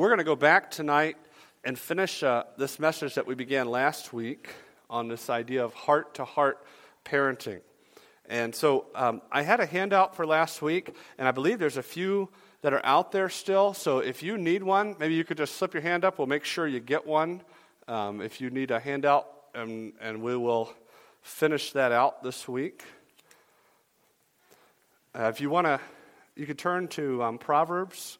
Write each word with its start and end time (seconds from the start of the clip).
we're 0.00 0.08
going 0.08 0.16
to 0.16 0.24
go 0.24 0.34
back 0.34 0.70
tonight 0.70 1.18
and 1.62 1.78
finish 1.78 2.22
uh, 2.22 2.44
this 2.56 2.78
message 2.78 3.16
that 3.16 3.26
we 3.26 3.34
began 3.34 3.68
last 3.68 4.14
week 4.14 4.48
on 4.88 5.08
this 5.08 5.28
idea 5.28 5.62
of 5.62 5.74
heart 5.74 6.14
to 6.14 6.24
heart 6.24 6.64
parenting. 7.04 7.60
And 8.26 8.54
so 8.54 8.86
um, 8.94 9.20
I 9.30 9.42
had 9.42 9.60
a 9.60 9.66
handout 9.66 10.16
for 10.16 10.26
last 10.26 10.62
week, 10.62 10.96
and 11.18 11.28
I 11.28 11.32
believe 11.32 11.58
there's 11.58 11.76
a 11.76 11.82
few 11.82 12.30
that 12.62 12.72
are 12.72 12.80
out 12.82 13.12
there 13.12 13.28
still. 13.28 13.74
So 13.74 13.98
if 13.98 14.22
you 14.22 14.38
need 14.38 14.62
one, 14.62 14.96
maybe 14.98 15.12
you 15.12 15.22
could 15.22 15.36
just 15.36 15.56
slip 15.56 15.74
your 15.74 15.82
hand 15.82 16.02
up. 16.02 16.16
We'll 16.16 16.26
make 16.26 16.46
sure 16.46 16.66
you 16.66 16.80
get 16.80 17.06
one. 17.06 17.42
Um, 17.86 18.22
if 18.22 18.40
you 18.40 18.48
need 18.48 18.70
a 18.70 18.80
handout, 18.80 19.26
and, 19.54 19.92
and 20.00 20.22
we 20.22 20.34
will 20.34 20.72
finish 21.20 21.72
that 21.72 21.92
out 21.92 22.22
this 22.22 22.48
week. 22.48 22.84
Uh, 25.14 25.24
if 25.24 25.42
you 25.42 25.50
want 25.50 25.66
to, 25.66 25.78
you 26.36 26.46
could 26.46 26.58
turn 26.58 26.88
to 26.88 27.22
um, 27.22 27.36
Proverbs 27.36 28.16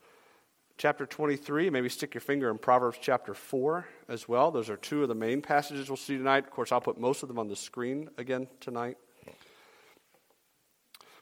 chapter 0.80 1.04
23. 1.04 1.68
Maybe 1.68 1.90
stick 1.90 2.14
your 2.14 2.22
finger 2.22 2.48
in 2.50 2.56
Proverbs 2.56 2.96
chapter 3.02 3.34
4 3.34 3.86
as 4.08 4.26
well. 4.26 4.50
Those 4.50 4.70
are 4.70 4.78
two 4.78 5.02
of 5.02 5.08
the 5.08 5.14
main 5.14 5.42
passages 5.42 5.90
we'll 5.90 5.98
see 5.98 6.16
tonight. 6.16 6.44
Of 6.44 6.50
course, 6.52 6.72
I'll 6.72 6.80
put 6.80 6.98
most 6.98 7.22
of 7.22 7.28
them 7.28 7.38
on 7.38 7.48
the 7.48 7.54
screen 7.54 8.08
again 8.16 8.48
tonight. 8.60 8.96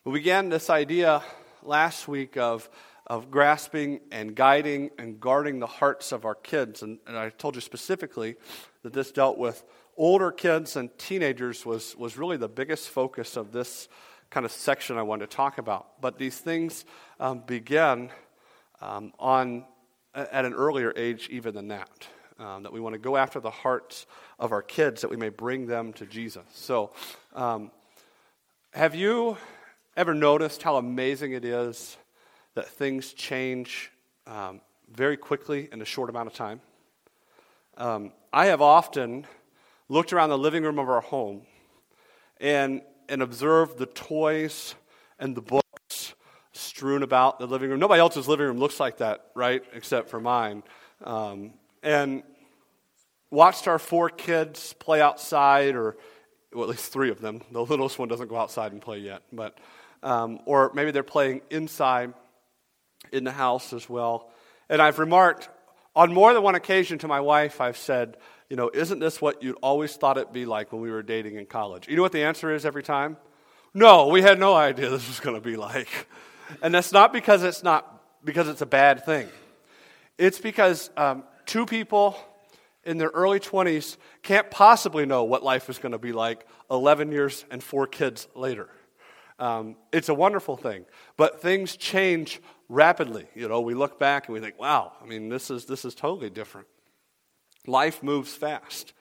We 0.04 0.12
began 0.12 0.48
this 0.48 0.70
idea 0.70 1.24
last 1.64 2.06
week 2.06 2.36
of, 2.36 2.70
of 3.08 3.32
grasping 3.32 3.98
and 4.12 4.36
guiding 4.36 4.90
and 4.96 5.18
guarding 5.18 5.58
the 5.58 5.66
hearts 5.66 6.12
of 6.12 6.24
our 6.24 6.36
kids. 6.36 6.84
And, 6.84 7.00
and 7.08 7.18
I 7.18 7.30
told 7.30 7.56
you 7.56 7.60
specifically 7.60 8.36
that 8.84 8.92
this 8.92 9.10
dealt 9.10 9.38
with 9.38 9.64
older 9.96 10.30
kids 10.30 10.76
and 10.76 10.96
teenagers 10.98 11.66
was, 11.66 11.96
was 11.96 12.16
really 12.16 12.36
the 12.36 12.48
biggest 12.48 12.90
focus 12.90 13.36
of 13.36 13.50
this 13.50 13.88
kind 14.30 14.46
of 14.46 14.52
section 14.52 14.96
I 14.96 15.02
wanted 15.02 15.28
to 15.28 15.36
talk 15.36 15.58
about. 15.58 16.00
But 16.00 16.16
these 16.16 16.38
things 16.38 16.84
um, 17.18 17.42
begin 17.44 18.10
um, 18.80 19.12
on, 19.18 19.64
at 20.14 20.44
an 20.44 20.54
earlier 20.54 20.92
age 20.96 21.28
even 21.30 21.54
than 21.54 21.68
that. 21.68 22.08
Um, 22.38 22.62
that 22.62 22.72
we 22.72 22.78
want 22.78 22.92
to 22.92 23.00
go 23.00 23.16
after 23.16 23.40
the 23.40 23.50
hearts 23.50 24.06
of 24.38 24.52
our 24.52 24.62
kids 24.62 25.00
that 25.00 25.10
we 25.10 25.16
may 25.16 25.28
bring 25.28 25.66
them 25.66 25.92
to 25.94 26.06
Jesus. 26.06 26.44
So, 26.54 26.92
um, 27.34 27.72
have 28.72 28.94
you 28.94 29.36
ever 29.96 30.14
noticed 30.14 30.62
how 30.62 30.76
amazing 30.76 31.32
it 31.32 31.44
is 31.44 31.96
that 32.54 32.68
things 32.68 33.12
change 33.12 33.90
um, 34.28 34.60
very 34.88 35.16
quickly 35.16 35.68
in 35.72 35.82
a 35.82 35.84
short 35.84 36.10
amount 36.10 36.28
of 36.28 36.34
time? 36.34 36.60
Um, 37.76 38.12
I 38.32 38.46
have 38.46 38.62
often 38.62 39.26
looked 39.88 40.12
around 40.12 40.28
the 40.28 40.38
living 40.38 40.62
room 40.62 40.78
of 40.78 40.88
our 40.88 41.00
home 41.00 41.42
and, 42.40 42.82
and 43.08 43.22
observed 43.22 43.78
the 43.78 43.86
toys 43.86 44.74
and 45.18 45.36
the 45.36 45.42
books 45.42 45.67
strewn 46.78 47.02
about 47.02 47.40
the 47.40 47.46
living 47.46 47.70
room. 47.70 47.80
Nobody 47.80 47.98
else's 47.98 48.28
living 48.28 48.46
room 48.46 48.58
looks 48.58 48.78
like 48.78 48.98
that, 48.98 49.26
right? 49.34 49.64
Except 49.74 50.08
for 50.08 50.20
mine. 50.20 50.62
Um, 51.02 51.54
and 51.82 52.22
watched 53.32 53.66
our 53.66 53.80
four 53.80 54.08
kids 54.10 54.74
play 54.74 55.00
outside, 55.00 55.74
or 55.74 55.96
well, 56.52 56.62
at 56.62 56.70
least 56.70 56.92
three 56.92 57.10
of 57.10 57.20
them. 57.20 57.42
The 57.50 57.64
littlest 57.64 57.98
one 57.98 58.06
doesn't 58.06 58.28
go 58.28 58.36
outside 58.36 58.70
and 58.70 58.80
play 58.80 58.98
yet, 58.98 59.22
but 59.32 59.58
um, 60.04 60.38
or 60.46 60.70
maybe 60.72 60.92
they're 60.92 61.02
playing 61.02 61.40
inside 61.50 62.14
in 63.12 63.24
the 63.24 63.32
house 63.32 63.72
as 63.72 63.90
well. 63.90 64.30
And 64.68 64.80
I've 64.80 65.00
remarked 65.00 65.48
on 65.96 66.14
more 66.14 66.32
than 66.32 66.44
one 66.44 66.54
occasion 66.54 66.98
to 66.98 67.08
my 67.08 67.18
wife, 67.18 67.60
I've 67.60 67.76
said, 67.76 68.18
you 68.48 68.56
know, 68.56 68.70
isn't 68.72 69.00
this 69.00 69.20
what 69.20 69.42
you'd 69.42 69.58
always 69.62 69.96
thought 69.96 70.16
it'd 70.16 70.32
be 70.32 70.46
like 70.46 70.72
when 70.72 70.80
we 70.80 70.92
were 70.92 71.02
dating 71.02 71.34
in 71.34 71.46
college? 71.46 71.88
You 71.88 71.96
know 71.96 72.02
what 72.02 72.12
the 72.12 72.22
answer 72.22 72.54
is 72.54 72.64
every 72.64 72.84
time? 72.84 73.16
No, 73.74 74.06
we 74.06 74.22
had 74.22 74.38
no 74.38 74.54
idea 74.54 74.90
this 74.90 75.08
was 75.08 75.18
going 75.18 75.34
to 75.34 75.42
be 75.42 75.56
like. 75.56 75.88
And 76.62 76.74
that's 76.74 76.92
not 76.92 77.12
because 77.12 77.42
it's 77.42 77.62
not 77.62 78.02
because 78.24 78.48
it's 78.48 78.62
a 78.62 78.66
bad 78.66 79.04
thing. 79.04 79.28
It's 80.16 80.38
because 80.38 80.90
um, 80.96 81.24
two 81.46 81.66
people 81.66 82.16
in 82.84 82.98
their 82.98 83.10
early 83.10 83.40
20s 83.40 83.96
can't 84.22 84.50
possibly 84.50 85.06
know 85.06 85.24
what 85.24 85.42
life 85.42 85.68
is 85.68 85.78
going 85.78 85.92
to 85.92 85.98
be 85.98 86.12
like 86.12 86.46
11 86.70 87.12
years 87.12 87.44
and 87.50 87.62
four 87.62 87.86
kids 87.86 88.26
later. 88.34 88.68
Um, 89.38 89.76
it's 89.92 90.08
a 90.08 90.14
wonderful 90.14 90.56
thing, 90.56 90.84
but 91.16 91.40
things 91.40 91.76
change 91.76 92.40
rapidly. 92.68 93.26
You 93.34 93.48
know, 93.48 93.60
we 93.60 93.74
look 93.74 93.98
back 93.98 94.26
and 94.26 94.34
we 94.34 94.40
think, 94.40 94.58
"Wow, 94.58 94.94
I 95.00 95.06
mean, 95.06 95.28
this 95.28 95.48
is 95.48 95.64
this 95.64 95.84
is 95.84 95.94
totally 95.94 96.28
different." 96.28 96.66
Life 97.64 98.02
moves 98.02 98.34
fast, 98.34 98.94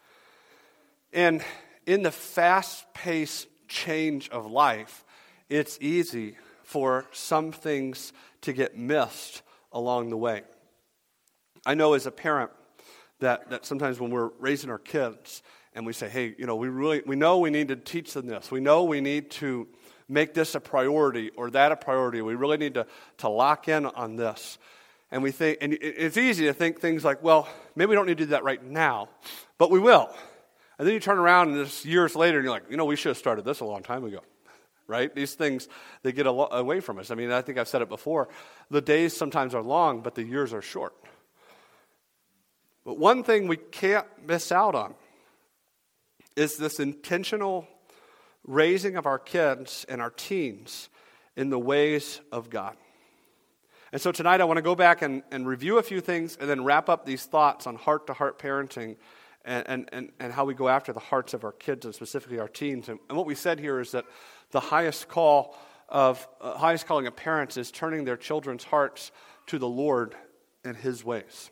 and 1.11 1.43
in 1.87 2.03
the 2.03 2.11
fast-paced 2.11 3.47
change 3.67 4.29
of 4.29 4.45
life, 4.45 5.03
it's 5.49 5.79
easy 5.81 6.35
for 6.67 7.05
some 7.13 7.53
things 7.53 8.11
to 8.41 8.51
get 8.51 8.77
missed 8.77 9.41
along 9.71 10.09
the 10.09 10.17
way. 10.17 10.41
I 11.65 11.75
know 11.75 11.93
as 11.93 12.05
a 12.05 12.11
parent 12.11 12.51
that, 13.19 13.49
that 13.51 13.65
sometimes 13.65 14.01
when 14.01 14.11
we're 14.11 14.31
raising 14.37 14.69
our 14.69 14.77
kids 14.77 15.43
and 15.73 15.85
we 15.85 15.93
say, 15.93 16.09
hey, 16.09 16.35
you 16.37 16.45
know, 16.45 16.57
we 16.57 16.67
really 16.67 17.01
we 17.05 17.15
know 17.15 17.37
we 17.37 17.51
need 17.51 17.69
to 17.69 17.77
teach 17.77 18.13
them 18.13 18.27
this. 18.27 18.51
We 18.51 18.59
know 18.59 18.83
we 18.83 18.99
need 18.99 19.31
to 19.31 19.65
make 20.09 20.33
this 20.33 20.55
a 20.55 20.59
priority 20.59 21.31
or 21.37 21.49
that 21.51 21.71
a 21.71 21.77
priority. 21.77 22.21
We 22.21 22.35
really 22.35 22.57
need 22.57 22.73
to, 22.73 22.85
to 23.19 23.29
lock 23.29 23.69
in 23.69 23.85
on 23.85 24.17
this. 24.17 24.57
And 25.09 25.23
we 25.23 25.31
think, 25.31 25.59
and 25.61 25.71
it's 25.71 26.17
easy 26.17 26.47
to 26.47 26.53
think 26.53 26.81
things 26.81 27.05
like, 27.05 27.23
well, 27.23 27.47
maybe 27.77 27.89
we 27.91 27.95
don't 27.95 28.07
need 28.07 28.17
to 28.17 28.25
do 28.25 28.31
that 28.31 28.43
right 28.43 28.61
now, 28.61 29.07
but 29.57 29.71
we 29.71 29.79
will. 29.79 30.13
And 30.77 30.85
then 30.85 30.93
you 30.93 30.99
turn 30.99 31.17
around 31.17 31.51
and 31.51 31.59
it's 31.59 31.85
years 31.85 32.13
later 32.13 32.39
and 32.39 32.43
you're 32.43 32.53
like, 32.53 32.69
you 32.69 32.75
know, 32.75 32.83
we 32.83 32.97
should 32.97 33.11
have 33.11 33.17
started 33.17 33.45
this 33.45 33.61
a 33.61 33.65
long 33.65 33.83
time 33.83 34.03
ago. 34.03 34.19
Right? 34.87 35.13
These 35.13 35.33
things, 35.33 35.67
they 36.03 36.13
get 36.13 36.27
away 36.27 36.79
from 36.79 36.97
us. 36.97 37.11
I 37.11 37.15
mean, 37.15 37.29
I 37.29 37.41
think 37.41 37.57
I've 37.57 37.67
said 37.67 37.81
it 37.81 37.89
before. 37.89 38.29
The 38.71 38.79
days 38.79 39.15
sometimes 39.15 39.53
are 39.53 39.61
long, 39.61 40.01
but 40.01 40.15
the 40.15 40.23
years 40.23 40.53
are 40.53 40.61
short. 40.61 40.93
But 42.85 42.97
one 42.97 43.23
thing 43.23 43.49
we 43.49 43.57
can't 43.57 44.07
miss 44.25 44.49
out 44.49 44.73
on 44.73 44.95
is 46.37 46.55
this 46.55 46.79
intentional 46.79 47.67
raising 48.45 48.95
of 48.95 49.05
our 49.05 49.19
kids 49.19 49.85
and 49.89 50.01
our 50.01 50.09
teens 50.09 50.87
in 51.35 51.49
the 51.49 51.59
ways 51.59 52.21
of 52.31 52.49
God. 52.49 52.77
And 53.91 54.01
so 54.01 54.11
tonight 54.11 54.41
I 54.41 54.45
want 54.45 54.57
to 54.57 54.61
go 54.61 54.75
back 54.75 55.01
and, 55.01 55.23
and 55.31 55.47
review 55.47 55.77
a 55.77 55.83
few 55.83 56.01
things 56.01 56.37
and 56.39 56.49
then 56.49 56.63
wrap 56.63 56.89
up 56.89 57.05
these 57.05 57.25
thoughts 57.25 57.67
on 57.67 57.75
heart 57.75 58.07
to 58.07 58.13
heart 58.13 58.39
parenting 58.39 58.97
and, 59.45 59.89
and, 59.93 60.11
and, 60.19 60.33
how 60.33 60.43
we 60.43 60.53
go 60.53 60.67
after 60.67 60.91
the 60.91 60.99
hearts 60.99 61.33
of 61.33 61.45
our 61.45 61.53
kids 61.53 61.85
and 61.85 61.95
specifically 61.95 62.37
our 62.37 62.49
teens. 62.49 62.89
And, 62.89 62.99
and 63.07 63.17
what 63.17 63.25
we 63.25 63.33
said 63.33 63.59
here 63.59 63.79
is 63.79 63.91
that 63.91 64.03
the 64.51 64.59
highest 64.59 65.07
call 65.07 65.57
of 65.89 66.27
uh, 66.41 66.57
highest 66.57 66.85
calling 66.85 67.07
of 67.07 67.15
parents 67.15 67.57
is 67.57 67.71
turning 67.71 68.05
their 68.05 68.17
children's 68.17 68.63
hearts 68.63 69.11
to 69.47 69.57
the 69.57 69.67
Lord 69.67 70.15
and 70.63 70.75
His 70.75 71.03
ways. 71.03 71.49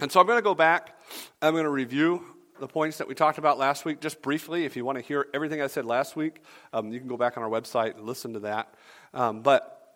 And 0.00 0.10
so 0.12 0.20
I'm 0.20 0.26
going 0.26 0.38
to 0.38 0.42
go 0.42 0.54
back. 0.54 0.98
I'm 1.40 1.52
going 1.54 1.64
to 1.64 1.70
review 1.70 2.22
the 2.58 2.68
points 2.68 2.98
that 2.98 3.08
we 3.08 3.14
talked 3.14 3.38
about 3.38 3.58
last 3.58 3.84
week, 3.84 4.00
just 4.00 4.22
briefly. 4.22 4.64
If 4.64 4.76
you 4.76 4.84
want 4.84 4.98
to 4.98 5.04
hear 5.04 5.26
everything 5.34 5.60
I 5.60 5.66
said 5.66 5.84
last 5.84 6.16
week, 6.16 6.42
um, 6.72 6.92
you 6.92 6.98
can 6.98 7.08
go 7.08 7.16
back 7.16 7.36
on 7.36 7.42
our 7.42 7.50
website 7.50 7.96
and 7.96 8.06
listen 8.06 8.34
to 8.34 8.40
that. 8.40 8.74
Um, 9.12 9.42
but 9.42 9.94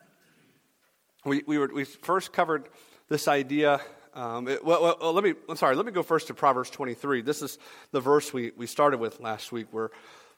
we, 1.25 1.43
we, 1.47 1.59
were, 1.59 1.71
we 1.73 1.85
first 1.85 2.33
covered 2.33 2.69
this 3.09 3.29
idea. 3.29 3.81
Um, 4.15 4.49
it, 4.49 4.65
well, 4.65 4.97
well, 5.01 5.13
let 5.13 5.25
me, 5.25 5.35
I'm 5.49 5.57
sorry, 5.57 5.77
let 5.77 5.87
me 5.87 5.93
go 5.93 6.03
first 6.03 6.29
to 6.29 6.35
Proverbs 6.35 6.71
23. 6.71 7.23
This 7.23 7.43
is 7.43 7.59
the 7.93 8.01
verse 8.01 8.33
we, 8.33 8.53
we 8.57 8.67
started 8.67 9.01
with 9.01 9.21
last 9.21 9.53
week 9.53 9.67
where 9.71 9.91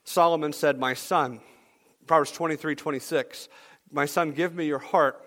Solomon 0.05 0.53
said, 0.53 0.79
My 0.79 0.95
son, 0.95 1.41
Proverbs 2.07 2.33
23, 2.33 2.75
26, 2.75 3.49
My 3.91 4.07
son, 4.07 4.33
give 4.33 4.55
me 4.55 4.67
your 4.67 4.79
heart 4.79 5.25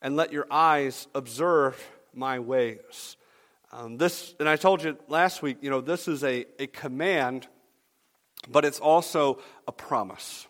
and 0.00 0.16
let 0.16 0.32
your 0.32 0.46
eyes 0.50 1.06
observe 1.14 1.82
my 2.14 2.38
ways. 2.38 3.16
Um, 3.72 3.96
this, 3.96 4.34
and 4.38 4.48
I 4.48 4.56
told 4.56 4.84
you 4.84 4.98
last 5.08 5.42
week, 5.42 5.58
you 5.62 5.70
know, 5.70 5.80
this 5.80 6.06
is 6.06 6.22
a, 6.22 6.44
a 6.58 6.66
command, 6.66 7.48
but 8.48 8.64
it's 8.64 8.80
also 8.80 9.40
a 9.66 9.72
promise. 9.72 10.46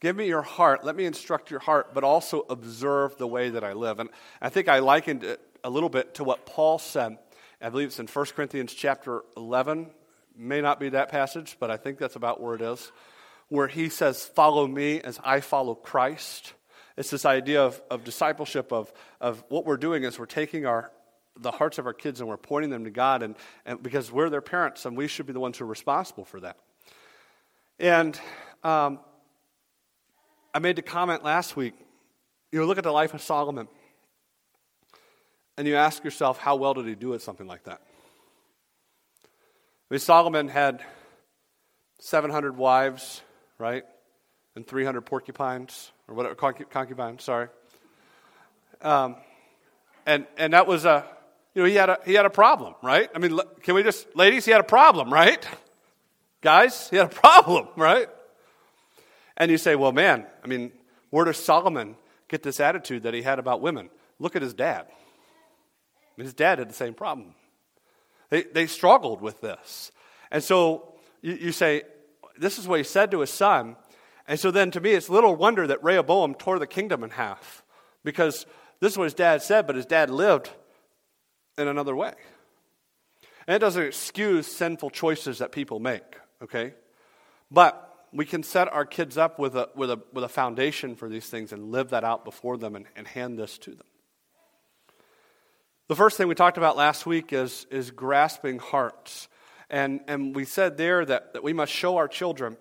Give 0.00 0.16
me 0.16 0.26
your 0.26 0.42
heart. 0.42 0.84
Let 0.84 0.96
me 0.96 1.04
instruct 1.04 1.50
your 1.50 1.60
heart, 1.60 1.94
but 1.94 2.04
also 2.04 2.44
observe 2.48 3.16
the 3.18 3.26
way 3.26 3.50
that 3.50 3.64
I 3.64 3.72
live. 3.72 4.00
And 4.00 4.10
I 4.40 4.48
think 4.48 4.68
I 4.68 4.78
likened 4.78 5.24
it 5.24 5.40
a 5.64 5.70
little 5.70 5.88
bit 5.88 6.14
to 6.14 6.24
what 6.24 6.46
Paul 6.46 6.78
said. 6.78 7.18
I 7.60 7.68
believe 7.68 7.88
it's 7.88 8.00
in 8.00 8.08
1 8.08 8.26
Corinthians 8.34 8.74
chapter 8.74 9.22
11. 9.36 9.90
May 10.36 10.60
not 10.60 10.80
be 10.80 10.88
that 10.90 11.08
passage, 11.08 11.56
but 11.60 11.70
I 11.70 11.76
think 11.76 11.98
that's 11.98 12.16
about 12.16 12.40
where 12.40 12.54
it 12.54 12.62
is. 12.62 12.90
Where 13.52 13.68
he 13.68 13.90
says, 13.90 14.24
Follow 14.24 14.66
me 14.66 15.02
as 15.02 15.20
I 15.22 15.40
follow 15.40 15.74
Christ. 15.74 16.54
It's 16.96 17.10
this 17.10 17.26
idea 17.26 17.62
of, 17.62 17.82
of 17.90 18.02
discipleship, 18.02 18.72
of, 18.72 18.90
of 19.20 19.44
what 19.50 19.66
we're 19.66 19.76
doing 19.76 20.04
is 20.04 20.18
we're 20.18 20.24
taking 20.24 20.64
our, 20.64 20.90
the 21.38 21.50
hearts 21.50 21.76
of 21.76 21.84
our 21.84 21.92
kids 21.92 22.20
and 22.20 22.30
we're 22.30 22.38
pointing 22.38 22.70
them 22.70 22.84
to 22.84 22.90
God, 22.90 23.22
and, 23.22 23.36
and 23.66 23.82
because 23.82 24.10
we're 24.10 24.30
their 24.30 24.40
parents 24.40 24.86
and 24.86 24.96
we 24.96 25.06
should 25.06 25.26
be 25.26 25.34
the 25.34 25.40
ones 25.40 25.58
who 25.58 25.66
are 25.66 25.68
responsible 25.68 26.24
for 26.24 26.40
that. 26.40 26.56
And 27.78 28.18
um, 28.64 29.00
I 30.54 30.58
made 30.58 30.76
the 30.76 30.82
comment 30.82 31.22
last 31.22 31.54
week. 31.54 31.74
You 32.52 32.64
look 32.64 32.78
at 32.78 32.84
the 32.84 32.90
life 32.90 33.12
of 33.12 33.20
Solomon, 33.20 33.68
and 35.58 35.68
you 35.68 35.76
ask 35.76 36.02
yourself, 36.04 36.38
how 36.38 36.56
well 36.56 36.72
did 36.72 36.86
he 36.86 36.94
do 36.94 37.12
at 37.12 37.20
something 37.20 37.46
like 37.46 37.64
that? 37.64 37.82
I 39.24 39.28
mean, 39.90 40.00
Solomon 40.00 40.48
had 40.48 40.82
700 42.00 42.56
wives, 42.56 43.20
right? 43.58 43.84
And 44.54 44.66
300 44.66 45.02
porcupines, 45.02 45.92
or 46.08 46.14
whatever, 46.14 46.34
concubines, 46.34 47.22
sorry. 47.22 47.48
Um, 48.80 49.16
and, 50.06 50.26
and 50.36 50.52
that 50.52 50.66
was 50.66 50.84
a 50.84 51.06
You 51.54 51.62
know, 51.62 51.68
he 51.68 51.76
had 51.76 51.90
a, 51.90 51.98
he 52.04 52.14
had 52.14 52.26
a 52.26 52.30
problem, 52.30 52.74
right? 52.82 53.08
I 53.14 53.18
mean, 53.18 53.38
can 53.62 53.74
we 53.74 53.82
just, 53.82 54.06
ladies, 54.16 54.44
he 54.44 54.50
had 54.50 54.60
a 54.60 54.64
problem, 54.64 55.12
right? 55.12 55.46
Guys, 56.40 56.90
he 56.90 56.96
had 56.96 57.06
a 57.06 57.14
problem, 57.14 57.68
right? 57.76 58.08
And 59.36 59.50
you 59.50 59.58
say, 59.58 59.76
well, 59.76 59.92
man, 59.92 60.26
I 60.42 60.46
mean, 60.46 60.72
where 61.10 61.24
does 61.24 61.36
Solomon 61.36 61.96
get 62.28 62.42
this 62.42 62.60
attitude 62.60 63.04
that 63.04 63.14
he 63.14 63.22
had 63.22 63.38
about 63.38 63.60
women? 63.60 63.90
Look 64.18 64.36
at 64.36 64.42
his 64.42 64.54
dad. 64.54 64.86
I 64.88 66.20
mean, 66.20 66.26
His 66.26 66.34
dad 66.34 66.58
had 66.58 66.68
the 66.68 66.74
same 66.74 66.94
problem. 66.94 67.34
They, 68.28 68.42
they 68.42 68.66
struggled 68.66 69.20
with 69.20 69.40
this. 69.40 69.92
And 70.30 70.42
so 70.42 70.94
you, 71.22 71.34
you 71.34 71.52
say, 71.52 71.82
this 72.38 72.58
is 72.58 72.66
what 72.66 72.78
he 72.78 72.84
said 72.84 73.10
to 73.10 73.20
his 73.20 73.30
son. 73.30 73.76
And 74.26 74.38
so 74.38 74.50
then 74.50 74.70
to 74.72 74.80
me, 74.80 74.92
it's 74.92 75.08
little 75.08 75.34
wonder 75.34 75.66
that 75.66 75.82
Rehoboam 75.82 76.34
tore 76.34 76.58
the 76.58 76.66
kingdom 76.66 77.02
in 77.02 77.10
half 77.10 77.62
because 78.04 78.46
this 78.80 78.92
is 78.92 78.98
what 78.98 79.04
his 79.04 79.14
dad 79.14 79.42
said, 79.42 79.66
but 79.66 79.76
his 79.76 79.86
dad 79.86 80.10
lived 80.10 80.50
in 81.58 81.68
another 81.68 81.94
way. 81.94 82.14
And 83.46 83.56
it 83.56 83.58
doesn't 83.58 83.82
excuse 83.82 84.46
sinful 84.46 84.90
choices 84.90 85.38
that 85.38 85.52
people 85.52 85.80
make, 85.80 86.02
okay? 86.42 86.74
But 87.50 87.88
we 88.12 88.24
can 88.24 88.42
set 88.42 88.72
our 88.72 88.84
kids 88.84 89.18
up 89.18 89.38
with 89.38 89.56
a, 89.56 89.68
with 89.74 89.90
a, 89.90 90.00
with 90.12 90.24
a 90.24 90.28
foundation 90.28 90.94
for 90.94 91.08
these 91.08 91.26
things 91.26 91.52
and 91.52 91.72
live 91.72 91.90
that 91.90 92.04
out 92.04 92.24
before 92.24 92.56
them 92.56 92.76
and, 92.76 92.86
and 92.94 93.06
hand 93.06 93.38
this 93.38 93.58
to 93.58 93.70
them. 93.70 93.86
The 95.88 95.96
first 95.96 96.16
thing 96.16 96.28
we 96.28 96.34
talked 96.34 96.58
about 96.58 96.76
last 96.76 97.06
week 97.06 97.32
is, 97.32 97.66
is 97.70 97.90
grasping 97.90 98.58
hearts. 98.58 99.28
And, 99.72 100.02
and 100.06 100.36
we 100.36 100.44
said 100.44 100.76
there 100.76 101.04
that, 101.04 101.32
that 101.32 101.42
we 101.42 101.54
must 101.54 101.72
show 101.72 101.96
our 101.96 102.06
children 102.06 102.58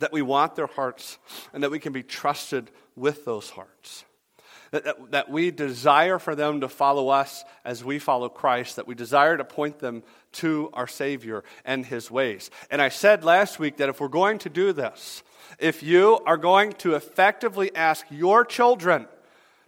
that 0.00 0.12
we 0.12 0.20
want 0.20 0.56
their 0.56 0.66
hearts 0.66 1.18
and 1.52 1.62
that 1.62 1.70
we 1.70 1.78
can 1.78 1.92
be 1.92 2.02
trusted 2.02 2.70
with 2.96 3.24
those 3.24 3.50
hearts. 3.50 4.04
That, 4.70 4.84
that, 4.84 5.10
that, 5.12 5.30
we 5.30 5.50
desire 5.50 6.18
for 6.18 6.34
them 6.34 6.60
to 6.60 6.68
follow 6.68 7.08
us 7.08 7.42
as 7.64 7.82
we 7.82 7.98
follow 7.98 8.28
Christ, 8.28 8.76
that 8.76 8.86
we 8.86 8.94
desire 8.94 9.36
to 9.36 9.44
point 9.44 9.78
them 9.78 10.02
to 10.32 10.68
our 10.74 10.86
Savior 10.86 11.42
and 11.64 11.86
His 11.86 12.10
ways. 12.10 12.50
And 12.70 12.82
I 12.82 12.90
said 12.90 13.24
last 13.24 13.58
week 13.58 13.78
that 13.78 13.88
if 13.88 13.98
we're 13.98 14.08
going 14.08 14.38
to 14.40 14.50
do 14.50 14.74
this, 14.74 15.22
if 15.58 15.82
you 15.82 16.20
are 16.26 16.36
going 16.36 16.72
to 16.74 16.96
effectively 16.96 17.74
ask 17.74 18.04
your 18.10 18.44
children 18.44 19.06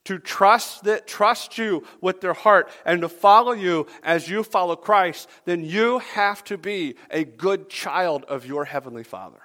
to 0.05 0.19
trust 0.19 0.85
that 0.85 1.07
trust 1.07 1.59
you 1.59 1.85
with 2.01 2.21
their 2.21 2.33
heart 2.33 2.71
and 2.85 3.03
to 3.03 3.09
follow 3.09 3.53
you 3.53 3.87
as 4.03 4.29
you 4.29 4.43
follow 4.43 4.77
Christ, 4.77 5.29
then 5.45 5.65
you 5.65 5.99
have 5.99 6.43
to 6.45 6.57
be 6.57 6.97
a 7.11 7.25
good 7.25 7.69
child 7.69 8.25
of 8.25 8.47
your 8.47 8.65
heavenly 8.65 9.05
Father. 9.05 9.41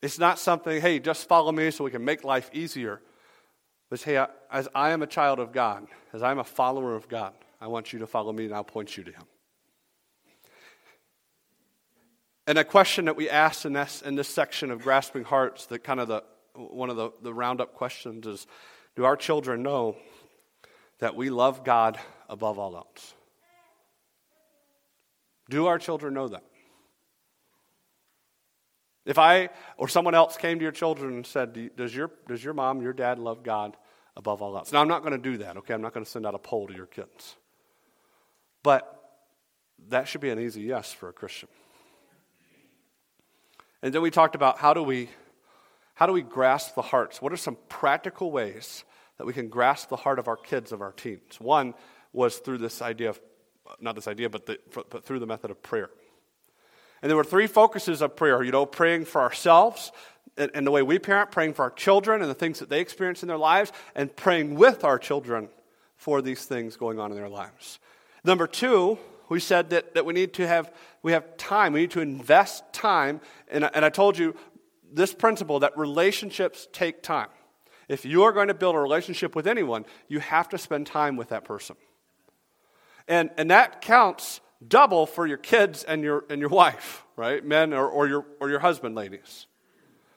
It's 0.00 0.18
not 0.18 0.38
something, 0.38 0.80
hey, 0.80 0.98
just 0.98 1.28
follow 1.28 1.52
me 1.52 1.70
so 1.70 1.84
we 1.84 1.90
can 1.90 2.04
make 2.04 2.24
life 2.24 2.50
easier. 2.52 3.00
But 3.90 4.02
hey, 4.02 4.24
as 4.50 4.68
I 4.74 4.90
am 4.90 5.02
a 5.02 5.06
child 5.06 5.38
of 5.38 5.52
God, 5.52 5.86
as 6.12 6.22
I'm 6.22 6.38
a 6.38 6.44
follower 6.44 6.94
of 6.94 7.08
God, 7.08 7.32
I 7.60 7.66
want 7.68 7.92
you 7.92 7.98
to 8.00 8.06
follow 8.06 8.32
me 8.32 8.44
and 8.44 8.54
I'll 8.54 8.64
point 8.64 8.96
you 8.96 9.04
to 9.04 9.10
Him. 9.10 9.24
And 12.46 12.58
a 12.58 12.64
question 12.64 13.06
that 13.06 13.16
we 13.16 13.28
asked 13.28 13.66
in 13.66 13.74
this, 13.74 14.00
in 14.02 14.14
this 14.14 14.28
section 14.28 14.70
of 14.70 14.82
Grasping 14.82 15.24
Hearts, 15.24 15.66
that 15.66 15.84
kind 15.84 16.00
of 16.00 16.08
the, 16.08 16.22
one 16.58 16.90
of 16.90 16.96
the, 16.96 17.10
the 17.22 17.32
roundup 17.32 17.74
questions 17.74 18.26
is 18.26 18.46
Do 18.96 19.04
our 19.04 19.16
children 19.16 19.62
know 19.62 19.96
that 20.98 21.14
we 21.14 21.30
love 21.30 21.64
God 21.64 21.98
above 22.28 22.58
all 22.58 22.76
else? 22.76 23.14
Do 25.48 25.66
our 25.66 25.78
children 25.78 26.14
know 26.14 26.28
that? 26.28 26.44
If 29.06 29.18
I 29.18 29.48
or 29.78 29.88
someone 29.88 30.14
else 30.14 30.36
came 30.36 30.58
to 30.58 30.62
your 30.62 30.72
children 30.72 31.14
and 31.14 31.26
said, 31.26 31.74
Does 31.76 31.94
your, 31.94 32.10
does 32.28 32.44
your 32.44 32.54
mom, 32.54 32.82
your 32.82 32.92
dad 32.92 33.18
love 33.18 33.42
God 33.42 33.76
above 34.16 34.42
all 34.42 34.56
else? 34.56 34.72
Now, 34.72 34.82
I'm 34.82 34.88
not 34.88 35.00
going 35.00 35.12
to 35.12 35.18
do 35.18 35.38
that, 35.38 35.56
okay? 35.58 35.72
I'm 35.72 35.80
not 35.80 35.94
going 35.94 36.04
to 36.04 36.10
send 36.10 36.26
out 36.26 36.34
a 36.34 36.38
poll 36.38 36.66
to 36.66 36.74
your 36.74 36.86
kids. 36.86 37.36
But 38.62 38.94
that 39.88 40.08
should 40.08 40.20
be 40.20 40.30
an 40.30 40.38
easy 40.38 40.60
yes 40.60 40.92
for 40.92 41.08
a 41.08 41.12
Christian. 41.12 41.48
And 43.82 43.94
then 43.94 44.02
we 44.02 44.10
talked 44.10 44.34
about 44.34 44.58
how 44.58 44.74
do 44.74 44.82
we 44.82 45.08
how 45.98 46.06
do 46.06 46.12
we 46.12 46.22
grasp 46.22 46.76
the 46.76 46.82
hearts? 46.82 47.20
What 47.20 47.32
are 47.32 47.36
some 47.36 47.56
practical 47.68 48.30
ways 48.30 48.84
that 49.16 49.26
we 49.26 49.32
can 49.32 49.48
grasp 49.48 49.88
the 49.88 49.96
heart 49.96 50.20
of 50.20 50.28
our 50.28 50.36
kids, 50.36 50.70
of 50.70 50.80
our 50.80 50.92
teens? 50.92 51.40
One 51.40 51.74
was 52.12 52.36
through 52.36 52.58
this 52.58 52.80
idea 52.80 53.10
of, 53.10 53.20
not 53.80 53.96
this 53.96 54.06
idea, 54.06 54.30
but, 54.30 54.46
the, 54.46 54.60
but 54.90 55.04
through 55.04 55.18
the 55.18 55.26
method 55.26 55.50
of 55.50 55.60
prayer. 55.60 55.90
And 57.02 57.10
there 57.10 57.16
were 57.16 57.24
three 57.24 57.48
focuses 57.48 58.00
of 58.00 58.14
prayer, 58.14 58.44
you 58.44 58.52
know, 58.52 58.64
praying 58.64 59.06
for 59.06 59.20
ourselves 59.20 59.90
and, 60.36 60.52
and 60.54 60.64
the 60.64 60.70
way 60.70 60.82
we 60.82 61.00
parent, 61.00 61.32
praying 61.32 61.54
for 61.54 61.62
our 61.62 61.70
children 61.72 62.22
and 62.22 62.30
the 62.30 62.34
things 62.34 62.60
that 62.60 62.68
they 62.68 62.80
experience 62.80 63.24
in 63.24 63.26
their 63.26 63.36
lives, 63.36 63.72
and 63.96 64.14
praying 64.14 64.54
with 64.54 64.84
our 64.84 65.00
children 65.00 65.48
for 65.96 66.22
these 66.22 66.44
things 66.44 66.76
going 66.76 67.00
on 67.00 67.10
in 67.10 67.16
their 67.16 67.28
lives. 67.28 67.80
Number 68.22 68.46
two, 68.46 68.98
we 69.28 69.40
said 69.40 69.70
that, 69.70 69.94
that 69.94 70.06
we 70.06 70.14
need 70.14 70.34
to 70.34 70.46
have 70.46 70.72
we 71.02 71.10
have 71.10 71.36
time 71.36 71.72
we 71.72 71.80
need 71.80 71.90
to 71.90 72.00
invest 72.00 72.64
time 72.72 73.20
and, 73.48 73.68
and 73.74 73.84
i 73.84 73.88
told 73.88 74.16
you 74.18 74.34
this 74.92 75.14
principle 75.14 75.60
that 75.60 75.76
relationships 75.76 76.68
take 76.72 77.02
time 77.02 77.28
if 77.88 78.04
you 78.04 78.22
are 78.24 78.32
going 78.32 78.48
to 78.48 78.54
build 78.54 78.74
a 78.74 78.78
relationship 78.78 79.34
with 79.34 79.46
anyone 79.46 79.84
you 80.08 80.20
have 80.20 80.48
to 80.48 80.58
spend 80.58 80.86
time 80.86 81.16
with 81.16 81.28
that 81.28 81.44
person 81.44 81.76
and, 83.08 83.30
and 83.38 83.50
that 83.50 83.80
counts 83.80 84.40
double 84.66 85.06
for 85.06 85.26
your 85.26 85.38
kids 85.38 85.84
and 85.84 86.02
your, 86.02 86.24
and 86.28 86.40
your 86.40 86.50
wife, 86.50 87.04
right? 87.16 87.44
Men 87.44 87.72
or, 87.72 87.88
or, 87.88 88.06
your, 88.06 88.26
or 88.40 88.50
your 88.50 88.58
husband, 88.58 88.94
ladies. 88.94 89.46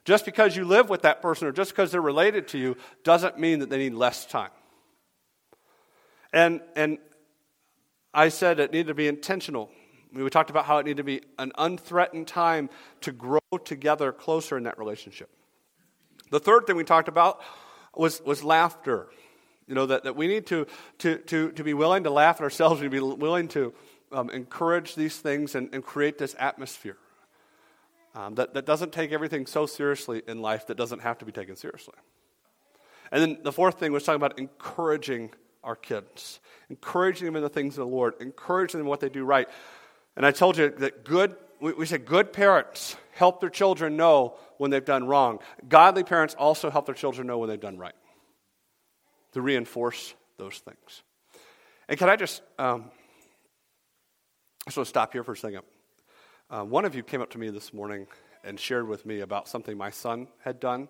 Just 0.04 0.26
because 0.26 0.56
you 0.56 0.66
live 0.66 0.90
with 0.90 1.04
that 1.04 1.22
person 1.22 1.48
or 1.48 1.52
just 1.52 1.72
because 1.72 1.92
they're 1.92 2.02
related 2.02 2.48
to 2.50 2.58
you 2.58 2.76
doesn't 3.04 3.40
mean 3.40 3.60
that 3.60 3.70
they 3.70 3.78
need 3.78 3.94
less 3.94 4.26
time. 4.26 4.50
And, 6.34 6.62
and 6.76 6.98
I 8.14 8.30
said 8.30 8.60
it 8.60 8.72
needed 8.72 8.88
to 8.88 8.94
be 8.94 9.08
intentional. 9.08 9.70
We 10.14 10.30
talked 10.30 10.50
about 10.50 10.66
how 10.66 10.78
it 10.78 10.86
needed 10.86 10.98
to 10.98 11.04
be 11.04 11.22
an 11.40 11.52
unthreatened 11.58 12.28
time 12.28 12.70
to 13.02 13.12
grow 13.12 13.40
together 13.64 14.12
closer 14.12 14.58
in 14.58 14.64
that 14.64 14.78
relationship. 14.78 15.30
The 16.32 16.40
third 16.40 16.68
thing 16.68 16.76
we 16.76 16.84
talked 16.84 17.08
about 17.08 17.42
was, 17.96 18.22
was 18.22 18.44
laughter. 18.44 19.08
You 19.68 19.76
know, 19.76 19.86
that, 19.86 20.04
that 20.04 20.16
we 20.16 20.28
need 20.28 20.48
to, 20.48 20.68
to, 21.00 21.18
to, 21.18 21.52
to 21.52 21.64
be 21.64 21.74
willing 21.74 22.04
to 22.04 22.10
laugh 22.10 22.42
at 22.42 22.44
ourselves, 22.44 22.82
and 22.82 22.92
be 22.92 23.00
willing 23.00 23.48
to, 23.50 23.74
um, 24.12 24.30
encourage 24.30 24.96
these 24.96 25.18
things 25.18 25.56
and, 25.56 25.70
and 25.74 25.84
create 25.84 26.18
this 26.18 26.36
atmosphere 26.38 26.98
um, 28.16 28.36
that, 28.36 28.54
that 28.54 28.66
doesn't 28.66 28.92
take 28.92 29.12
everything 29.12 29.46
so 29.46 29.66
seriously 29.66 30.22
in 30.28 30.42
life 30.42 30.68
that 30.68 30.78
doesn't 30.78 31.00
have 31.00 31.18
to 31.20 31.26
be 31.26 31.32
taken 31.32 31.56
seriously. 31.56 31.96
And 33.12 33.22
then 33.22 33.38
the 33.44 33.52
fourth 33.52 33.80
thing 33.80 33.92
was 33.92 34.04
talking 34.04 34.18
about 34.18 34.38
encouraging 34.40 35.32
our 35.64 35.76
kids, 35.76 36.40
encouraging 36.70 37.26
them 37.26 37.36
in 37.36 37.44
the 37.44 37.50
things 37.50 37.78
of 37.78 37.86
the 37.88 37.94
Lord, 37.96 38.16
encouraging 38.20 38.80
them 38.80 38.88
in 38.88 38.90
what 38.90 39.00
they 39.00 39.10
do 39.10 39.24
right. 39.24 39.48
And 40.16 40.26
I 40.26 40.32
told 40.32 40.58
you 40.58 40.70
that 40.70 41.06
good, 41.06 41.36
we, 41.60 41.86
said 41.86 42.06
good 42.06 42.34
parents 42.34 42.96
help 43.14 43.40
their 43.40 43.50
children 43.50 43.98
know 43.98 44.36
when 44.58 44.72
they've 44.72 44.84
done 44.84 45.06
wrong. 45.08 45.40
Godly 45.68 46.04
parents 46.04 46.36
also 46.38 46.70
help 46.70 46.86
their 46.86 46.96
children 46.96 47.28
know 47.28 47.38
when 47.38 47.50
they've 47.50 47.60
done 47.60 47.78
right 47.78 47.96
to 49.34 49.42
reinforce 49.42 50.14
those 50.38 50.60
things. 50.60 51.04
And 51.88 51.98
can 51.98 52.10
I 52.10 52.16
just 52.16 52.42
um, 52.58 52.92
I 54.66 54.70
just 54.70 54.78
want 54.78 54.86
to 54.86 54.90
stop 54.90 55.12
here 55.12 55.24
for 55.24 55.32
a 55.32 55.38
second. 55.38 55.62
Uh, 56.50 56.64
one 56.64 56.86
of 56.86 56.94
you 56.94 57.02
came 57.02 57.20
up 57.20 57.32
to 57.32 57.40
me 57.40 57.50
this 57.50 57.74
morning 57.74 58.06
and 58.44 58.60
shared 58.60 58.88
with 58.88 59.06
me 59.08 59.22
about 59.22 59.48
something 59.48 59.76
my 59.76 59.90
son 59.90 60.28
had 60.44 60.60
done 60.60 60.88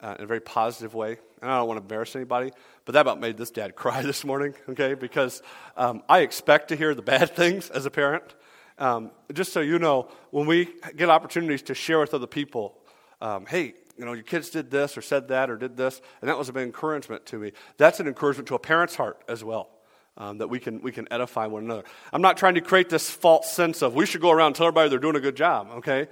uh, 0.00 0.14
in 0.18 0.24
a 0.24 0.26
very 0.26 0.40
positive 0.40 0.94
way. 0.94 1.18
And 1.42 1.50
I 1.50 1.58
don't 1.58 1.66
want 1.66 1.78
to 1.78 1.82
embarrass 1.82 2.14
anybody, 2.14 2.52
but 2.84 2.92
that 2.92 3.00
about 3.00 3.18
made 3.20 3.36
this 3.36 3.50
dad 3.50 3.74
cry 3.76 4.02
this 4.02 4.24
morning, 4.24 4.54
okay? 4.68 4.94
Because 4.94 5.42
um, 5.76 6.02
I 6.08 6.20
expect 6.20 6.68
to 6.68 6.76
hear 6.76 6.94
the 6.94 7.02
bad 7.02 7.30
things 7.36 7.70
as 7.70 7.86
a 7.86 7.90
parent. 7.90 8.34
Um, 8.78 9.10
just 9.32 9.52
so 9.52 9.60
you 9.60 9.78
know, 9.78 10.08
when 10.30 10.46
we 10.46 10.68
get 10.96 11.08
opportunities 11.08 11.62
to 11.62 11.74
share 11.74 11.98
with 11.98 12.14
other 12.14 12.26
people, 12.26 12.78
um, 13.20 13.46
hey, 13.46 13.74
you 13.96 14.04
know, 14.04 14.12
your 14.12 14.22
kids 14.22 14.50
did 14.50 14.70
this 14.70 14.96
or 14.96 15.02
said 15.02 15.28
that 15.28 15.50
or 15.50 15.56
did 15.56 15.76
this, 15.76 16.00
and 16.20 16.28
that 16.28 16.38
was 16.38 16.48
a 16.48 16.52
big 16.52 16.62
encouragement 16.62 17.26
to 17.26 17.38
me. 17.38 17.52
That's 17.76 17.98
an 17.98 18.06
encouragement 18.06 18.46
to 18.48 18.54
a 18.54 18.58
parent's 18.58 18.94
heart 18.94 19.20
as 19.28 19.42
well 19.42 19.68
um, 20.16 20.38
that 20.38 20.48
we 20.48 20.60
can, 20.60 20.80
we 20.82 20.92
can 20.92 21.10
edify 21.12 21.46
one 21.46 21.64
another. 21.64 21.84
I'm 22.12 22.22
not 22.22 22.36
trying 22.36 22.54
to 22.54 22.60
create 22.60 22.88
this 22.88 23.10
false 23.10 23.50
sense 23.50 23.82
of 23.82 23.94
we 23.94 24.06
should 24.06 24.20
go 24.20 24.30
around 24.30 24.48
and 24.48 24.56
tell 24.56 24.66
everybody 24.66 24.90
they're 24.90 24.98
doing 24.98 25.16
a 25.16 25.20
good 25.20 25.36
job, 25.36 25.68
okay? 25.78 26.08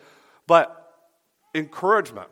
But 0.47 0.83
encouragement 1.55 2.31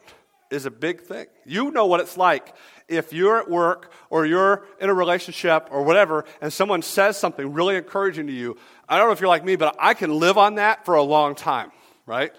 is 0.51 0.67
a 0.67 0.71
big 0.71 1.03
thing. 1.03 1.27
You 1.45 1.71
know 1.71 1.87
what 1.87 2.01
it's 2.01 2.17
like 2.17 2.55
if 2.89 3.13
you're 3.13 3.39
at 3.39 3.51
work 3.51 3.93
or 4.11 4.27
you're 4.27 4.67
in 4.81 4.89
a 4.89 4.95
relationship 4.95 5.69
or 5.71 5.83
whatever, 5.83 6.25
and 6.41 6.53
someone 6.53 6.83
says 6.83 7.17
something 7.17 7.53
really 7.53 7.77
encouraging 7.77 8.27
to 8.27 8.33
you. 8.33 8.57
I 8.89 8.99
don't 8.99 9.09
know 9.09 9.13
if 9.13 9.21
you're 9.21 9.29
like 9.29 9.45
me, 9.45 9.57
but 9.57 9.77
I 9.79 9.95
can 9.95 10.19
live 10.19 10.39
on 10.39 10.57
that 10.57 10.85
for 10.85 10.95
a 10.95 11.03
long 11.03 11.35
time, 11.35 11.73
right? 12.07 12.33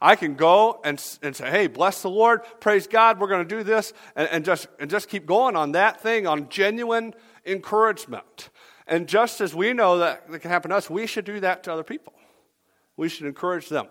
I 0.00 0.16
can 0.16 0.34
go 0.34 0.80
and, 0.84 1.02
and 1.22 1.34
say, 1.34 1.50
hey, 1.50 1.66
bless 1.66 2.02
the 2.02 2.10
Lord, 2.10 2.42
praise 2.60 2.86
God, 2.86 3.18
we're 3.18 3.28
going 3.28 3.46
to 3.46 3.56
do 3.56 3.62
this, 3.62 3.92
and, 4.16 4.28
and, 4.30 4.44
just, 4.44 4.66
and 4.78 4.90
just 4.90 5.08
keep 5.08 5.24
going 5.24 5.56
on 5.56 5.72
that 5.72 6.02
thing, 6.02 6.26
on 6.26 6.48
genuine 6.48 7.14
encouragement. 7.46 8.50
And 8.86 9.08
just 9.08 9.40
as 9.40 9.54
we 9.54 9.72
know 9.72 9.98
that 9.98 10.24
it 10.30 10.40
can 10.40 10.50
happen 10.50 10.70
to 10.70 10.76
us, 10.76 10.90
we 10.90 11.06
should 11.06 11.24
do 11.24 11.40
that 11.40 11.64
to 11.64 11.72
other 11.72 11.84
people. 11.84 12.12
We 12.96 13.08
should 13.08 13.26
encourage 13.26 13.68
them. 13.68 13.86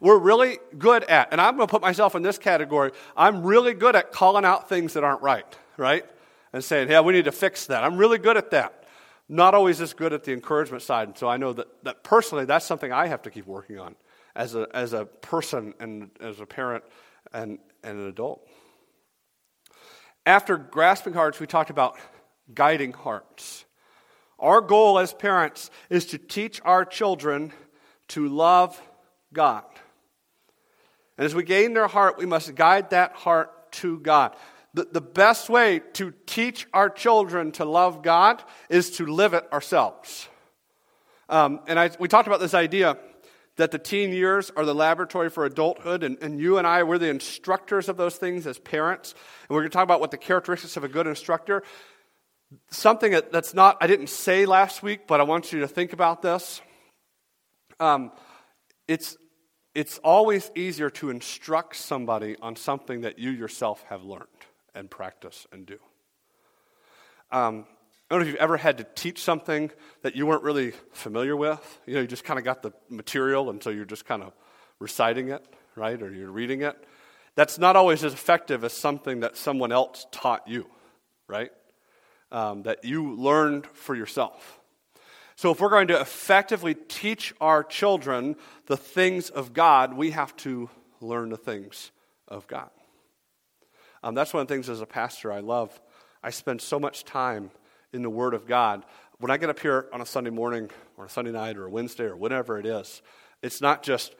We're 0.00 0.18
really 0.18 0.58
good 0.78 1.04
at, 1.04 1.28
and 1.32 1.40
I'm 1.40 1.56
going 1.56 1.66
to 1.66 1.70
put 1.70 1.82
myself 1.82 2.14
in 2.14 2.22
this 2.22 2.38
category, 2.38 2.92
I'm 3.16 3.42
really 3.42 3.74
good 3.74 3.96
at 3.96 4.12
calling 4.12 4.44
out 4.44 4.68
things 4.68 4.94
that 4.94 5.04
aren't 5.04 5.22
right, 5.22 5.46
right? 5.76 6.04
And 6.52 6.62
saying, 6.62 6.90
yeah, 6.90 7.00
we 7.00 7.12
need 7.12 7.26
to 7.26 7.32
fix 7.32 7.66
that. 7.66 7.84
I'm 7.84 7.96
really 7.96 8.18
good 8.18 8.36
at 8.36 8.50
that. 8.50 8.84
not 9.28 9.54
always 9.54 9.80
as 9.80 9.92
good 9.92 10.12
at 10.12 10.24
the 10.24 10.32
encouragement 10.32 10.82
side. 10.82 11.08
And 11.08 11.18
so 11.18 11.28
I 11.28 11.36
know 11.36 11.52
that, 11.52 11.66
that 11.84 12.04
personally, 12.04 12.44
that's 12.44 12.64
something 12.64 12.92
I 12.92 13.08
have 13.08 13.22
to 13.22 13.30
keep 13.30 13.46
working 13.46 13.78
on 13.78 13.96
as 14.34 14.54
a, 14.54 14.68
as 14.72 14.92
a 14.92 15.04
person 15.04 15.74
and 15.80 16.10
as 16.20 16.40
a 16.40 16.46
parent 16.46 16.84
and, 17.32 17.58
and 17.82 17.98
an 17.98 18.08
adult. 18.08 18.46
After 20.24 20.56
grasping 20.56 21.12
hearts, 21.12 21.40
we 21.40 21.46
talked 21.46 21.70
about 21.70 21.98
guiding 22.52 22.92
hearts. 22.92 23.64
Our 24.38 24.60
goal 24.60 24.98
as 24.98 25.12
parents 25.12 25.70
is 25.88 26.06
to 26.06 26.18
teach 26.18 26.60
our 26.64 26.84
children 26.84 27.52
to 28.08 28.28
love 28.28 28.80
God. 29.32 29.64
And 31.18 31.24
as 31.24 31.34
we 31.34 31.44
gain 31.44 31.74
their 31.74 31.88
heart, 31.88 32.18
we 32.18 32.26
must 32.26 32.54
guide 32.54 32.90
that 32.90 33.12
heart 33.12 33.72
to 33.72 33.98
God. 34.00 34.36
The, 34.74 34.86
the 34.90 35.00
best 35.00 35.48
way 35.48 35.80
to 35.94 36.12
teach 36.26 36.66
our 36.72 36.90
children 36.90 37.52
to 37.52 37.64
love 37.64 38.02
God 38.02 38.42
is 38.68 38.90
to 38.98 39.06
live 39.06 39.32
it 39.32 39.50
ourselves. 39.52 40.28
Um, 41.28 41.60
and 41.66 41.78
I, 41.78 41.90
we 41.98 42.08
talked 42.08 42.26
about 42.26 42.40
this 42.40 42.54
idea 42.54 42.98
that 43.56 43.70
the 43.70 43.78
teen 43.78 44.12
years 44.12 44.52
are 44.54 44.66
the 44.66 44.74
laboratory 44.74 45.30
for 45.30 45.46
adulthood, 45.46 46.02
and, 46.02 46.18
and 46.20 46.38
you 46.38 46.58
and 46.58 46.66
I, 46.66 46.82
we're 46.82 46.98
the 46.98 47.08
instructors 47.08 47.88
of 47.88 47.96
those 47.96 48.16
things 48.16 48.46
as 48.46 48.58
parents. 48.58 49.14
And 49.48 49.54
we're 49.54 49.62
going 49.62 49.70
to 49.70 49.74
talk 49.74 49.84
about 49.84 50.00
what 50.00 50.10
the 50.10 50.18
characteristics 50.18 50.76
of 50.76 50.84
a 50.84 50.88
good 50.88 51.06
instructor. 51.06 51.62
Something 52.70 53.12
that, 53.12 53.32
that's 53.32 53.54
not, 53.54 53.78
I 53.80 53.86
didn't 53.86 54.10
say 54.10 54.44
last 54.44 54.82
week, 54.82 55.06
but 55.06 55.20
I 55.20 55.22
want 55.22 55.52
you 55.54 55.60
to 55.60 55.68
think 55.68 55.94
about 55.94 56.20
this. 56.20 56.60
Um, 57.80 58.12
it's, 58.88 59.16
it's 59.74 59.98
always 59.98 60.50
easier 60.54 60.90
to 60.90 61.10
instruct 61.10 61.76
somebody 61.76 62.36
on 62.40 62.56
something 62.56 63.02
that 63.02 63.18
you 63.18 63.30
yourself 63.30 63.84
have 63.88 64.02
learned 64.02 64.26
and 64.74 64.90
practice 64.90 65.46
and 65.52 65.66
do. 65.66 65.78
Um, 67.30 67.66
I 68.08 68.14
don't 68.14 68.20
know 68.20 68.26
if 68.26 68.32
you've 68.32 68.40
ever 68.40 68.56
had 68.56 68.78
to 68.78 68.86
teach 68.94 69.20
something 69.20 69.70
that 70.02 70.14
you 70.14 70.26
weren't 70.26 70.44
really 70.44 70.72
familiar 70.92 71.36
with. 71.36 71.80
You 71.86 71.94
know, 71.94 72.00
you 72.02 72.06
just 72.06 72.22
kind 72.22 72.38
of 72.38 72.44
got 72.44 72.62
the 72.62 72.72
material, 72.88 73.50
and 73.50 73.60
so 73.60 73.70
you're 73.70 73.84
just 73.84 74.04
kind 74.04 74.22
of 74.22 74.32
reciting 74.78 75.30
it, 75.30 75.44
right? 75.74 76.00
Or 76.00 76.12
you're 76.12 76.30
reading 76.30 76.62
it. 76.62 76.76
That's 77.34 77.58
not 77.58 77.74
always 77.74 78.04
as 78.04 78.12
effective 78.12 78.62
as 78.62 78.72
something 78.72 79.20
that 79.20 79.36
someone 79.36 79.72
else 79.72 80.06
taught 80.12 80.46
you, 80.46 80.66
right? 81.26 81.50
Um, 82.30 82.62
that 82.62 82.84
you 82.84 83.16
learned 83.16 83.66
for 83.66 83.96
yourself. 83.96 84.60
So, 85.36 85.50
if 85.50 85.60
we're 85.60 85.68
going 85.68 85.88
to 85.88 86.00
effectively 86.00 86.74
teach 86.74 87.34
our 87.42 87.62
children 87.62 88.36
the 88.66 88.76
things 88.76 89.28
of 89.28 89.52
God, 89.52 89.94
we 89.94 90.12
have 90.12 90.34
to 90.38 90.70
learn 91.02 91.28
the 91.28 91.36
things 91.36 91.90
of 92.26 92.46
God. 92.46 92.70
Um, 94.02 94.14
that's 94.14 94.32
one 94.32 94.40
of 94.40 94.48
the 94.48 94.54
things 94.54 94.70
as 94.70 94.80
a 94.80 94.86
pastor 94.86 95.30
I 95.30 95.40
love. 95.40 95.78
I 96.22 96.30
spend 96.30 96.62
so 96.62 96.80
much 96.80 97.04
time 97.04 97.50
in 97.92 98.02
the 98.02 98.08
Word 98.08 98.32
of 98.32 98.46
God. 98.46 98.84
When 99.18 99.30
I 99.30 99.36
get 99.36 99.50
up 99.50 99.58
here 99.60 99.88
on 99.92 100.00
a 100.00 100.06
Sunday 100.06 100.30
morning 100.30 100.70
or 100.96 101.04
a 101.04 101.10
Sunday 101.10 101.32
night 101.32 101.58
or 101.58 101.66
a 101.66 101.70
Wednesday 101.70 102.04
or 102.04 102.16
whatever 102.16 102.58
it 102.58 102.64
is, 102.64 103.02
it's 103.42 103.60
not 103.60 103.82
just 103.82 104.14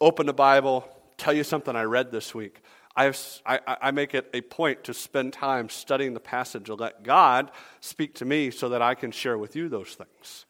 open 0.00 0.26
the 0.26 0.32
Bible, 0.32 0.88
tell 1.16 1.32
you 1.32 1.42
something 1.42 1.74
I 1.74 1.82
read 1.82 2.12
this 2.12 2.36
week. 2.36 2.62
I, 2.94 3.12
I, 3.44 3.58
I 3.66 3.90
make 3.90 4.14
it 4.14 4.30
a 4.32 4.42
point 4.42 4.84
to 4.84 4.94
spend 4.94 5.32
time 5.32 5.68
studying 5.68 6.14
the 6.14 6.20
passage 6.20 6.70
and 6.70 6.78
let 6.78 7.02
God 7.02 7.50
speak 7.80 8.14
to 8.16 8.24
me 8.24 8.52
so 8.52 8.68
that 8.68 8.82
I 8.82 8.94
can 8.94 9.10
share 9.10 9.38
with 9.38 9.56
you 9.56 9.68
those 9.68 9.94
things. 9.94 10.46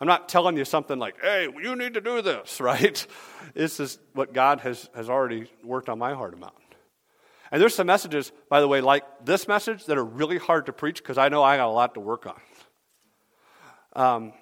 I'm 0.00 0.06
not 0.06 0.28
telling 0.28 0.56
you 0.56 0.64
something 0.64 0.98
like, 0.98 1.20
hey, 1.20 1.48
you 1.62 1.76
need 1.76 1.94
to 1.94 2.00
do 2.00 2.20
this, 2.22 2.60
right? 2.60 3.06
This 3.54 3.80
is 3.80 3.98
what 4.12 4.32
God 4.32 4.60
has, 4.60 4.88
has 4.94 5.08
already 5.08 5.50
worked 5.62 5.88
on 5.88 5.98
my 5.98 6.14
heart 6.14 6.34
about. 6.34 6.54
And 7.52 7.62
there's 7.62 7.74
some 7.74 7.86
messages, 7.86 8.32
by 8.48 8.60
the 8.60 8.66
way, 8.66 8.80
like 8.80 9.04
this 9.24 9.46
message 9.46 9.84
that 9.86 9.96
are 9.96 10.04
really 10.04 10.38
hard 10.38 10.66
to 10.66 10.72
preach 10.72 10.98
because 11.02 11.18
I 11.18 11.28
know 11.28 11.42
I 11.42 11.56
got 11.56 11.68
a 11.68 11.70
lot 11.70 11.94
to 11.94 12.00
work 12.00 12.26
on. 12.26 12.40
Um, 13.94 14.32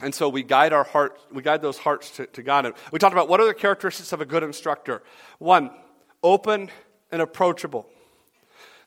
and 0.00 0.12
so 0.12 0.28
we 0.28 0.42
guide 0.42 0.72
our 0.72 0.82
hearts, 0.82 1.20
we 1.32 1.42
guide 1.42 1.62
those 1.62 1.78
hearts 1.78 2.10
to, 2.16 2.26
to 2.26 2.42
God. 2.42 2.66
And 2.66 2.74
we 2.90 2.98
talked 2.98 3.12
about 3.12 3.28
what 3.28 3.40
are 3.40 3.46
the 3.46 3.54
characteristics 3.54 4.12
of 4.12 4.20
a 4.20 4.26
good 4.26 4.42
instructor. 4.42 5.02
One, 5.38 5.70
open 6.24 6.70
and 7.12 7.22
approachable. 7.22 7.88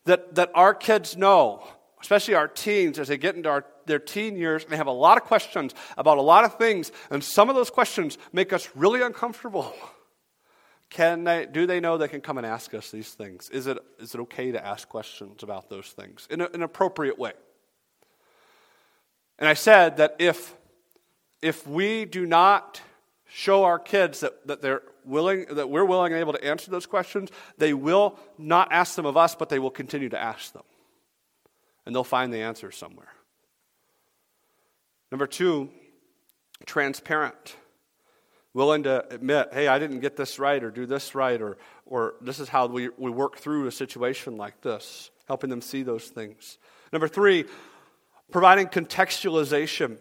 That, 0.03 0.35
that 0.35 0.51
our 0.53 0.73
kids 0.73 1.15
know, 1.15 1.65
especially 2.05 2.35
our 2.35 2.47
teens, 2.47 2.99
as 2.99 3.07
they 3.07 3.17
get 3.17 3.35
into 3.35 3.49
our, 3.49 3.65
their 3.87 3.97
teen 3.97 4.37
years, 4.37 4.61
and 4.61 4.71
they 4.71 4.77
have 4.77 4.85
a 4.85 4.91
lot 4.91 5.17
of 5.17 5.23
questions 5.23 5.73
about 5.97 6.19
a 6.19 6.21
lot 6.21 6.43
of 6.43 6.55
things, 6.59 6.91
and 7.09 7.23
some 7.23 7.49
of 7.49 7.55
those 7.55 7.71
questions 7.71 8.19
make 8.31 8.53
us 8.53 8.69
really 8.75 9.01
uncomfortable. 9.01 9.73
Can 10.91 11.23
they, 11.23 11.47
do 11.51 11.65
they 11.65 11.79
know 11.79 11.97
they 11.97 12.07
can 12.07 12.21
come 12.21 12.37
and 12.37 12.45
ask 12.45 12.75
us 12.75 12.91
these 12.91 13.09
things? 13.09 13.49
Is 13.49 13.65
it, 13.65 13.79
is 13.99 14.13
it 14.13 14.21
okay 14.21 14.51
to 14.51 14.63
ask 14.63 14.87
questions 14.87 15.41
about 15.41 15.67
those 15.67 15.87
things 15.87 16.27
in 16.29 16.41
a, 16.41 16.47
an 16.53 16.61
appropriate 16.61 17.17
way? 17.17 17.33
And 19.39 19.49
I 19.49 19.55
said 19.55 19.97
that 19.97 20.15
if, 20.19 20.55
if 21.41 21.67
we 21.67 22.05
do 22.05 22.27
not 22.27 22.81
show 23.27 23.63
our 23.63 23.79
kids 23.79 24.19
that, 24.19 24.45
that 24.45 24.61
they're 24.61 24.83
willing, 25.03 25.47
that 25.55 25.71
we're 25.71 25.83
willing 25.83 26.13
and 26.13 26.19
able 26.19 26.33
to 26.33 26.45
answer 26.45 26.69
those 26.69 26.85
questions, 26.85 27.31
they 27.57 27.73
will 27.73 28.17
not 28.37 28.71
ask 28.71 28.95
them 28.95 29.07
of 29.07 29.17
us, 29.17 29.33
but 29.33 29.49
they 29.49 29.59
will 29.59 29.71
continue 29.71 30.09
to 30.09 30.21
ask 30.21 30.53
them. 30.53 30.63
And 31.85 31.95
they'll 31.95 32.03
find 32.03 32.33
the 32.33 32.41
answer 32.41 32.71
somewhere. 32.71 33.13
Number 35.11 35.27
two, 35.27 35.69
transparent 36.65 37.55
willing 38.55 38.83
to 38.83 39.05
admit, 39.13 39.49
hey, 39.51 39.67
I 39.67 39.77
didn't 39.79 39.99
get 39.99 40.15
this 40.15 40.39
right 40.39 40.63
or 40.63 40.71
do 40.71 40.85
this 40.85 41.13
right 41.13 41.41
or, 41.41 41.57
or 41.85 42.15
this 42.21 42.39
is 42.39 42.47
how 42.47 42.67
we, 42.67 42.89
we 42.97 43.11
work 43.11 43.37
through 43.37 43.67
a 43.67 43.71
situation 43.71 44.37
like 44.37 44.61
this, 44.61 45.11
helping 45.27 45.49
them 45.49 45.61
see 45.61 45.83
those 45.83 46.07
things. 46.07 46.57
Number 46.93 47.09
three, 47.09 47.43
providing 48.31 48.67
contextualization, 48.67 49.97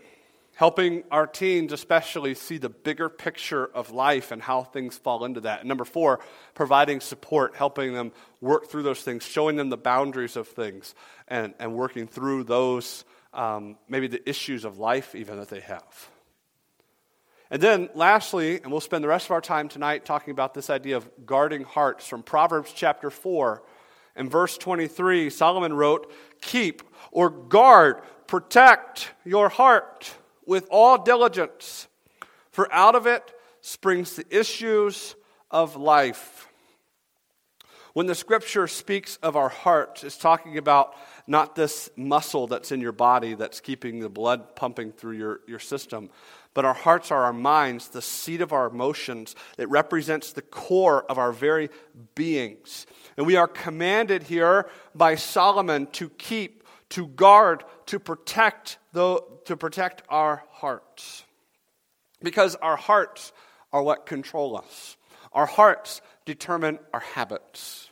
helping 0.54 1.02
our 1.10 1.26
teens 1.26 1.72
especially 1.72 2.34
see 2.34 2.58
the 2.58 2.68
bigger 2.68 3.08
picture 3.08 3.66
of 3.66 3.90
life 3.90 4.30
and 4.30 4.40
how 4.40 4.62
things 4.62 4.96
fall 4.96 5.24
into 5.24 5.40
that. 5.40 5.60
And 5.60 5.68
number 5.68 5.84
four, 5.84 6.20
providing 6.54 7.00
support, 7.00 7.56
helping 7.56 7.92
them 7.92 8.12
work 8.40 8.70
through 8.70 8.84
those 8.84 9.00
things, 9.00 9.24
showing 9.24 9.56
them 9.56 9.68
the 9.68 9.76
boundaries 9.76 10.36
of 10.36 10.48
things, 10.48 10.94
and, 11.26 11.54
and 11.58 11.74
working 11.74 12.06
through 12.06 12.44
those, 12.44 13.04
um, 13.32 13.76
maybe 13.88 14.06
the 14.06 14.26
issues 14.28 14.64
of 14.64 14.78
life 14.78 15.14
even 15.14 15.38
that 15.38 15.48
they 15.48 15.60
have. 15.60 16.08
And 17.50 17.60
then, 17.60 17.88
lastly, 17.94 18.60
and 18.62 18.70
we'll 18.70 18.80
spend 18.80 19.04
the 19.04 19.08
rest 19.08 19.26
of 19.26 19.32
our 19.32 19.40
time 19.40 19.68
tonight 19.68 20.04
talking 20.04 20.32
about 20.32 20.54
this 20.54 20.70
idea 20.70 20.96
of 20.96 21.08
guarding 21.26 21.62
hearts 21.62 22.06
from 22.06 22.22
Proverbs 22.22 22.72
chapter 22.74 23.10
4. 23.10 23.62
In 24.16 24.30
verse 24.30 24.56
23, 24.56 25.30
Solomon 25.30 25.74
wrote, 25.74 26.10
Keep 26.40 26.82
or 27.10 27.28
guard, 27.28 28.00
protect 28.26 29.10
your 29.24 29.48
heart 29.48 30.14
with 30.46 30.66
all 30.70 31.02
diligence, 31.02 31.88
for 32.50 32.72
out 32.72 32.94
of 32.94 33.06
it 33.06 33.32
springs 33.60 34.16
the 34.16 34.26
issues 34.30 35.14
of 35.50 35.76
life. 35.76 36.48
When 37.94 38.06
the 38.06 38.14
scripture 38.16 38.66
speaks 38.66 39.16
of 39.22 39.36
our 39.36 39.48
heart, 39.48 40.02
it's 40.02 40.18
talking 40.18 40.58
about 40.58 40.96
not 41.28 41.54
this 41.54 41.88
muscle 41.96 42.48
that's 42.48 42.72
in 42.72 42.80
your 42.80 42.92
body 42.92 43.34
that's 43.34 43.60
keeping 43.60 44.00
the 44.00 44.08
blood 44.08 44.56
pumping 44.56 44.90
through 44.90 45.16
your, 45.16 45.40
your 45.46 45.60
system, 45.60 46.10
but 46.54 46.64
our 46.64 46.74
hearts 46.74 47.12
are 47.12 47.22
our 47.22 47.32
minds, 47.32 47.88
the 47.88 48.02
seat 48.02 48.40
of 48.40 48.52
our 48.52 48.66
emotions. 48.66 49.36
It 49.58 49.70
represents 49.70 50.32
the 50.32 50.42
core 50.42 51.04
of 51.04 51.18
our 51.18 51.30
very 51.30 51.70
beings. 52.16 52.86
And 53.16 53.26
we 53.26 53.36
are 53.36 53.46
commanded 53.46 54.24
here 54.24 54.68
by 54.92 55.14
Solomon 55.14 55.86
to 55.92 56.08
keep, 56.10 56.63
to 56.94 57.08
guard, 57.08 57.64
to 57.86 57.98
protect, 57.98 58.78
the, 58.92 59.20
to 59.46 59.56
protect 59.56 60.02
our 60.08 60.44
hearts. 60.52 61.24
Because 62.22 62.54
our 62.54 62.76
hearts 62.76 63.32
are 63.72 63.82
what 63.82 64.06
control 64.06 64.56
us. 64.56 64.96
Our 65.32 65.46
hearts 65.46 66.00
determine 66.24 66.78
our 66.92 67.00
habits. 67.00 67.90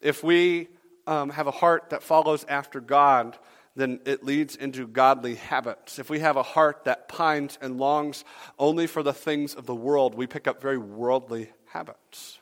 If 0.00 0.24
we 0.24 0.66
um, 1.06 1.30
have 1.30 1.46
a 1.46 1.52
heart 1.52 1.90
that 1.90 2.02
follows 2.02 2.44
after 2.48 2.80
God, 2.80 3.38
then 3.76 4.00
it 4.04 4.24
leads 4.24 4.56
into 4.56 4.88
godly 4.88 5.36
habits. 5.36 6.00
If 6.00 6.10
we 6.10 6.18
have 6.18 6.36
a 6.36 6.42
heart 6.42 6.86
that 6.86 7.08
pines 7.08 7.56
and 7.62 7.78
longs 7.78 8.24
only 8.58 8.88
for 8.88 9.04
the 9.04 9.12
things 9.12 9.54
of 9.54 9.66
the 9.66 9.76
world, 9.76 10.16
we 10.16 10.26
pick 10.26 10.48
up 10.48 10.60
very 10.60 10.78
worldly 10.78 11.50
habits. 11.66 12.40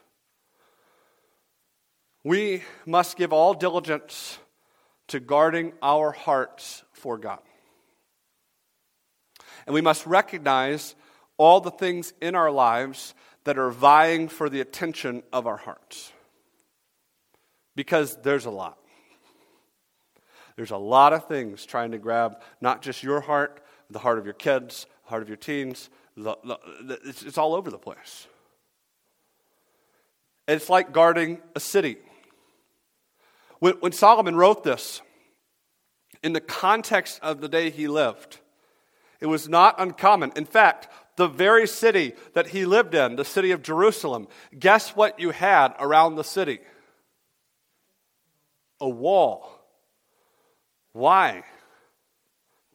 We 2.23 2.63
must 2.87 3.15
give 3.15 3.31
all 3.31 3.53
diligence 3.53 4.39
to 5.09 5.19
guarding 5.19 5.73
our 5.81 6.11
hearts 6.11 6.83
for 6.93 7.17
God. 7.17 7.39
And 9.65 9.73
we 9.73 9.81
must 9.81 10.05
recognize 10.05 10.95
all 11.37 11.61
the 11.61 11.71
things 11.71 12.13
in 12.21 12.35
our 12.35 12.51
lives 12.51 13.13
that 13.43 13.57
are 13.57 13.71
vying 13.71 14.27
for 14.27 14.49
the 14.49 14.61
attention 14.61 15.23
of 15.31 15.47
our 15.47 15.57
hearts. 15.57 16.11
Because 17.75 18.17
there's 18.23 18.45
a 18.45 18.51
lot. 18.51 18.77
There's 20.55 20.71
a 20.71 20.77
lot 20.77 21.13
of 21.13 21.27
things 21.27 21.65
trying 21.65 21.91
to 21.91 21.97
grab 21.97 22.41
not 22.59 22.81
just 22.81 23.01
your 23.01 23.21
heart, 23.21 23.63
the 23.89 23.99
heart 23.99 24.19
of 24.19 24.25
your 24.25 24.33
kids, 24.33 24.85
the 25.05 25.09
heart 25.09 25.21
of 25.21 25.29
your 25.29 25.37
teens. 25.37 25.89
The, 26.17 26.35
the, 26.43 26.99
it's, 27.05 27.23
it's 27.23 27.37
all 27.37 27.55
over 27.55 27.71
the 27.71 27.77
place. 27.77 28.27
It's 30.47 30.69
like 30.69 30.91
guarding 30.91 31.39
a 31.55 31.59
city. 31.59 31.97
When, 33.59 33.73
when 33.75 33.91
Solomon 33.91 34.35
wrote 34.35 34.63
this, 34.63 35.01
in 36.23 36.33
the 36.33 36.41
context 36.41 37.19
of 37.21 37.41
the 37.41 37.47
day 37.47 37.69
he 37.69 37.87
lived, 37.87 38.39
it 39.19 39.27
was 39.27 39.47
not 39.47 39.75
uncommon. 39.77 40.31
In 40.35 40.45
fact, 40.45 40.87
the 41.15 41.27
very 41.27 41.67
city 41.67 42.13
that 42.33 42.47
he 42.47 42.65
lived 42.65 42.95
in, 42.95 43.17
the 43.17 43.25
city 43.25 43.51
of 43.51 43.61
Jerusalem, 43.61 44.27
guess 44.57 44.95
what 44.95 45.19
you 45.19 45.31
had 45.31 45.73
around 45.79 46.15
the 46.15 46.23
city? 46.23 46.59
A 48.79 48.87
wall. 48.87 49.51
Why? 50.93 51.43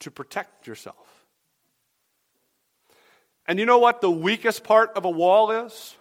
To 0.01 0.11
protect 0.11 0.67
yourself. 0.67 0.97
And 3.47 3.59
you 3.59 3.67
know 3.67 3.79
what 3.79 4.01
the 4.01 4.11
weakest 4.11 4.65
part 4.65 4.93
of 4.97 5.05
a 5.05 5.11
wall 5.11 5.51
is? 5.51 5.97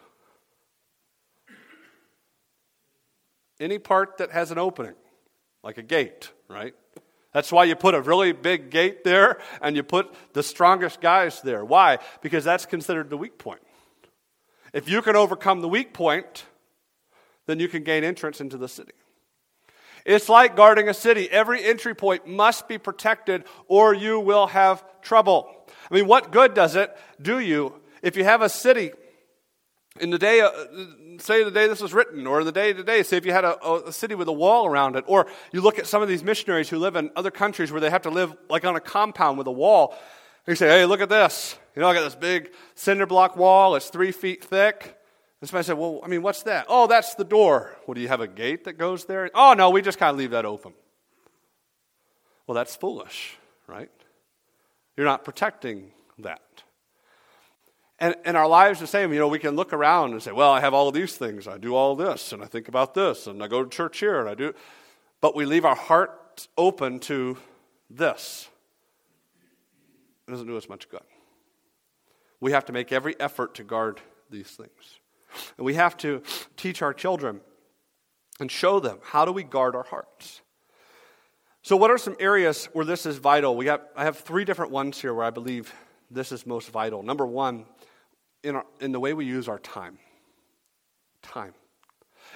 Any 3.64 3.80
part 3.80 4.18
that 4.18 4.32
has 4.32 4.52
an 4.52 4.58
opening, 4.58 4.96
like 5.64 5.78
a 5.78 5.84
gate, 5.84 6.30
right? 6.50 6.76
That's 7.34 7.50
why 7.50 7.64
you 7.64 7.78
put 7.78 7.96
a 7.96 8.02
really 8.02 8.34
big 8.34 8.70
gate 8.70 9.06
there 9.06 9.40
and 9.62 9.78
you 9.78 9.84
put 9.84 10.14
the 10.34 10.44
strongest 10.44 11.00
guys 11.00 11.42
there. 11.42 11.64
Why? 11.64 12.00
Because 12.22 12.44
that's 12.44 12.66
considered 12.66 13.10
the 13.10 13.16
weak 13.16 13.38
point. 13.38 13.62
If 14.74 14.90
you 14.90 15.02
can 15.02 15.16
overcome 15.16 15.62
the 15.62 15.70
weak 15.70 15.94
point, 15.94 16.44
then 17.46 17.62
you 17.62 17.70
can 17.70 17.84
gain 17.84 18.04
entrance 18.04 18.42
into 18.42 18.58
the 18.58 18.68
city. 18.68 18.92
It's 20.06 20.28
like 20.28 20.58
guarding 20.58 20.90
a 20.90 20.94
city. 20.94 21.32
Every 21.32 21.64
entry 21.64 21.96
point 21.96 22.28
must 22.28 22.68
be 22.68 22.78
protected 22.78 23.46
or 23.70 23.94
you 23.94 24.20
will 24.20 24.48
have 24.48 24.84
trouble. 25.02 25.50
I 25.90 25.96
mean, 25.96 26.06
what 26.06 26.34
good 26.34 26.54
does 26.54 26.76
it 26.76 26.94
do 27.22 27.40
you 27.40 27.76
if 28.02 28.18
you 28.18 28.26
have 28.26 28.42
a 28.42 28.50
city 28.50 28.92
in 30.00 30.10
the 30.10 30.18
day, 30.18 30.42
uh, 30.42 30.50
say 31.20 31.44
the 31.44 31.52
day 31.52 31.68
this 31.68 31.82
was 31.82 31.94
written, 31.94 32.26
or 32.26 32.40
in 32.40 32.46
the 32.46 32.52
day 32.52 32.74
today, 32.74 33.04
say 33.04 33.18
if 33.18 33.26
you 33.26 33.32
had 33.32 33.46
a, 33.46 33.88
a, 33.88 33.94
city 33.94 34.16
with 34.16 34.28
a 34.28 34.34
wall 34.34 34.66
around 34.66 34.96
it, 34.96 35.04
or 35.08 35.28
you 35.52 35.62
look 35.62 35.78
at 35.78 35.86
some 35.86 36.02
of 36.02 36.08
these 36.08 36.24
missionaries 36.24 36.70
who 36.70 36.80
live 36.80 36.96
in 36.96 37.12
other 37.16 37.32
countries 37.32 37.72
where 37.72 37.80
they 37.80 37.90
have 37.90 38.02
to 38.04 38.10
live 38.10 38.36
like 38.50 38.66
on 38.66 38.76
a 38.76 38.80
compound 38.80 39.38
with 39.38 39.48
a 39.48 39.52
wall. 39.52 39.96
You 40.48 40.56
say, 40.56 40.68
hey, 40.68 40.86
look 40.86 41.00
at 41.00 41.10
this. 41.10 41.58
You 41.76 41.82
know, 41.82 41.88
I 41.88 41.94
got 41.94 42.04
this 42.04 42.16
big 42.16 42.52
cinder 42.76 43.06
block 43.06 43.38
wall. 43.38 43.76
It's 43.76 43.90
three 43.90 44.12
feet 44.12 44.44
thick. 44.44 44.98
And 45.40 45.50
somebody 45.50 45.66
said, 45.66 45.78
well, 45.78 46.02
I 46.04 46.08
mean, 46.08 46.22
what's 46.22 46.44
that? 46.44 46.66
Oh, 46.70 46.88
that's 46.88 47.16
the 47.16 47.24
door. 47.24 47.76
Well, 47.86 47.96
do 47.96 48.02
you 48.02 48.08
have 48.08 48.22
a 48.22 48.28
gate 48.28 48.66
that 48.66 48.78
goes 48.78 49.06
there? 49.06 49.30
Oh, 49.34 49.54
no, 49.54 49.70
we 49.70 49.82
just 49.82 50.00
kind 50.00 50.10
of 50.10 50.18
leave 50.18 50.32
that 50.32 50.46
open. 50.46 50.74
Well, 52.48 52.56
that's 52.56 52.76
foolish, 52.76 53.38
right? 53.68 53.92
You're 54.98 55.06
not 55.06 55.24
protecting 55.24 55.92
that. 56.20 56.42
And, 58.04 58.36
our 58.36 58.48
lives 58.50 58.82
the 58.82 58.88
same. 58.88 59.14
You 59.14 59.20
know, 59.20 59.30
we 59.30 59.40
can 59.40 59.56
look 59.56 59.72
around 59.72 60.12
and 60.12 60.22
say, 60.22 60.34
well, 60.34 60.52
I 60.52 60.60
have 60.60 60.74
all 60.74 60.90
of 60.90 60.94
these 60.94 61.16
things. 61.16 61.48
I 61.48 61.58
do 61.58 61.74
all 61.74 61.96
this, 61.96 62.34
and 62.34 62.44
I 62.44 62.48
think 62.48 62.68
about 62.68 62.94
this, 62.94 63.28
and 63.28 63.42
I 63.42 63.48
go 63.48 63.64
to 63.64 63.70
church 63.70 64.00
here, 64.00 64.20
and 64.20 64.28
I 64.28 64.36
do. 64.36 64.54
But 65.22 65.38
we 65.38 65.46
leave 65.46 65.64
our 65.64 65.76
heart 65.76 66.50
open 66.58 67.00
to 67.00 67.38
this. 67.90 68.50
It 70.28 70.32
doesn't 70.32 70.48
do 70.48 70.58
us 70.58 70.68
much 70.68 70.90
good. 70.90 71.00
We 72.42 72.52
have 72.52 72.66
to 72.66 72.74
make 72.74 72.92
every 72.92 73.18
effort 73.22 73.56
to 73.56 73.64
guard 73.64 74.02
these 74.30 74.50
things. 74.50 75.00
And 75.58 75.66
we 75.66 75.76
have 75.76 75.96
to 75.98 76.24
teach 76.58 76.82
our 76.82 76.94
children 76.94 77.40
and 78.42 78.52
show 78.52 78.82
them 78.82 78.98
how 79.02 79.24
do 79.24 79.32
we 79.32 79.44
guard 79.44 79.78
our 79.78 79.84
hearts. 79.84 80.42
So, 81.62 81.78
what 81.78 81.90
are 81.90 81.98
some 81.98 82.18
areas 82.20 82.66
where 82.74 82.84
this 82.84 83.06
is 83.06 83.16
vital? 83.16 83.56
We 83.56 83.68
have, 83.68 83.80
I 83.96 84.04
have 84.04 84.18
three 84.18 84.44
different 84.44 84.74
ones 84.74 85.00
here 85.00 85.14
where 85.14 85.26
I 85.26 85.30
believe 85.30 85.74
this 86.12 86.34
is 86.34 86.46
most 86.46 86.70
vital. 86.70 87.02
Number 87.02 87.26
one, 87.26 87.66
in, 88.44 88.56
our, 88.56 88.66
in 88.80 88.92
the 88.92 89.00
way 89.00 89.14
we 89.14 89.26
use 89.26 89.48
our 89.48 89.60
time. 89.60 89.98
Time. 91.22 91.54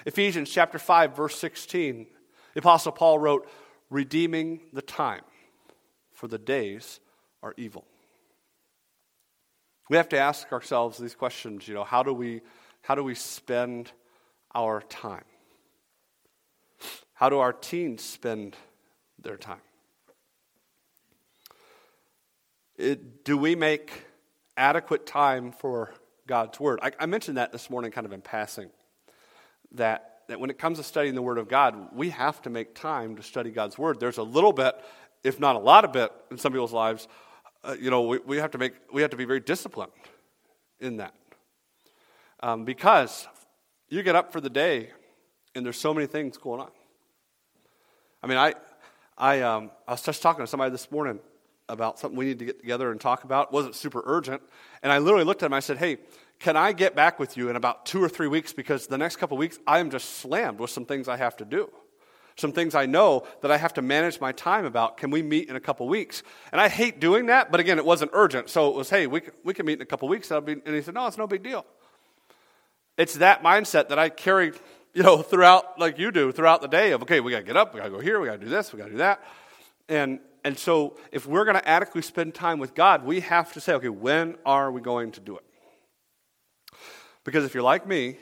Ephesians 0.06 0.50
chapter 0.50 0.78
5, 0.78 1.14
verse 1.16 1.36
16, 1.36 2.06
the 2.54 2.60
Apostle 2.60 2.92
Paul 2.92 3.18
wrote, 3.18 3.48
redeeming 3.90 4.60
the 4.72 4.82
time, 4.82 5.22
for 6.12 6.28
the 6.28 6.38
days 6.38 7.00
are 7.42 7.54
evil. 7.56 7.84
We 9.88 9.96
have 9.96 10.08
to 10.10 10.18
ask 10.18 10.52
ourselves 10.52 10.98
these 10.98 11.14
questions, 11.14 11.66
you 11.66 11.74
know, 11.74 11.84
how 11.84 12.02
do 12.02 12.12
we 12.12 12.42
how 12.82 12.94
do 12.94 13.02
we 13.02 13.14
spend 13.14 13.92
our 14.54 14.80
time? 14.80 15.24
How 17.12 17.28
do 17.28 17.38
our 17.38 17.52
teens 17.52 18.02
spend 18.02 18.56
their 19.20 19.36
time? 19.36 19.60
It, 22.76 23.24
do 23.24 23.36
we 23.36 23.56
make 23.56 24.06
adequate 24.58 25.06
time 25.06 25.52
for 25.52 25.94
God's 26.26 26.60
Word? 26.60 26.80
I, 26.82 26.92
I, 26.98 27.06
mentioned 27.06 27.38
that 27.38 27.52
this 27.52 27.70
morning 27.70 27.90
kind 27.90 28.06
of 28.06 28.12
in 28.12 28.20
passing. 28.20 28.70
That, 29.72 30.22
that 30.28 30.40
when 30.40 30.50
it 30.50 30.58
comes 30.58 30.78
to 30.78 30.84
studying 30.84 31.14
the 31.14 31.22
Word 31.22 31.38
of 31.38 31.48
God, 31.48 31.94
we 31.94 32.10
have 32.10 32.42
to 32.42 32.50
make 32.50 32.74
time 32.74 33.16
to 33.16 33.22
study 33.22 33.50
God's 33.50 33.78
Word. 33.78 34.00
There's 34.00 34.18
a 34.18 34.22
little 34.22 34.52
bit, 34.52 34.74
if 35.22 35.40
not 35.40 35.56
a 35.56 35.58
lot 35.58 35.84
of 35.84 35.96
it, 35.96 36.12
in 36.30 36.38
some 36.38 36.52
people's 36.52 36.72
lives, 36.72 37.08
uh, 37.64 37.76
you 37.80 37.90
know, 37.90 38.02
we, 38.02 38.18
we, 38.18 38.36
have 38.38 38.50
to 38.52 38.58
make, 38.58 38.74
we 38.92 39.02
have 39.02 39.10
to 39.10 39.16
be 39.16 39.24
very 39.24 39.40
disciplined 39.40 39.92
in 40.80 40.98
that. 40.98 41.14
Um, 42.40 42.64
because 42.64 43.26
you 43.88 44.02
get 44.02 44.14
up 44.14 44.32
for 44.32 44.40
the 44.40 44.50
day 44.50 44.90
and 45.54 45.64
there's 45.64 45.78
so 45.78 45.92
many 45.92 46.06
things 46.06 46.36
going 46.36 46.60
on. 46.60 46.70
I 48.22 48.26
mean, 48.26 48.38
I, 48.38 48.54
I, 49.16 49.40
um, 49.40 49.70
I 49.86 49.92
was 49.92 50.02
just 50.02 50.22
talking 50.22 50.44
to 50.44 50.46
somebody 50.46 50.70
this 50.70 50.90
morning 50.90 51.20
about 51.68 51.98
something 51.98 52.18
we 52.18 52.26
need 52.26 52.38
to 52.38 52.44
get 52.44 52.60
together 52.60 52.90
and 52.90 53.00
talk 53.00 53.24
about. 53.24 53.48
It 53.48 53.52
wasn't 53.52 53.74
super 53.74 54.02
urgent. 54.04 54.42
And 54.82 54.92
I 54.92 54.98
literally 54.98 55.24
looked 55.24 55.42
at 55.42 55.46
him. 55.46 55.52
I 55.52 55.60
said, 55.60 55.78
Hey, 55.78 55.98
can 56.38 56.56
I 56.56 56.72
get 56.72 56.94
back 56.94 57.18
with 57.18 57.36
you 57.36 57.48
in 57.48 57.56
about 57.56 57.84
two 57.84 58.02
or 58.02 58.08
three 58.08 58.28
weeks? 58.28 58.52
Because 58.52 58.86
the 58.86 58.98
next 58.98 59.16
couple 59.16 59.36
weeks, 59.36 59.58
I 59.66 59.80
am 59.80 59.90
just 59.90 60.18
slammed 60.18 60.60
with 60.60 60.70
some 60.70 60.84
things 60.84 61.08
I 61.08 61.16
have 61.16 61.36
to 61.38 61.44
do. 61.44 61.70
Some 62.36 62.52
things 62.52 62.76
I 62.76 62.86
know 62.86 63.26
that 63.42 63.50
I 63.50 63.56
have 63.56 63.74
to 63.74 63.82
manage 63.82 64.20
my 64.20 64.30
time 64.30 64.64
about. 64.64 64.96
Can 64.96 65.10
we 65.10 65.22
meet 65.22 65.48
in 65.48 65.56
a 65.56 65.60
couple 65.60 65.88
weeks? 65.88 66.22
And 66.52 66.60
I 66.60 66.68
hate 66.68 67.00
doing 67.00 67.26
that, 67.26 67.50
but 67.50 67.58
again, 67.58 67.78
it 67.78 67.84
wasn't 67.84 68.12
urgent. 68.14 68.48
So 68.48 68.68
it 68.68 68.76
was, 68.76 68.88
hey, 68.88 69.08
we, 69.08 69.22
we 69.42 69.52
can 69.52 69.66
meet 69.66 69.74
in 69.74 69.82
a 69.82 69.86
couple 69.86 70.06
weeks. 70.06 70.30
And 70.30 70.60
he 70.64 70.80
said, 70.82 70.94
no, 70.94 71.08
it's 71.08 71.18
no 71.18 71.26
big 71.26 71.42
deal. 71.42 71.66
It's 72.96 73.14
that 73.14 73.42
mindset 73.42 73.88
that 73.88 73.98
I 73.98 74.08
carry, 74.08 74.52
you 74.94 75.02
know, 75.02 75.22
throughout, 75.22 75.80
like 75.80 75.98
you 75.98 76.12
do, 76.12 76.30
throughout 76.30 76.60
the 76.62 76.68
day 76.68 76.92
of, 76.92 77.02
okay, 77.02 77.18
we 77.18 77.32
got 77.32 77.38
to 77.38 77.44
get 77.44 77.56
up, 77.56 77.74
we 77.74 77.80
got 77.80 77.86
to 77.86 77.90
go 77.90 77.98
here, 77.98 78.20
we 78.20 78.28
got 78.28 78.38
to 78.38 78.44
do 78.44 78.50
this, 78.50 78.72
we 78.72 78.78
got 78.78 78.86
to 78.86 78.92
do 78.92 78.98
that. 78.98 79.20
And, 79.88 80.20
and 80.48 80.58
so 80.58 80.96
if 81.12 81.26
we're 81.26 81.44
going 81.44 81.58
to 81.58 81.68
adequately 81.68 82.00
spend 82.00 82.34
time 82.34 82.58
with 82.58 82.74
God, 82.74 83.04
we 83.04 83.20
have 83.20 83.52
to 83.52 83.60
say, 83.60 83.74
okay, 83.74 83.90
when 83.90 84.34
are 84.46 84.72
we 84.72 84.80
going 84.80 85.12
to 85.12 85.20
do 85.20 85.36
it? 85.36 85.44
Because 87.22 87.44
if 87.44 87.52
you're 87.52 87.62
like 87.62 87.86
me 87.86 88.16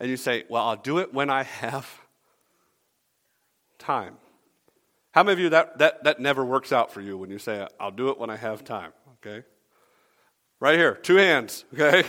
and 0.00 0.10
you 0.10 0.16
say, 0.16 0.42
well, 0.48 0.66
I'll 0.66 0.74
do 0.74 0.98
it 0.98 1.14
when 1.14 1.30
I 1.30 1.44
have 1.44 1.88
time. 3.78 4.16
How 5.12 5.22
many 5.22 5.34
of 5.34 5.38
you 5.38 5.50
that, 5.50 5.78
that, 5.78 6.02
that 6.02 6.18
never 6.18 6.44
works 6.44 6.72
out 6.72 6.92
for 6.92 7.00
you 7.00 7.16
when 7.16 7.30
you 7.30 7.38
say, 7.38 7.64
I'll 7.78 7.92
do 7.92 8.08
it 8.08 8.18
when 8.18 8.28
I 8.28 8.36
have 8.36 8.64
time? 8.64 8.92
Okay? 9.24 9.46
Right 10.58 10.76
here, 10.76 10.96
two 10.96 11.14
hands, 11.14 11.64
okay? 11.72 12.02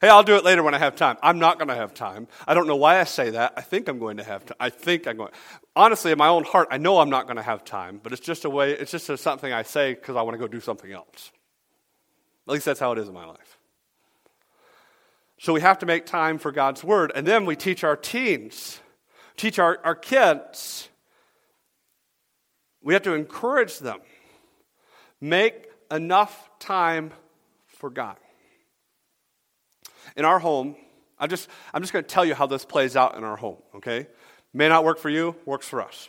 Hey, 0.00 0.08
I'll 0.08 0.22
do 0.22 0.36
it 0.36 0.44
later 0.44 0.62
when 0.62 0.74
I 0.74 0.78
have 0.78 0.94
time. 0.94 1.16
I'm 1.22 1.38
not 1.38 1.58
going 1.58 1.68
to 1.68 1.74
have 1.74 1.94
time. 1.94 2.28
I 2.46 2.52
don't 2.52 2.66
know 2.66 2.76
why 2.76 3.00
I 3.00 3.04
say 3.04 3.30
that. 3.30 3.54
I 3.56 3.62
think 3.62 3.88
I'm 3.88 3.98
going 3.98 4.18
to 4.18 4.24
have 4.24 4.44
time. 4.44 4.56
I 4.60 4.68
think 4.68 5.06
I'm 5.06 5.16
going. 5.16 5.32
Honestly, 5.74 6.12
in 6.12 6.18
my 6.18 6.28
own 6.28 6.44
heart, 6.44 6.68
I 6.70 6.76
know 6.76 6.98
I'm 6.98 7.08
not 7.08 7.26
going 7.26 7.36
to 7.36 7.42
have 7.42 7.64
time, 7.64 8.00
but 8.02 8.12
it's 8.12 8.20
just 8.20 8.44
a 8.44 8.50
way, 8.50 8.72
it's 8.72 8.90
just 8.90 9.06
something 9.18 9.52
I 9.52 9.62
say 9.62 9.94
because 9.94 10.16
I 10.16 10.22
want 10.22 10.34
to 10.34 10.38
go 10.38 10.48
do 10.48 10.60
something 10.60 10.92
else. 10.92 11.32
At 12.46 12.52
least 12.52 12.66
that's 12.66 12.80
how 12.80 12.92
it 12.92 12.98
is 12.98 13.08
in 13.08 13.14
my 13.14 13.24
life. 13.24 13.58
So 15.38 15.52
we 15.52 15.60
have 15.62 15.78
to 15.80 15.86
make 15.86 16.06
time 16.06 16.38
for 16.38 16.52
God's 16.52 16.84
word, 16.84 17.12
and 17.14 17.26
then 17.26 17.46
we 17.46 17.56
teach 17.56 17.82
our 17.82 17.96
teens, 17.96 18.80
teach 19.36 19.58
our, 19.58 19.78
our 19.84 19.94
kids. 19.94 20.88
We 22.82 22.94
have 22.94 23.02
to 23.02 23.14
encourage 23.14 23.78
them. 23.78 24.00
Make 25.20 25.68
enough 25.90 26.50
time 26.58 27.12
for 27.66 27.90
God. 27.90 28.16
In 30.16 30.24
our 30.24 30.38
home, 30.38 30.76
I 31.18 31.26
just, 31.26 31.48
I'm 31.72 31.82
just 31.82 31.92
going 31.92 32.04
to 32.04 32.08
tell 32.08 32.24
you 32.24 32.34
how 32.34 32.46
this 32.46 32.64
plays 32.64 32.96
out 32.96 33.16
in 33.16 33.24
our 33.24 33.36
home, 33.36 33.56
okay? 33.76 34.06
May 34.52 34.68
not 34.68 34.84
work 34.84 34.98
for 34.98 35.10
you, 35.10 35.36
works 35.44 35.66
for 35.66 35.82
us. 35.82 36.08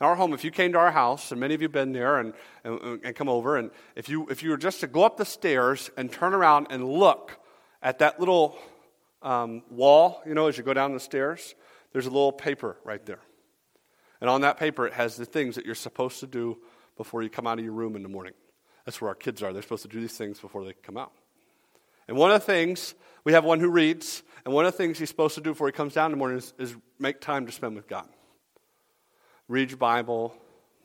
In 0.00 0.06
our 0.06 0.16
home, 0.16 0.32
if 0.32 0.44
you 0.44 0.50
came 0.50 0.72
to 0.72 0.78
our 0.78 0.90
house, 0.90 1.30
and 1.30 1.40
many 1.40 1.54
of 1.54 1.60
you 1.60 1.66
have 1.66 1.72
been 1.72 1.92
there 1.92 2.18
and, 2.18 2.34
and, 2.64 3.00
and 3.04 3.14
come 3.14 3.28
over, 3.28 3.56
and 3.56 3.70
if 3.94 4.08
you, 4.08 4.26
if 4.28 4.42
you 4.42 4.50
were 4.50 4.56
just 4.56 4.80
to 4.80 4.86
go 4.86 5.04
up 5.04 5.16
the 5.16 5.24
stairs 5.24 5.90
and 5.96 6.10
turn 6.10 6.34
around 6.34 6.68
and 6.70 6.88
look 6.88 7.38
at 7.82 7.98
that 8.00 8.18
little 8.18 8.58
um, 9.22 9.62
wall, 9.70 10.22
you 10.26 10.34
know, 10.34 10.48
as 10.48 10.58
you 10.58 10.64
go 10.64 10.74
down 10.74 10.92
the 10.92 11.00
stairs, 11.00 11.54
there's 11.92 12.06
a 12.06 12.10
little 12.10 12.32
paper 12.32 12.76
right 12.84 13.04
there. 13.06 13.20
And 14.20 14.30
on 14.30 14.40
that 14.42 14.56
paper, 14.56 14.86
it 14.86 14.92
has 14.92 15.16
the 15.16 15.24
things 15.24 15.56
that 15.56 15.66
you're 15.66 15.74
supposed 15.74 16.20
to 16.20 16.26
do 16.26 16.58
before 16.96 17.22
you 17.22 17.28
come 17.28 17.46
out 17.46 17.58
of 17.58 17.64
your 17.64 17.74
room 17.74 17.96
in 17.96 18.02
the 18.02 18.08
morning. 18.08 18.34
That's 18.84 19.00
where 19.00 19.08
our 19.08 19.14
kids 19.14 19.42
are. 19.42 19.52
They're 19.52 19.62
supposed 19.62 19.82
to 19.82 19.88
do 19.88 20.00
these 20.00 20.16
things 20.16 20.40
before 20.40 20.64
they 20.64 20.72
come 20.72 20.96
out. 20.96 21.12
And 22.08 22.16
one 22.16 22.30
of 22.30 22.40
the 22.40 22.46
things, 22.46 22.94
we 23.24 23.32
have 23.32 23.44
one 23.44 23.60
who 23.60 23.70
reads, 23.70 24.22
and 24.44 24.52
one 24.52 24.66
of 24.66 24.72
the 24.72 24.78
things 24.78 24.98
he's 24.98 25.08
supposed 25.08 25.34
to 25.36 25.40
do 25.40 25.50
before 25.50 25.68
he 25.68 25.72
comes 25.72 25.94
down 25.94 26.06
in 26.06 26.12
the 26.12 26.16
morning 26.18 26.38
is, 26.38 26.52
is 26.58 26.76
make 26.98 27.20
time 27.20 27.46
to 27.46 27.52
spend 27.52 27.76
with 27.76 27.88
God. 27.88 28.08
Read 29.48 29.70
your 29.70 29.78
Bible, 29.78 30.34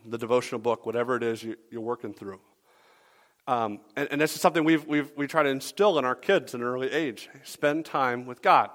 the 0.06 0.18
devotional 0.18 0.60
book, 0.60 0.86
whatever 0.86 1.16
it 1.16 1.24
is 1.24 1.44
you, 1.44 1.56
are 1.76 1.80
working 1.80 2.14
through. 2.14 2.40
Um, 3.48 3.80
and, 3.96 4.10
and, 4.12 4.20
this 4.20 4.36
is 4.36 4.42
something 4.42 4.66
we've, 4.66 4.86
we've, 4.86 5.10
we 5.16 5.26
try 5.26 5.42
to 5.42 5.50
instill 5.50 5.98
in 5.98 6.04
our 6.04 6.16
kids 6.16 6.54
in 6.54 6.62
an 6.62 6.68
early 6.68 6.92
age. 6.92 7.30
Spend 7.44 7.86
time 7.86 8.26
with 8.26 8.42
God. 8.42 8.72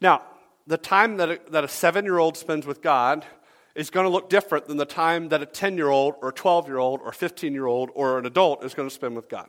Now, 0.00 0.22
the 0.66 0.78
time 0.78 1.18
that 1.18 1.30
a, 1.30 1.40
that 1.50 1.64
a 1.64 1.68
seven 1.68 2.06
year 2.06 2.16
old 2.16 2.38
spends 2.38 2.66
with 2.66 2.80
God 2.80 3.26
is 3.74 3.90
going 3.90 4.04
to 4.04 4.10
look 4.10 4.30
different 4.30 4.66
than 4.66 4.78
the 4.78 4.86
time 4.86 5.28
that 5.28 5.42
a 5.42 5.46
10 5.46 5.76
year 5.76 5.90
old 5.90 6.14
or 6.22 6.30
a 6.30 6.32
12 6.32 6.66
year 6.66 6.78
old 6.78 7.00
or 7.02 7.12
15 7.12 7.52
year 7.52 7.66
old 7.66 7.90
or 7.94 8.18
an 8.18 8.24
adult 8.24 8.64
is 8.64 8.72
going 8.72 8.88
to 8.88 8.94
spend 8.94 9.14
with 9.14 9.28
God. 9.28 9.48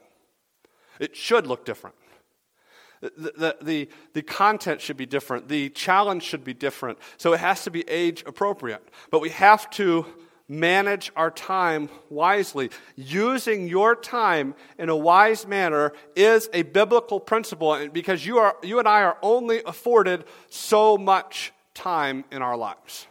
It 1.00 1.16
should 1.16 1.46
look 1.46 1.64
different. 1.64 1.96
The, 3.00 3.56
the, 3.60 3.88
the, 4.12 4.22
content 4.22 4.80
should 4.80 4.96
be 4.96 5.06
different. 5.06 5.48
The 5.48 5.70
challenge 5.70 6.24
should 6.24 6.42
be 6.42 6.54
different. 6.54 6.98
So 7.16 7.32
it 7.32 7.40
has 7.40 7.62
to 7.64 7.70
be 7.70 7.88
age 7.88 8.24
appropriate. 8.26 8.82
But 9.10 9.20
we 9.20 9.28
have 9.30 9.70
to 9.70 10.04
manage 10.48 11.12
our 11.14 11.30
time 11.30 11.90
wisely. 12.08 12.70
Using 12.96 13.68
your 13.68 13.94
time 13.94 14.54
in 14.78 14.88
a 14.88 14.96
wise 14.96 15.46
manner 15.46 15.92
is 16.16 16.48
a 16.52 16.62
biblical 16.62 17.20
principle 17.20 17.88
because 17.88 18.24
you, 18.24 18.38
are, 18.38 18.56
you 18.62 18.78
and 18.78 18.88
I 18.88 19.02
are 19.02 19.18
only 19.22 19.62
afforded 19.64 20.24
so 20.48 20.96
much 20.96 21.52
time 21.74 22.24
in 22.32 22.42
our 22.42 22.56
lives. 22.56 23.06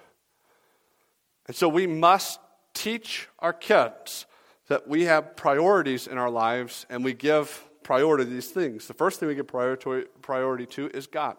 And 1.46 1.56
so 1.56 1.70
we 1.70 1.88
must 1.88 2.40
teach 2.74 3.30
our 3.40 3.54
kids 3.54 4.26
that 4.68 4.88
we 4.88 5.04
have 5.04 5.36
priorities 5.36 6.08
in 6.08 6.18
our 6.18 6.30
lives 6.30 6.86
and 6.90 7.06
we 7.06 7.14
give 7.14 7.67
priority 7.88 8.26
to 8.26 8.30
these 8.30 8.50
things. 8.50 8.86
The 8.86 8.94
first 8.94 9.18
thing 9.18 9.30
we 9.30 9.36
give 9.36 9.48
priority 9.48 10.66
to 10.66 10.90
is 10.90 11.08
God, 11.08 11.38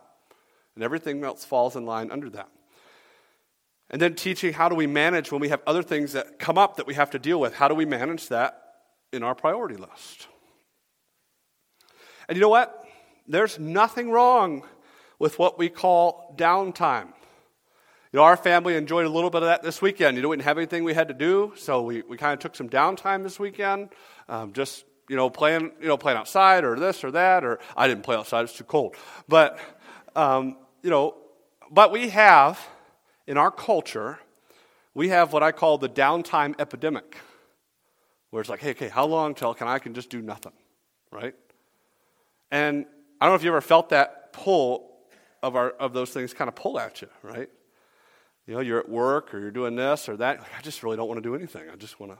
and 0.74 0.82
everything 0.82 1.22
else 1.22 1.44
falls 1.44 1.76
in 1.76 1.84
line 1.84 2.10
under 2.10 2.30
that. 2.30 2.48
And 3.90 4.00
then 4.00 4.14
teaching 4.14 4.54
how 4.54 4.70
do 4.70 4.74
we 4.74 4.86
manage 4.86 5.30
when 5.30 5.42
we 5.42 5.50
have 5.50 5.60
other 5.66 5.82
things 5.82 6.14
that 6.14 6.38
come 6.38 6.56
up 6.56 6.76
that 6.76 6.86
we 6.86 6.94
have 6.94 7.10
to 7.10 7.18
deal 7.18 7.38
with? 7.38 7.54
How 7.54 7.68
do 7.68 7.74
we 7.74 7.84
manage 7.84 8.28
that 8.28 8.62
in 9.12 9.22
our 9.22 9.34
priority 9.34 9.76
list? 9.76 10.26
And 12.28 12.36
you 12.36 12.40
know 12.40 12.48
what? 12.48 12.82
There's 13.26 13.58
nothing 13.58 14.10
wrong 14.10 14.62
with 15.18 15.38
what 15.38 15.58
we 15.58 15.68
call 15.68 16.34
downtime. 16.38 17.08
You 18.10 18.20
know, 18.20 18.22
our 18.22 18.38
family 18.38 18.74
enjoyed 18.74 19.04
a 19.04 19.10
little 19.10 19.28
bit 19.28 19.42
of 19.42 19.48
that 19.48 19.62
this 19.62 19.82
weekend. 19.82 20.16
You 20.16 20.22
know, 20.22 20.30
we 20.30 20.36
didn't 20.36 20.46
have 20.46 20.56
anything 20.56 20.82
we 20.84 20.94
had 20.94 21.08
to 21.08 21.14
do, 21.14 21.52
so 21.56 21.82
we, 21.82 22.00
we 22.08 22.16
kind 22.16 22.32
of 22.32 22.38
took 22.38 22.56
some 22.56 22.70
downtime 22.70 23.22
this 23.22 23.38
weekend. 23.38 23.90
Um, 24.30 24.54
just, 24.54 24.86
you 25.08 25.16
know, 25.16 25.30
playing, 25.30 25.72
you 25.80 25.88
know, 25.88 25.96
playing 25.96 26.18
outside 26.18 26.64
or 26.64 26.78
this 26.78 27.02
or 27.02 27.10
that, 27.12 27.44
or 27.44 27.58
I 27.76 27.88
didn't 27.88 28.02
play 28.04 28.16
outside, 28.16 28.44
it's 28.44 28.56
too 28.56 28.64
cold. 28.64 28.94
But, 29.26 29.58
um, 30.14 30.56
you 30.82 30.90
know, 30.90 31.16
but 31.70 31.90
we 31.92 32.08
have 32.10 32.60
in 33.26 33.36
our 33.36 33.50
culture, 33.50 34.18
we 34.94 35.08
have 35.08 35.32
what 35.32 35.42
I 35.42 35.52
call 35.52 35.78
the 35.78 35.88
downtime 35.88 36.54
epidemic, 36.58 37.16
where 38.30 38.40
it's 38.40 38.50
like, 38.50 38.60
hey, 38.60 38.70
okay, 38.70 38.88
how 38.88 39.06
long 39.06 39.34
till 39.34 39.54
can 39.54 39.68
I 39.68 39.78
can 39.78 39.94
just 39.94 40.10
do 40.10 40.20
nothing, 40.20 40.52
right? 41.10 41.34
And 42.50 42.86
I 43.20 43.26
don't 43.26 43.32
know 43.32 43.36
if 43.36 43.42
you 43.42 43.50
ever 43.50 43.60
felt 43.60 43.90
that 43.90 44.32
pull 44.32 44.90
of 45.42 45.56
our 45.56 45.70
of 45.70 45.92
those 45.92 46.10
things 46.10 46.34
kind 46.34 46.48
of 46.48 46.54
pull 46.54 46.78
at 46.78 47.00
you, 47.00 47.08
right? 47.22 47.48
You 48.46 48.54
know, 48.54 48.60
you're 48.60 48.78
at 48.78 48.88
work 48.88 49.34
or 49.34 49.40
you're 49.40 49.50
doing 49.50 49.76
this 49.76 50.08
or 50.08 50.16
that. 50.16 50.40
I 50.56 50.62
just 50.62 50.82
really 50.82 50.96
don't 50.96 51.08
want 51.08 51.22
to 51.22 51.28
do 51.28 51.34
anything. 51.34 51.64
I 51.70 51.76
just 51.76 52.00
want 52.00 52.12
to, 52.12 52.18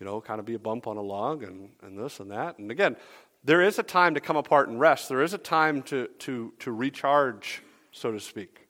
you 0.00 0.06
know, 0.06 0.20
kind 0.20 0.40
of 0.40 0.46
be 0.46 0.54
a 0.54 0.58
bump 0.58 0.86
on 0.86 0.96
a 0.96 1.02
log 1.02 1.42
and, 1.42 1.70
and 1.82 1.98
this 1.98 2.20
and 2.20 2.30
that. 2.30 2.58
And 2.58 2.70
again, 2.70 2.96
there 3.44 3.60
is 3.60 3.78
a 3.78 3.82
time 3.82 4.14
to 4.14 4.20
come 4.20 4.36
apart 4.36 4.68
and 4.68 4.80
rest. 4.80 5.08
There 5.08 5.22
is 5.22 5.34
a 5.34 5.38
time 5.38 5.82
to 5.82 6.08
to 6.20 6.52
to 6.60 6.72
recharge, 6.72 7.62
so 7.92 8.10
to 8.10 8.20
speak. 8.20 8.66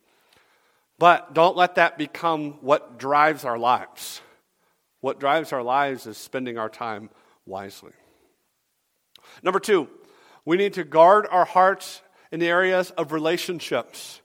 But 0.98 1.34
don't 1.34 1.56
let 1.56 1.74
that 1.74 1.98
become 1.98 2.52
what 2.60 2.98
drives 2.98 3.44
our 3.44 3.58
lives. 3.58 4.20
What 5.00 5.20
drives 5.20 5.52
our 5.52 5.62
lives 5.62 6.06
is 6.06 6.16
spending 6.16 6.56
our 6.56 6.70
time 6.70 7.10
wisely. 7.44 7.92
Number 9.42 9.60
two, 9.60 9.88
we 10.46 10.56
need 10.56 10.74
to 10.74 10.84
guard 10.84 11.26
our 11.30 11.44
hearts 11.44 12.00
in 12.32 12.40
the 12.40 12.48
areas 12.48 12.90
of 12.92 13.12
relationships. 13.12 14.22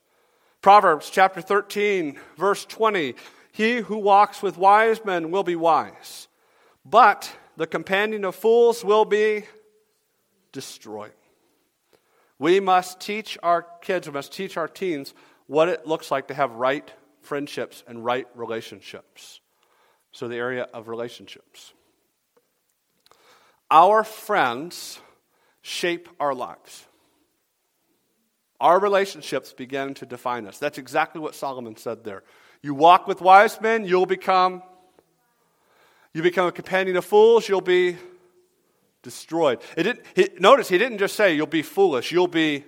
Proverbs 0.62 1.10
chapter 1.10 1.42
13, 1.42 2.18
verse 2.38 2.64
20 2.66 3.16
He 3.52 3.78
who 3.78 3.98
walks 3.98 4.42
with 4.42 4.58
wise 4.58 5.04
men 5.04 5.32
will 5.32 5.44
be 5.44 5.58
wise, 5.58 6.29
but 6.90 7.32
the 7.58 7.68
companion 7.68 8.26
of 8.26 8.36
fools 8.36 8.84
will 8.84 9.06
be 9.06 9.44
destroyed. 10.52 11.12
We 12.38 12.60
must 12.60 13.00
teach 13.00 13.38
our 13.44 13.66
kids, 13.82 14.08
we 14.08 14.14
must 14.14 14.32
teach 14.32 14.56
our 14.58 14.68
teens 14.68 15.14
what 15.48 15.68
it 15.68 15.86
looks 15.86 16.10
like 16.10 16.28
to 16.30 16.34
have 16.34 16.52
right 16.52 16.90
friendships 17.22 17.84
and 17.88 18.04
right 18.04 18.28
relationships. 18.34 19.42
So, 20.12 20.28
the 20.28 20.38
area 20.38 20.68
of 20.74 20.88
relationships. 20.88 21.74
Our 23.70 24.04
friends 24.04 25.00
shape 25.62 26.10
our 26.20 26.34
lives. 26.34 26.86
Our 28.60 28.80
relationships 28.80 29.54
begin 29.54 29.94
to 29.96 30.06
define 30.06 30.48
us. 30.48 30.58
That's 30.58 30.78
exactly 30.78 31.22
what 31.22 31.36
Solomon 31.36 31.78
said 31.78 32.04
there. 32.04 32.24
You 32.62 32.74
walk 32.74 33.08
with 33.08 33.22
wise 33.22 33.62
men, 33.62 33.86
you'll 33.86 34.06
become 34.06 34.64
you 36.14 36.22
become 36.22 36.48
a 36.48 36.52
companion 36.52 36.96
of 36.98 37.06
fools, 37.06 37.48
you'll 37.48 37.62
be 37.62 37.98
destroyed. 39.04 39.60
It 39.78 39.84
didn't, 39.84 40.06
he, 40.16 40.30
notice 40.40 40.70
he 40.70 40.78
didn't 40.78 40.98
just 40.98 41.16
say 41.16 41.34
you'll 41.36 41.48
be 41.48 41.62
foolish, 41.62 42.12
you'll 42.12 42.28
be 42.28 42.66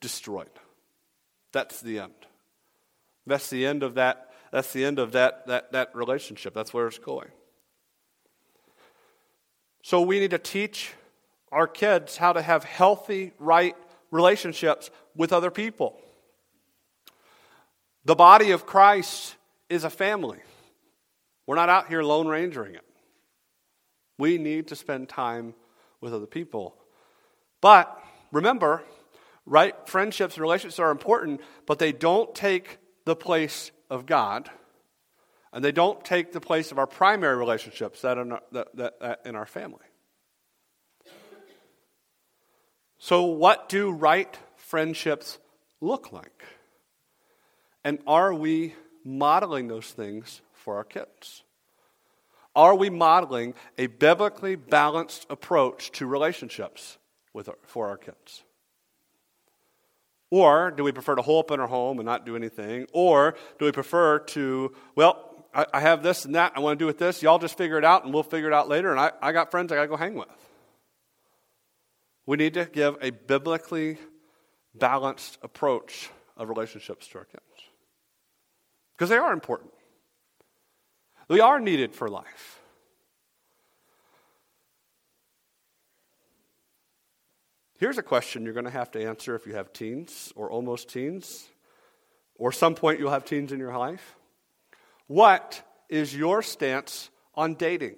destroyed. 0.00 0.50
That's 1.52 1.80
the 1.80 2.00
end. 2.00 2.14
That's 3.26 3.48
the 3.48 3.66
end 3.66 3.82
of 3.82 3.94
that. 3.94 4.30
That's 4.50 4.72
the 4.72 4.84
end 4.84 4.98
of 4.98 5.12
that, 5.12 5.46
that, 5.46 5.72
that 5.72 5.94
relationship. 5.94 6.54
That's 6.54 6.72
where 6.72 6.86
it's 6.86 6.98
going. 6.98 7.28
So 9.82 10.00
we 10.00 10.20
need 10.20 10.30
to 10.30 10.38
teach 10.38 10.92
our 11.52 11.66
kids 11.66 12.16
how 12.16 12.32
to 12.32 12.42
have 12.42 12.64
healthy, 12.64 13.32
right 13.38 13.76
relationships 14.10 14.90
with 15.14 15.32
other 15.32 15.50
people. 15.50 15.98
The 18.04 18.14
body 18.14 18.50
of 18.50 18.66
Christ 18.66 19.36
is 19.68 19.84
a 19.84 19.90
family. 19.90 20.38
We're 21.46 21.56
not 21.56 21.68
out 21.68 21.88
here 21.88 22.02
lone 22.02 22.26
rangering 22.26 22.74
it. 22.74 22.84
We 24.18 24.38
need 24.38 24.68
to 24.68 24.76
spend 24.76 25.08
time 25.08 25.54
with 26.00 26.14
other 26.14 26.26
people. 26.26 26.76
But 27.60 27.98
remember, 28.32 28.82
right? 29.46 29.74
Friendships 29.88 30.34
and 30.34 30.42
relationships 30.42 30.78
are 30.78 30.90
important, 30.90 31.40
but 31.66 31.78
they 31.78 31.92
don't 31.92 32.34
take 32.34 32.78
the 33.04 33.16
place 33.16 33.70
of 33.90 34.06
God. 34.06 34.50
And 35.52 35.64
they 35.64 35.72
don't 35.72 36.04
take 36.04 36.32
the 36.32 36.40
place 36.40 36.72
of 36.72 36.78
our 36.78 36.86
primary 36.86 37.36
relationships 37.36 38.00
that, 38.02 38.18
in 38.18 38.32
our, 38.32 38.42
that, 38.52 38.76
that, 38.76 39.00
that 39.00 39.20
in 39.24 39.36
our 39.36 39.46
family. 39.46 39.84
So, 42.98 43.24
what 43.24 43.68
do 43.68 43.90
right 43.90 44.36
friendships 44.56 45.38
look 45.80 46.10
like? 46.10 46.42
And 47.84 47.98
are 48.06 48.32
we 48.32 48.74
modeling 49.04 49.68
those 49.68 49.90
things 49.90 50.40
for 50.64 50.76
our 50.76 50.84
kids? 50.84 51.42
Are 52.56 52.74
we 52.74 52.88
modeling 52.88 53.54
a 53.76 53.86
biblically 53.86 54.56
balanced 54.56 55.26
approach 55.28 55.90
to 55.92 56.06
relationships 56.06 56.98
with 57.32 57.48
our, 57.48 57.58
for 57.64 57.88
our 57.88 57.98
kids? 57.98 58.42
Or 60.30 60.70
do 60.70 60.82
we 60.82 60.92
prefer 60.92 61.16
to 61.16 61.22
hole 61.22 61.40
up 61.40 61.50
in 61.50 61.60
our 61.60 61.66
home 61.66 61.98
and 61.98 62.06
not 62.06 62.24
do 62.24 62.34
anything? 62.34 62.86
Or 62.92 63.34
do 63.58 63.66
we 63.66 63.72
prefer 63.72 64.20
to, 64.20 64.74
well, 64.96 65.46
I, 65.52 65.66
I 65.74 65.80
have 65.80 66.02
this 66.02 66.24
and 66.24 66.34
that, 66.34 66.52
I 66.56 66.60
want 66.60 66.78
to 66.78 66.82
do 66.82 66.86
with 66.86 66.98
this, 66.98 67.22
y'all 67.22 67.38
just 67.38 67.58
figure 67.58 67.78
it 67.78 67.84
out 67.84 68.04
and 68.04 68.14
we'll 68.14 68.22
figure 68.22 68.48
it 68.48 68.54
out 68.54 68.68
later, 68.68 68.90
and 68.90 68.98
I, 68.98 69.12
I 69.20 69.32
got 69.32 69.50
friends 69.50 69.70
I 69.70 69.76
got 69.76 69.82
to 69.82 69.88
go 69.88 69.96
hang 69.96 70.14
with. 70.14 70.28
We 72.26 72.36
need 72.36 72.54
to 72.54 72.64
give 72.64 72.96
a 73.02 73.10
biblically 73.10 73.98
balanced 74.74 75.38
approach 75.42 76.08
of 76.36 76.48
relationships 76.48 77.06
to 77.08 77.18
our 77.18 77.24
kids. 77.24 77.42
Because 78.96 79.10
they 79.10 79.16
are 79.16 79.32
important. 79.32 79.73
They 81.28 81.40
are 81.40 81.60
needed 81.60 81.94
for 81.94 82.08
life. 82.08 82.60
Here's 87.78 87.98
a 87.98 88.02
question 88.02 88.44
you're 88.44 88.54
going 88.54 88.64
to 88.64 88.70
have 88.70 88.90
to 88.92 89.04
answer 89.04 89.34
if 89.34 89.46
you 89.46 89.54
have 89.54 89.72
teens 89.72 90.32
or 90.36 90.50
almost 90.50 90.88
teens, 90.88 91.46
or 92.36 92.52
some 92.52 92.74
point 92.74 92.98
you'll 92.98 93.10
have 93.10 93.24
teens 93.24 93.52
in 93.52 93.58
your 93.58 93.76
life. 93.76 94.16
What 95.06 95.62
is 95.88 96.16
your 96.16 96.42
stance 96.42 97.10
on 97.34 97.54
dating? 97.54 97.96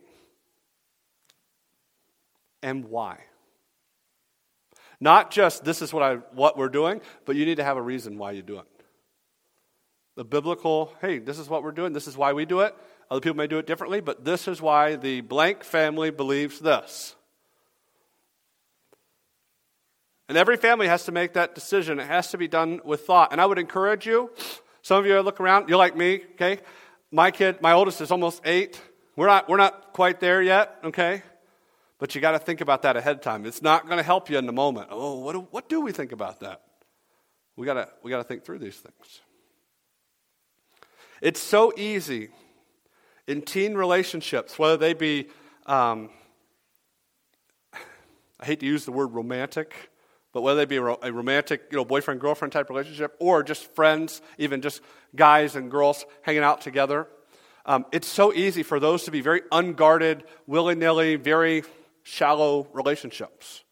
And 2.63 2.87
why? 2.87 3.21
Not 4.99 5.31
just 5.31 5.65
this 5.65 5.83
is 5.83 5.93
what 5.93 6.03
I 6.03 6.15
what 6.33 6.57
we're 6.57 6.69
doing, 6.69 7.01
but 7.25 7.37
you 7.37 7.45
need 7.45 7.57
to 7.57 7.65
have 7.65 7.77
a 7.77 7.83
reason 7.83 8.19
why 8.19 8.33
you 8.33 8.43
do 8.43 8.59
it. 8.59 8.67
The 10.17 10.25
biblical, 10.25 10.95
hey, 11.03 11.19
this 11.19 11.39
is 11.39 11.49
what 11.49 11.63
we're 11.63 11.73
doing, 11.73 11.93
this 11.93 12.09
is 12.09 12.17
why 12.17 12.33
we 12.33 12.47
do 12.47 12.61
it. 12.61 12.75
Other 13.11 13.21
people 13.21 13.37
may 13.37 13.47
do 13.47 13.59
it 13.59 13.67
differently, 13.67 14.01
but 14.01 14.25
this 14.25 14.49
is 14.49 14.61
why 14.61 14.97
the 14.97 15.21
blank 15.21 15.63
family 15.63 16.11
believes 16.11 16.59
this. 16.59 17.15
And 20.29 20.37
every 20.37 20.57
family 20.57 20.89
has 20.89 21.05
to 21.05 21.13
make 21.13 21.35
that 21.35 21.55
decision. 21.55 22.01
It 22.01 22.09
has 22.09 22.31
to 22.33 22.39
be 22.39 22.49
done 22.49 22.81
with 22.85 23.07
thought. 23.07 23.31
And 23.31 23.41
I 23.41 23.47
would 23.47 23.59
encourage 23.59 24.07
you, 24.07 24.31
some 24.83 24.99
of 24.99 25.07
you 25.07 25.21
look 25.21 25.41
around, 25.41 25.69
you're 25.69 25.79
like 25.79 25.97
me, 25.97 26.23
okay? 26.33 26.59
My 27.13 27.31
kid, 27.31 27.63
my 27.63 27.73
oldest 27.73 28.01
is 28.01 28.11
almost 28.11 28.43
eight. 28.45 28.81
We're 29.15 29.29
not, 29.29 29.49
we're 29.49 29.57
not 29.57 29.93
quite 29.93 30.19
there 30.19 30.43
yet, 30.43 30.77
okay? 30.83 31.23
But 31.99 32.15
you 32.15 32.21
got 32.21 32.33
to 32.33 32.41
think 32.41 32.61
about 32.61 32.83
that 32.83 32.97
ahead 32.97 33.17
of 33.17 33.23
time. 33.23 33.47
It's 33.47 33.63
not 33.63 33.87
going 33.87 33.99
to 33.99 34.03
help 34.03 34.29
you 34.29 34.37
in 34.37 34.47
the 34.47 34.53
moment. 34.53 34.89
Oh, 34.91 35.21
what 35.21 35.33
do, 35.33 35.47
what 35.51 35.69
do 35.69 35.81
we 35.81 35.93
think 35.93 36.11
about 36.11 36.41
that? 36.41 36.63
We 37.57 37.65
got 37.65 37.75
to 37.75 37.89
we 38.03 38.11
got 38.11 38.19
to 38.19 38.25
think 38.25 38.45
through 38.45 38.59
these 38.59 38.77
things. 38.77 39.21
It's 41.23 41.41
so 41.41 41.73
easy 41.77 42.29
in 43.27 43.43
teen 43.43 43.75
relationships, 43.75 44.59
whether 44.59 44.77
they 44.77 44.95
be, 44.95 45.29
um, 45.67 46.11
I 48.39 48.45
hate 48.45 48.61
to 48.61 48.67
use 48.67 48.85
the 48.85 48.93
word 48.93 49.09
romantic, 49.09 49.75
but 50.33 50.43
whether 50.43 50.59
they 50.59 50.67
be 50.67 50.77
a 50.77 50.83
romantic, 50.83 51.63
you 51.71 51.77
know, 51.77 51.85
boyfriend 51.85 52.21
girlfriend 52.21 52.53
type 52.53 52.69
relationship, 52.69 53.17
or 53.19 53.43
just 53.43 53.75
friends, 53.75 54.21
even 54.39 54.61
just 54.61 54.83
guys 55.15 55.57
and 55.57 55.71
girls 55.71 56.05
hanging 56.23 56.43
out 56.43 56.61
together, 56.61 57.09
um, 57.65 57.85
it's 57.91 58.07
so 58.07 58.33
easy 58.33 58.63
for 58.63 58.79
those 58.79 59.05
to 59.05 59.11
be 59.11 59.21
very 59.21 59.43
unguarded, 59.51 60.23
willy 60.47 60.75
nilly, 60.75 61.17
very 61.17 61.65
shallow 62.05 62.69
relationships. 62.73 63.65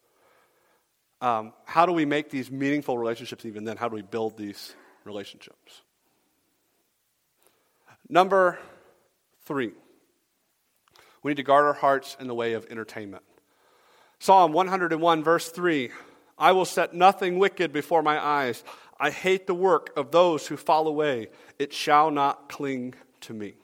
Um, 1.21 1.53
how 1.65 1.87
do 1.87 1.93
we 1.93 2.05
make 2.05 2.29
these 2.29 2.51
meaningful 2.51 2.99
relationships 2.99 3.45
even 3.45 3.65
then? 3.65 3.77
How 3.77 3.89
do 3.89 3.95
we 3.95 4.03
build 4.03 4.37
these 4.37 4.75
relationships? 5.05 5.83
Number 8.09 8.59
three, 9.45 9.73
we 11.23 11.31
need 11.31 11.37
to 11.37 11.43
guard 11.43 11.65
our 11.65 11.73
hearts 11.73 12.17
in 12.21 12.27
the 12.27 12.35
way 12.35 12.53
of 12.53 12.67
entertainment. 12.71 13.23
Psalm 14.19 14.53
101, 14.53 15.25
verse 15.25 15.49
3 15.49 15.91
I 16.37 16.53
will 16.53 16.65
set 16.65 16.95
nothing 16.95 17.39
wicked 17.39 17.73
before 17.73 18.03
my 18.03 18.19
eyes. 18.19 18.65
I 18.99 19.11
hate 19.11 19.47
the 19.47 19.55
work 19.55 19.91
of 19.97 20.11
those 20.11 20.47
who 20.47 20.57
fall 20.57 20.89
away. 20.89 21.29
It 21.59 21.73
shall 21.73 22.11
not 22.11 22.49
cling 22.49 22.95
to 23.23 23.33
me. 23.33 23.55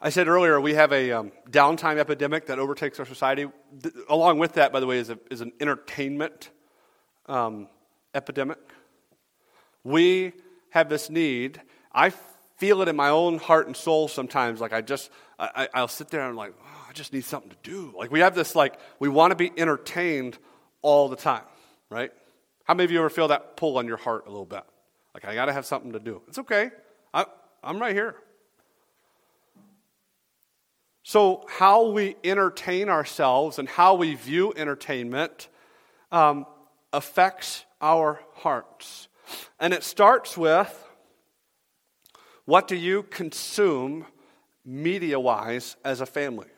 I 0.00 0.10
said 0.10 0.28
earlier, 0.28 0.60
we 0.60 0.74
have 0.74 0.92
a 0.92 1.12
um, 1.12 1.32
downtime 1.50 1.98
epidemic 1.98 2.46
that 2.46 2.58
overtakes 2.58 2.98
our 2.98 3.06
society. 3.06 3.48
Th- 3.82 3.94
along 4.08 4.38
with 4.38 4.54
that, 4.54 4.72
by 4.72 4.80
the 4.80 4.86
way, 4.86 4.98
is, 4.98 5.10
a, 5.10 5.18
is 5.30 5.42
an 5.42 5.52
entertainment 5.60 6.50
um, 7.26 7.68
epidemic. 8.14 8.58
We 9.84 10.32
have 10.70 10.88
this 10.88 11.10
need. 11.10 11.60
I 11.92 12.10
feel 12.60 12.82
it 12.82 12.88
in 12.88 12.94
my 12.94 13.08
own 13.08 13.38
heart 13.38 13.66
and 13.66 13.74
soul 13.74 14.06
sometimes. 14.06 14.60
Like 14.60 14.74
I 14.74 14.82
just, 14.82 15.10
I, 15.38 15.66
I'll 15.72 15.88
sit 15.88 16.10
there 16.10 16.20
and 16.20 16.28
I'm 16.28 16.36
like, 16.36 16.52
oh, 16.62 16.86
I 16.88 16.92
just 16.92 17.10
need 17.14 17.24
something 17.24 17.50
to 17.50 17.56
do. 17.62 17.94
Like 17.96 18.12
we 18.12 18.20
have 18.20 18.34
this, 18.34 18.54
like, 18.54 18.78
we 18.98 19.08
want 19.08 19.30
to 19.30 19.34
be 19.34 19.50
entertained 19.56 20.36
all 20.82 21.08
the 21.08 21.16
time, 21.16 21.44
right? 21.88 22.12
How 22.64 22.74
many 22.74 22.84
of 22.84 22.90
you 22.90 22.98
ever 22.98 23.08
feel 23.08 23.28
that 23.28 23.56
pull 23.56 23.78
on 23.78 23.86
your 23.86 23.96
heart 23.96 24.26
a 24.26 24.30
little 24.30 24.44
bit? 24.44 24.62
Like, 25.14 25.24
I 25.24 25.34
got 25.34 25.46
to 25.46 25.54
have 25.54 25.64
something 25.64 25.92
to 25.92 25.98
do. 25.98 26.20
It's 26.28 26.38
okay. 26.38 26.70
I, 27.14 27.24
I'm 27.64 27.80
right 27.80 27.94
here. 27.94 28.14
So, 31.02 31.46
how 31.48 31.88
we 31.90 32.14
entertain 32.22 32.90
ourselves 32.90 33.58
and 33.58 33.68
how 33.68 33.94
we 33.94 34.14
view 34.14 34.52
entertainment 34.54 35.48
um, 36.12 36.46
affects 36.92 37.64
our 37.80 38.20
hearts. 38.34 39.08
And 39.58 39.72
it 39.72 39.82
starts 39.82 40.36
with 40.36 40.89
what 42.50 42.66
do 42.66 42.74
you 42.74 43.04
consume 43.04 44.04
media 44.64 45.20
wise 45.20 45.76
as 45.84 46.00
a 46.00 46.06
family? 46.06 46.48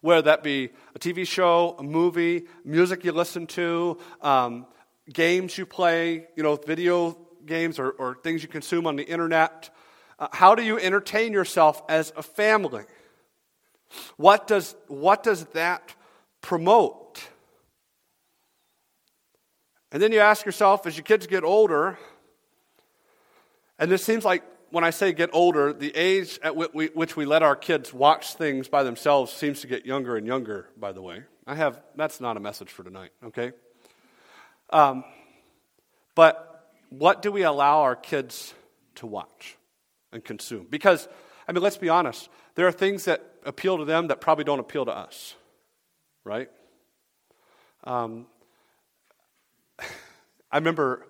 Whether 0.00 0.22
that 0.22 0.42
be 0.42 0.70
a 0.94 0.98
TV 0.98 1.28
show, 1.28 1.76
a 1.78 1.82
movie, 1.82 2.46
music 2.64 3.04
you 3.04 3.12
listen 3.12 3.46
to, 3.48 3.98
um, 4.22 4.64
games 5.12 5.58
you 5.58 5.66
play, 5.66 6.28
you 6.34 6.42
know, 6.42 6.56
video 6.56 7.18
games 7.44 7.78
or, 7.78 7.90
or 7.90 8.16
things 8.24 8.42
you 8.42 8.48
consume 8.48 8.86
on 8.86 8.96
the 8.96 9.02
internet. 9.02 9.68
Uh, 10.18 10.28
how 10.32 10.54
do 10.54 10.62
you 10.62 10.78
entertain 10.78 11.34
yourself 11.34 11.82
as 11.90 12.10
a 12.16 12.22
family? 12.22 12.84
What 14.16 14.46
does, 14.46 14.74
what 14.88 15.22
does 15.22 15.44
that 15.52 15.94
promote? 16.40 17.22
And 19.92 20.02
then 20.02 20.10
you 20.10 20.20
ask 20.20 20.46
yourself, 20.46 20.86
as 20.86 20.96
your 20.96 21.04
kids 21.04 21.26
get 21.26 21.44
older, 21.44 21.98
and 23.78 23.90
this 23.90 24.02
seems 24.02 24.24
like 24.24 24.42
when 24.72 24.84
I 24.84 24.90
say 24.90 25.12
get 25.12 25.28
older, 25.34 25.74
the 25.74 25.94
age 25.94 26.40
at 26.42 26.56
which 26.56 27.14
we 27.14 27.26
let 27.26 27.42
our 27.42 27.54
kids 27.54 27.92
watch 27.92 28.34
things 28.34 28.68
by 28.68 28.82
themselves 28.82 29.30
seems 29.30 29.60
to 29.60 29.66
get 29.66 29.84
younger 29.84 30.16
and 30.16 30.26
younger, 30.26 30.66
by 30.78 30.92
the 30.92 31.02
way. 31.02 31.24
I 31.46 31.54
have, 31.56 31.82
that's 31.94 32.22
not 32.22 32.38
a 32.38 32.40
message 32.40 32.70
for 32.70 32.82
tonight, 32.82 33.10
okay? 33.22 33.52
Um, 34.70 35.04
but 36.14 36.72
what 36.88 37.20
do 37.20 37.30
we 37.30 37.42
allow 37.42 37.82
our 37.82 37.94
kids 37.94 38.54
to 38.94 39.06
watch 39.06 39.58
and 40.10 40.24
consume? 40.24 40.66
Because, 40.70 41.06
I 41.46 41.52
mean, 41.52 41.62
let's 41.62 41.76
be 41.76 41.90
honest, 41.90 42.30
there 42.54 42.66
are 42.66 42.72
things 42.72 43.04
that 43.04 43.22
appeal 43.44 43.76
to 43.76 43.84
them 43.84 44.06
that 44.06 44.22
probably 44.22 44.44
don't 44.44 44.58
appeal 44.58 44.86
to 44.86 44.92
us, 44.92 45.34
right? 46.24 46.48
Um, 47.84 48.24
I 50.50 50.56
remember 50.56 51.06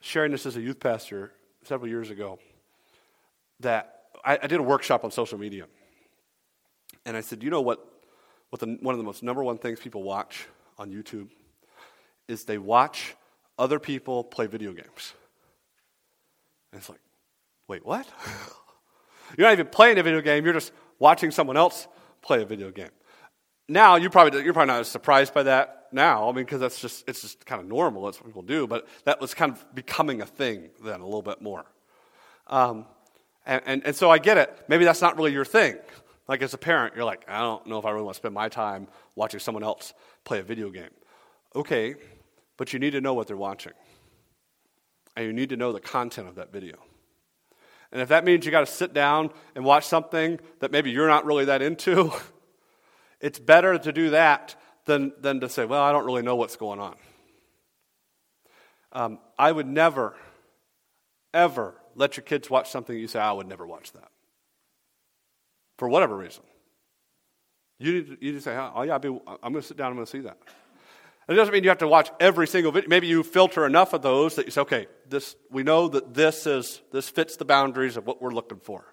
sharing 0.00 0.30
this 0.30 0.44
as 0.44 0.56
a 0.56 0.60
youth 0.60 0.78
pastor 0.78 1.32
several 1.64 1.88
years 1.88 2.10
ago 2.10 2.38
that 3.62 4.02
I, 4.24 4.38
I, 4.42 4.46
did 4.46 4.60
a 4.60 4.62
workshop 4.62 5.04
on 5.04 5.10
social 5.10 5.38
media. 5.38 5.66
And 7.04 7.16
I 7.16 7.20
said, 7.20 7.42
you 7.42 7.50
know 7.50 7.60
what, 7.60 7.84
what 8.50 8.60
the, 8.60 8.78
one 8.80 8.94
of 8.94 8.98
the 8.98 9.04
most 9.04 9.22
number 9.22 9.42
one 9.42 9.58
things 9.58 9.80
people 9.80 10.02
watch 10.02 10.46
on 10.78 10.90
YouTube 10.90 11.28
is 12.28 12.44
they 12.44 12.58
watch 12.58 13.16
other 13.58 13.78
people 13.78 14.24
play 14.24 14.46
video 14.46 14.72
games. 14.72 15.14
And 16.72 16.80
it's 16.80 16.88
like, 16.88 17.00
wait, 17.68 17.84
what? 17.84 18.06
you're 19.36 19.46
not 19.46 19.52
even 19.52 19.66
playing 19.66 19.98
a 19.98 20.02
video 20.02 20.20
game, 20.20 20.44
you're 20.44 20.54
just 20.54 20.72
watching 20.98 21.30
someone 21.30 21.56
else 21.56 21.88
play 22.22 22.42
a 22.42 22.46
video 22.46 22.70
game. 22.70 22.90
Now, 23.68 23.96
you 23.96 24.10
probably, 24.10 24.42
you're 24.44 24.52
probably 24.52 24.72
not 24.72 24.80
as 24.80 24.88
surprised 24.88 25.34
by 25.34 25.44
that 25.44 25.88
now, 25.92 26.28
I 26.28 26.32
mean, 26.32 26.44
because 26.44 26.60
that's 26.60 26.80
just, 26.80 27.08
it's 27.08 27.20
just 27.22 27.44
kind 27.44 27.60
of 27.60 27.66
normal. 27.66 28.04
That's 28.04 28.18
what 28.18 28.26
people 28.26 28.42
do. 28.42 28.66
But 28.66 28.86
that 29.04 29.20
was 29.20 29.34
kind 29.34 29.52
of 29.52 29.74
becoming 29.74 30.20
a 30.20 30.26
thing 30.26 30.70
then 30.82 31.00
a 31.00 31.04
little 31.04 31.22
bit 31.22 31.42
more. 31.42 31.66
Um, 32.46 32.86
and, 33.46 33.62
and, 33.66 33.86
and 33.86 33.96
so 33.96 34.10
I 34.10 34.18
get 34.18 34.38
it. 34.38 34.64
Maybe 34.68 34.84
that's 34.84 35.00
not 35.00 35.16
really 35.16 35.32
your 35.32 35.44
thing. 35.44 35.76
Like 36.28 36.42
as 36.42 36.54
a 36.54 36.58
parent, 36.58 36.94
you're 36.94 37.04
like, 37.04 37.24
I 37.28 37.40
don't 37.40 37.66
know 37.66 37.78
if 37.78 37.84
I 37.84 37.90
really 37.90 38.04
want 38.04 38.14
to 38.14 38.18
spend 38.18 38.34
my 38.34 38.48
time 38.48 38.88
watching 39.16 39.40
someone 39.40 39.64
else 39.64 39.92
play 40.24 40.38
a 40.38 40.42
video 40.42 40.70
game. 40.70 40.90
Okay, 41.54 41.96
but 42.56 42.72
you 42.72 42.78
need 42.78 42.92
to 42.92 43.00
know 43.00 43.14
what 43.14 43.26
they're 43.26 43.36
watching. 43.36 43.72
And 45.16 45.26
you 45.26 45.32
need 45.32 45.50
to 45.50 45.56
know 45.56 45.72
the 45.72 45.80
content 45.80 46.28
of 46.28 46.36
that 46.36 46.52
video. 46.52 46.76
And 47.90 48.00
if 48.00 48.08
that 48.08 48.24
means 48.24 48.46
you 48.46 48.50
got 48.50 48.60
to 48.60 48.72
sit 48.72 48.94
down 48.94 49.30
and 49.54 49.64
watch 49.64 49.84
something 49.84 50.40
that 50.60 50.70
maybe 50.70 50.90
you're 50.90 51.08
not 51.08 51.26
really 51.26 51.44
that 51.46 51.60
into, 51.60 52.12
it's 53.20 53.38
better 53.38 53.76
to 53.76 53.92
do 53.92 54.10
that 54.10 54.54
than, 54.86 55.12
than 55.20 55.40
to 55.40 55.48
say, 55.48 55.66
well, 55.66 55.82
I 55.82 55.92
don't 55.92 56.06
really 56.06 56.22
know 56.22 56.36
what's 56.36 56.56
going 56.56 56.80
on. 56.80 56.94
Um, 58.92 59.18
I 59.38 59.52
would 59.52 59.66
never, 59.66 60.14
ever 61.34 61.74
let 61.94 62.16
your 62.16 62.24
kids 62.24 62.48
watch 62.50 62.70
something 62.70 62.96
you 62.96 63.08
say, 63.08 63.20
I 63.20 63.32
would 63.32 63.48
never 63.48 63.66
watch 63.66 63.92
that. 63.92 64.08
For 65.78 65.88
whatever 65.88 66.16
reason. 66.16 66.42
You 67.78 68.16
you 68.20 68.32
to 68.32 68.40
say, 68.40 68.56
oh, 68.56 68.82
yeah, 68.82 68.94
I'm 68.94 69.00
going 69.00 69.54
to 69.54 69.62
sit 69.62 69.76
down, 69.76 69.88
I'm 69.88 69.94
going 69.94 70.06
to 70.06 70.10
see 70.10 70.20
that. 70.20 70.38
And 71.26 71.36
It 71.36 71.38
doesn't 71.38 71.52
mean 71.52 71.62
you 71.62 71.70
have 71.70 71.78
to 71.78 71.88
watch 71.88 72.10
every 72.20 72.46
single 72.46 72.72
video. 72.72 72.88
Maybe 72.88 73.06
you 73.06 73.22
filter 73.22 73.64
enough 73.64 73.92
of 73.92 74.02
those 74.02 74.36
that 74.36 74.46
you 74.46 74.50
say, 74.50 74.60
okay, 74.62 74.86
this, 75.08 75.36
we 75.50 75.62
know 75.62 75.88
that 75.88 76.14
this, 76.14 76.46
is, 76.46 76.80
this 76.92 77.08
fits 77.08 77.36
the 77.36 77.44
boundaries 77.44 77.96
of 77.96 78.06
what 78.06 78.20
we're 78.20 78.32
looking 78.32 78.58
for. 78.58 78.84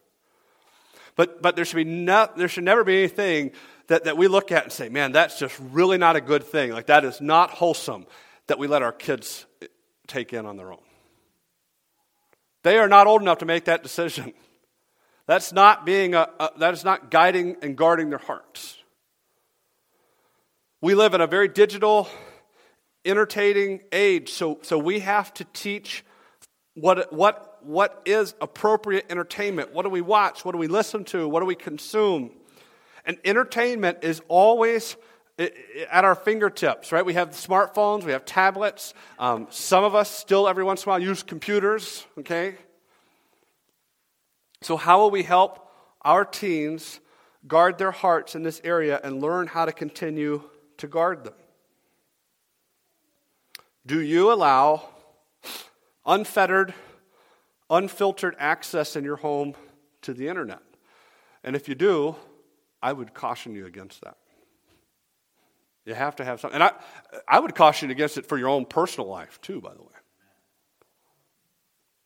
But, 1.15 1.41
but 1.41 1.55
there, 1.55 1.65
should 1.65 1.75
be 1.75 1.83
no, 1.83 2.29
there 2.38 2.47
should 2.47 2.63
never 2.63 2.83
be 2.83 2.97
anything 2.97 3.51
that, 3.88 4.05
that 4.05 4.15
we 4.15 4.27
look 4.27 4.51
at 4.51 4.63
and 4.63 4.71
say, 4.71 4.89
man, 4.89 5.12
that's 5.12 5.38
just 5.38 5.59
really 5.71 5.97
not 5.97 6.15
a 6.15 6.21
good 6.21 6.43
thing. 6.43 6.71
Like, 6.71 6.85
that 6.85 7.03
is 7.03 7.19
not 7.19 7.49
wholesome 7.49 8.05
that 8.47 8.57
we 8.57 8.67
let 8.67 8.83
our 8.83 8.91
kids 8.91 9.45
take 10.07 10.33
in 10.33 10.45
on 10.45 10.55
their 10.55 10.71
own. 10.71 10.79
They 12.63 12.78
are 12.78 12.88
not 12.88 13.08
old 13.08 13.22
enough 13.22 13.39
to 13.39 13.45
make 13.45 13.65
that 13.65 13.84
decision. 13.84 14.34
That's 15.28 15.54
not 15.54 15.86
being 15.86 16.15
a, 16.15 16.28
a 16.39 16.50
that 16.58 16.74
is 16.74 16.84
not 16.84 17.12
guiding 17.12 17.58
and 17.62 17.78
guarding 17.78 18.10
their 18.10 18.19
hearts. 18.19 18.78
We 20.82 20.95
live 20.95 21.13
in 21.13 21.22
a 21.22 21.28
very 21.28 21.50
digital, 21.50 22.08
entertaining 23.04 23.82
age, 23.91 24.30
so, 24.30 24.60
so 24.62 24.78
we 24.78 25.00
have 25.00 25.34
to 25.34 25.43
teach 25.52 26.06
what, 26.74 27.12
what, 27.12 27.60
what 27.63 28.02
is 28.06 28.34
appropriate 28.39 29.06
entertainment. 29.10 29.74
What 29.74 29.84
do 29.84 29.89
we 29.89 30.00
watch? 30.00 30.45
What 30.45 30.54
do 30.54 30.58
we 30.58 30.67
listen 30.67 31.04
to? 31.06 31.28
What 31.28 31.41
do 31.41 31.45
we 31.45 31.56
consume? 31.56 32.32
And 33.06 33.17
entertainment 33.26 34.00
is 34.04 34.22
always 34.30 34.95
at 35.39 36.04
our 36.04 36.15
fingertips, 36.15 36.91
right? 36.91 37.06
We 37.06 37.13
have 37.13 37.30
smartphones, 37.30 38.04
we 38.04 38.12
have 38.12 38.25
tablets. 38.25 38.93
Um, 39.17 39.47
some 39.49 39.84
of 39.84 39.95
us 39.95 40.10
still, 40.10 40.47
every 40.47 40.63
once 40.63 40.84
in 40.84 40.89
a 40.89 40.91
while, 40.91 40.99
use 41.02 41.23
computers, 41.23 42.06
okay? 42.17 42.56
So, 44.62 44.75
how 44.75 44.99
will 44.99 45.12
we 45.12 45.23
help 45.23 45.71
our 46.02 46.25
teens 46.25 46.99
guard 47.47 47.78
their 47.78 47.91
hearts 47.91 48.36
in 48.36 48.43
this 48.43 48.60
area 48.63 48.99
and 49.02 49.21
learn 49.21 49.47
how 49.47 49.65
to 49.65 49.71
continue 49.71 50.43
to 50.78 50.88
guard 50.88 51.23
them? 51.23 51.34
Do 53.86 54.02
you 54.02 54.32
allow 54.34 54.89
unfettered, 56.06 56.73
unfiltered 57.69 58.36
access 58.38 58.97
in 58.97 59.06
your 59.06 59.15
home 59.15 59.56
to 60.02 60.13
the 60.13 60.28
internet? 60.28 60.60
And 61.43 61.56
if 61.56 61.69
you 61.69 61.75
do, 61.75 62.17
I 62.82 62.91
would 62.91 63.13
caution 63.13 63.56
you 63.56 63.65
against 63.65 64.02
that. 64.02 64.17
You 65.89 65.95
have 65.95 66.17
to 66.17 66.23
have 66.23 66.39
something. 66.39 66.62
And 66.62 66.63
I, 66.63 66.73
I 67.28 67.39
would 67.39 67.56
caution 67.56 67.89
against 67.89 68.19
it 68.19 68.28
for 68.28 68.38
your 68.38 68.49
own 68.49 68.67
personal 68.67 69.10
life, 69.10 69.41
too, 69.41 69.60
by 69.60 69.73
the 69.73 69.82
way. 69.82 69.88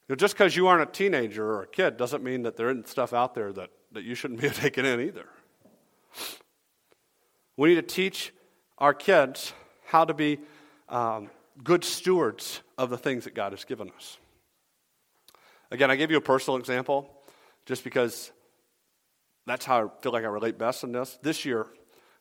You 0.08 0.14
know, 0.14 0.16
just 0.16 0.36
because 0.36 0.56
you 0.56 0.68
aren't 0.68 0.90
a 0.90 0.92
teenager 0.92 1.46
or 1.46 1.64
a 1.64 1.68
kid 1.68 1.98
doesn't 1.98 2.24
mean 2.24 2.44
that 2.44 2.56
there 2.56 2.70
isn't 2.70 2.88
stuff 2.88 3.12
out 3.12 3.36
there 3.36 3.52
that, 3.52 3.72
that 3.92 4.06
you 4.06 4.16
shouldn't 4.16 4.40
be 4.40 4.50
taking 4.52 4.86
in 4.86 5.02
either. 5.02 5.26
We 7.58 7.76
need 7.76 7.76
to 7.76 7.82
teach 7.82 8.34
our 8.78 8.94
kids 8.94 9.52
how 9.86 10.06
to 10.06 10.14
be 10.14 10.40
um, 10.88 11.30
good 11.62 11.84
stewards 11.84 12.62
of 12.78 12.90
the 12.90 12.98
things 12.98 13.26
that 13.26 13.36
God 13.36 13.52
has 13.52 13.66
given 13.66 13.92
us. 13.98 14.18
Again, 15.72 15.92
I 15.92 15.98
give 15.98 16.10
you 16.10 16.16
a 16.16 16.22
personal 16.22 16.58
example 16.58 17.12
just 17.66 17.84
because 17.84 18.32
that's 19.46 19.66
how 19.66 19.88
I 19.88 20.02
feel 20.02 20.14
like 20.14 20.24
I 20.24 20.28
relate 20.28 20.58
best 20.58 20.86
in 20.86 20.94
this. 20.94 21.20
This 21.22 21.44
year, 21.44 21.66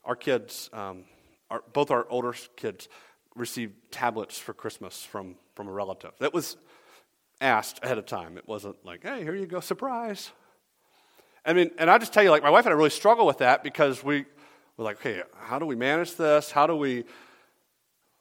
our 0.04 0.16
kids, 0.16 0.68
um, 0.72 1.04
our, 1.52 1.62
both 1.72 1.90
our 1.90 2.06
older 2.08 2.34
kids, 2.56 2.88
received 3.36 3.74
tablets 3.90 4.38
for 4.38 4.54
Christmas 4.54 5.04
from, 5.04 5.36
from 5.54 5.68
a 5.68 5.72
relative. 5.72 6.12
That 6.18 6.34
was 6.34 6.56
asked 7.40 7.80
ahead 7.82 7.98
of 7.98 8.06
time. 8.06 8.38
It 8.38 8.48
wasn't 8.48 8.76
like, 8.84 9.02
hey, 9.02 9.22
here 9.22 9.34
you 9.34 9.46
go, 9.46 9.60
surprise. 9.60 10.30
I 11.44 11.52
mean, 11.52 11.70
and 11.78 11.90
I 11.90 11.98
just 11.98 12.12
tell 12.12 12.22
you, 12.22 12.30
like, 12.30 12.42
my 12.42 12.50
wife 12.50 12.64
and 12.64 12.72
I 12.72 12.76
really 12.76 12.90
struggle 12.90 13.26
with 13.26 13.38
that 13.38 13.62
because 13.62 14.02
we 14.02 14.24
were 14.76 14.84
like, 14.84 14.96
okay, 14.96 15.22
how 15.40 15.58
do 15.58 15.66
we 15.66 15.76
manage 15.76 16.16
this? 16.16 16.50
How 16.50 16.66
do 16.66 16.76
we. 16.76 17.04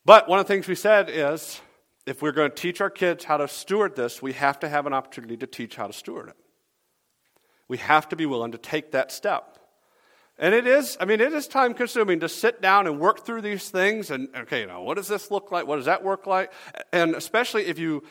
But 0.03 0.27
one 0.27 0.39
of 0.39 0.47
the 0.47 0.53
things 0.53 0.67
we 0.67 0.75
said 0.75 1.09
is 1.09 1.61
if 2.05 2.21
we're 2.21 2.31
going 2.31 2.49
to 2.49 2.55
teach 2.55 2.81
our 2.81 2.89
kids 2.89 3.23
how 3.23 3.37
to 3.37 3.47
steward 3.47 3.95
this, 3.95 4.21
we 4.21 4.33
have 4.33 4.59
to 4.59 4.69
have 4.69 4.87
an 4.87 4.93
opportunity 4.93 5.37
to 5.37 5.47
teach 5.47 5.75
how 5.75 5.87
to 5.87 5.93
steward 5.93 6.29
it. 6.29 6.35
We 7.67 7.77
have 7.77 8.09
to 8.09 8.15
be 8.15 8.25
willing 8.25 8.51
to 8.51 8.57
take 8.57 8.91
that 8.91 9.11
step. 9.11 9.59
And 10.41 10.55
it 10.55 10.65
is, 10.65 10.97
I 10.99 11.05
mean, 11.05 11.21
it 11.21 11.33
is 11.33 11.47
time 11.47 11.75
consuming 11.75 12.21
to 12.21 12.27
sit 12.27 12.63
down 12.63 12.87
and 12.87 12.99
work 12.99 13.27
through 13.27 13.43
these 13.43 13.69
things 13.69 14.09
and, 14.09 14.27
okay, 14.35 14.61
you 14.61 14.65
know, 14.65 14.81
what 14.81 14.97
does 14.97 15.07
this 15.07 15.29
look 15.29 15.51
like? 15.51 15.67
What 15.67 15.75
does 15.75 15.85
that 15.85 16.03
work 16.03 16.25
like? 16.25 16.51
And 16.91 17.13
especially 17.13 17.67
if 17.67 17.77
you, 17.77 18.03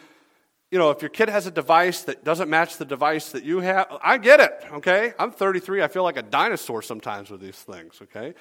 you 0.70 0.78
know, 0.78 0.90
if 0.90 1.02
your 1.02 1.08
kid 1.08 1.28
has 1.28 1.48
a 1.48 1.50
device 1.50 2.02
that 2.02 2.22
doesn't 2.22 2.48
match 2.48 2.76
the 2.76 2.84
device 2.84 3.30
that 3.30 3.42
you 3.42 3.58
have, 3.58 3.88
I 4.00 4.16
get 4.18 4.38
it, 4.38 4.52
okay? 4.74 5.12
I'm 5.18 5.32
33. 5.32 5.82
I 5.82 5.88
feel 5.88 6.04
like 6.04 6.16
a 6.16 6.22
dinosaur 6.22 6.82
sometimes 6.82 7.30
with 7.30 7.40
these 7.40 7.56
things, 7.56 7.98
okay? 8.00 8.34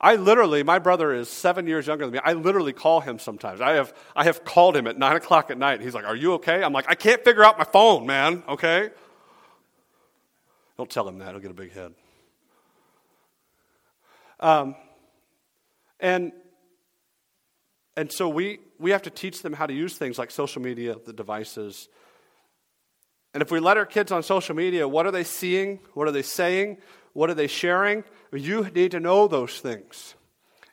I 0.00 0.16
literally, 0.16 0.62
my 0.62 0.78
brother 0.78 1.12
is 1.12 1.28
seven 1.28 1.66
years 1.66 1.86
younger 1.86 2.06
than 2.06 2.14
me. 2.14 2.20
I 2.24 2.32
literally 2.32 2.72
call 2.72 3.02
him 3.02 3.18
sometimes. 3.18 3.60
I 3.60 3.72
have, 3.72 3.92
I 4.16 4.24
have 4.24 4.44
called 4.44 4.74
him 4.74 4.86
at 4.86 4.96
nine 4.96 5.16
o'clock 5.16 5.50
at 5.50 5.58
night. 5.58 5.82
He's 5.82 5.94
like, 5.94 6.06
Are 6.06 6.16
you 6.16 6.32
okay? 6.34 6.62
I'm 6.62 6.72
like, 6.72 6.86
I 6.88 6.94
can't 6.94 7.22
figure 7.22 7.44
out 7.44 7.58
my 7.58 7.64
phone, 7.64 8.06
man, 8.06 8.42
okay? 8.48 8.88
Don't 10.78 10.88
tell 10.88 11.06
him 11.06 11.18
that, 11.18 11.32
he'll 11.32 11.40
get 11.40 11.50
a 11.50 11.54
big 11.54 11.72
head. 11.72 11.92
Um, 14.40 14.74
and, 16.00 16.32
and 17.96 18.10
so 18.12 18.28
we, 18.28 18.58
we 18.78 18.90
have 18.90 19.02
to 19.02 19.10
teach 19.10 19.42
them 19.42 19.52
how 19.52 19.66
to 19.66 19.74
use 19.74 19.96
things 19.96 20.18
like 20.18 20.30
social 20.30 20.60
media, 20.60 20.96
the 21.04 21.12
devices. 21.12 21.88
And 23.32 23.42
if 23.42 23.50
we 23.50 23.60
let 23.60 23.76
our 23.76 23.86
kids 23.86 24.12
on 24.12 24.22
social 24.22 24.54
media, 24.54 24.86
what 24.86 25.06
are 25.06 25.10
they 25.10 25.24
seeing? 25.24 25.80
What 25.94 26.08
are 26.08 26.12
they 26.12 26.22
saying? 26.22 26.78
What 27.12 27.30
are 27.30 27.34
they 27.34 27.46
sharing? 27.46 28.04
You 28.32 28.68
need 28.74 28.90
to 28.90 29.00
know 29.00 29.28
those 29.28 29.60
things. 29.60 30.14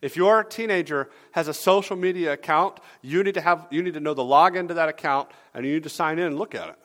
If 0.02 0.18
your 0.18 0.44
teenager 0.44 1.10
has 1.32 1.48
a 1.48 1.54
social 1.54 1.96
media 1.96 2.34
account, 2.34 2.80
you 3.04 3.24
need 3.24 3.36
to, 3.36 3.42
have, 3.42 3.68
you 3.70 3.84
need 3.84 3.94
to 3.94 4.00
know 4.00 4.16
the 4.16 4.24
login 4.24 4.68
to 4.68 4.74
that 4.74 4.90
account 4.90 5.30
and 5.54 5.66
you 5.66 5.74
need 5.74 5.84
to 5.84 5.90
sign 5.90 6.18
in 6.18 6.26
and 6.26 6.40
look 6.40 6.56
at 6.56 6.70
it. 6.70 6.80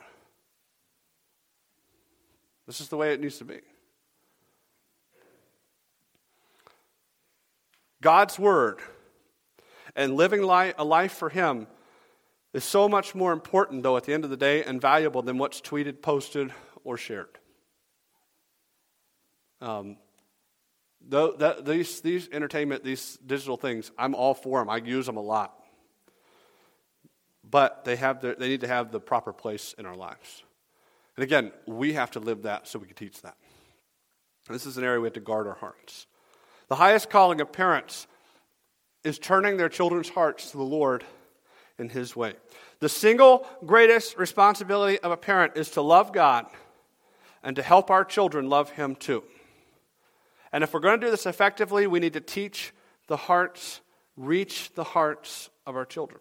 This 2.66 2.80
is 2.80 2.88
the 2.88 2.96
way 2.96 3.14
it 3.14 3.20
needs 3.20 3.38
to 3.38 3.44
be. 3.44 3.60
God's 8.02 8.38
Word 8.38 8.80
and 9.94 10.14
living 10.14 10.40
a 10.42 10.84
life 10.84 11.12
for 11.12 11.28
Him 11.28 11.66
is 12.52 12.64
so 12.64 12.88
much 12.88 13.14
more 13.14 13.32
important, 13.32 13.82
though, 13.82 13.96
at 13.96 14.04
the 14.04 14.14
end 14.14 14.24
of 14.24 14.30
the 14.30 14.36
day 14.36 14.64
and 14.64 14.80
valuable 14.80 15.22
than 15.22 15.38
what's 15.38 15.60
tweeted, 15.60 16.02
posted, 16.02 16.52
or 16.84 16.96
shared. 16.96 17.38
Um, 19.60 19.96
though 21.00 21.32
that, 21.32 21.64
these, 21.64 22.00
these 22.00 22.28
entertainment, 22.30 22.84
these 22.84 23.18
digital 23.24 23.56
things, 23.56 23.90
I'm 23.98 24.14
all 24.14 24.34
for 24.34 24.58
them. 24.58 24.68
I 24.68 24.76
use 24.78 25.06
them 25.06 25.16
a 25.16 25.22
lot. 25.22 25.54
But 27.48 27.84
they, 27.84 27.96
have 27.96 28.20
the, 28.20 28.36
they 28.38 28.48
need 28.48 28.62
to 28.62 28.68
have 28.68 28.90
the 28.90 29.00
proper 29.00 29.32
place 29.32 29.74
in 29.78 29.86
our 29.86 29.94
lives. 29.94 30.42
And 31.16 31.24
again, 31.24 31.52
we 31.66 31.94
have 31.94 32.10
to 32.12 32.20
live 32.20 32.42
that 32.42 32.68
so 32.68 32.78
we 32.78 32.86
can 32.86 32.96
teach 32.96 33.22
that. 33.22 33.36
This 34.48 34.66
is 34.66 34.76
an 34.76 34.84
area 34.84 35.00
we 35.00 35.06
have 35.06 35.14
to 35.14 35.20
guard 35.20 35.46
our 35.46 35.54
hearts. 35.54 36.06
The 36.68 36.76
highest 36.76 37.10
calling 37.10 37.40
of 37.40 37.52
parents 37.52 38.06
is 39.04 39.18
turning 39.18 39.56
their 39.56 39.68
children's 39.68 40.08
hearts 40.08 40.50
to 40.50 40.56
the 40.56 40.64
Lord 40.64 41.04
in 41.78 41.88
His 41.88 42.16
way. 42.16 42.34
The 42.80 42.88
single 42.88 43.46
greatest 43.64 44.18
responsibility 44.18 44.98
of 44.98 45.12
a 45.12 45.16
parent 45.16 45.56
is 45.56 45.70
to 45.72 45.82
love 45.82 46.12
God 46.12 46.46
and 47.42 47.56
to 47.56 47.62
help 47.62 47.90
our 47.90 48.04
children 48.04 48.48
love 48.48 48.70
Him 48.70 48.96
too. 48.96 49.22
And 50.52 50.64
if 50.64 50.74
we're 50.74 50.80
going 50.80 51.00
to 51.00 51.06
do 51.06 51.10
this 51.10 51.26
effectively, 51.26 51.86
we 51.86 52.00
need 52.00 52.14
to 52.14 52.20
teach 52.20 52.72
the 53.06 53.16
hearts, 53.16 53.80
reach 54.16 54.72
the 54.74 54.84
hearts 54.84 55.50
of 55.66 55.76
our 55.76 55.84
children. 55.84 56.20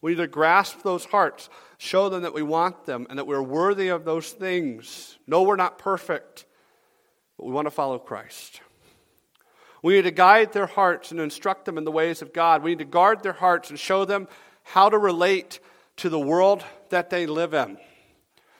We 0.00 0.12
need 0.12 0.18
to 0.18 0.26
grasp 0.26 0.82
those 0.82 1.06
hearts, 1.06 1.48
show 1.78 2.08
them 2.10 2.22
that 2.22 2.34
we 2.34 2.42
want 2.42 2.84
them 2.84 3.06
and 3.08 3.18
that 3.18 3.26
we're 3.26 3.42
worthy 3.42 3.88
of 3.88 4.04
those 4.04 4.30
things. 4.30 5.18
No, 5.26 5.42
we're 5.42 5.56
not 5.56 5.78
perfect, 5.78 6.44
but 7.38 7.46
we 7.46 7.52
want 7.52 7.66
to 7.66 7.70
follow 7.70 7.98
Christ. 7.98 8.60
We 9.84 9.96
need 9.96 10.02
to 10.04 10.12
guide 10.12 10.54
their 10.54 10.64
hearts 10.64 11.10
and 11.10 11.20
instruct 11.20 11.66
them 11.66 11.76
in 11.76 11.84
the 11.84 11.90
ways 11.90 12.22
of 12.22 12.32
God. 12.32 12.62
We 12.62 12.70
need 12.70 12.78
to 12.78 12.86
guard 12.86 13.22
their 13.22 13.34
hearts 13.34 13.68
and 13.68 13.78
show 13.78 14.06
them 14.06 14.28
how 14.62 14.88
to 14.88 14.96
relate 14.96 15.60
to 15.98 16.08
the 16.08 16.18
world 16.18 16.64
that 16.88 17.10
they 17.10 17.26
live 17.26 17.52
in. 17.52 17.76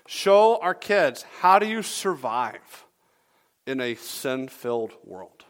Show 0.07 0.59
our 0.61 0.75
kids 0.75 1.25
how 1.41 1.59
do 1.59 1.67
you 1.67 1.81
survive 1.81 2.85
in 3.67 3.81
a 3.81 3.95
sin 3.95 4.49
filled 4.49 4.93
world. 5.03 5.47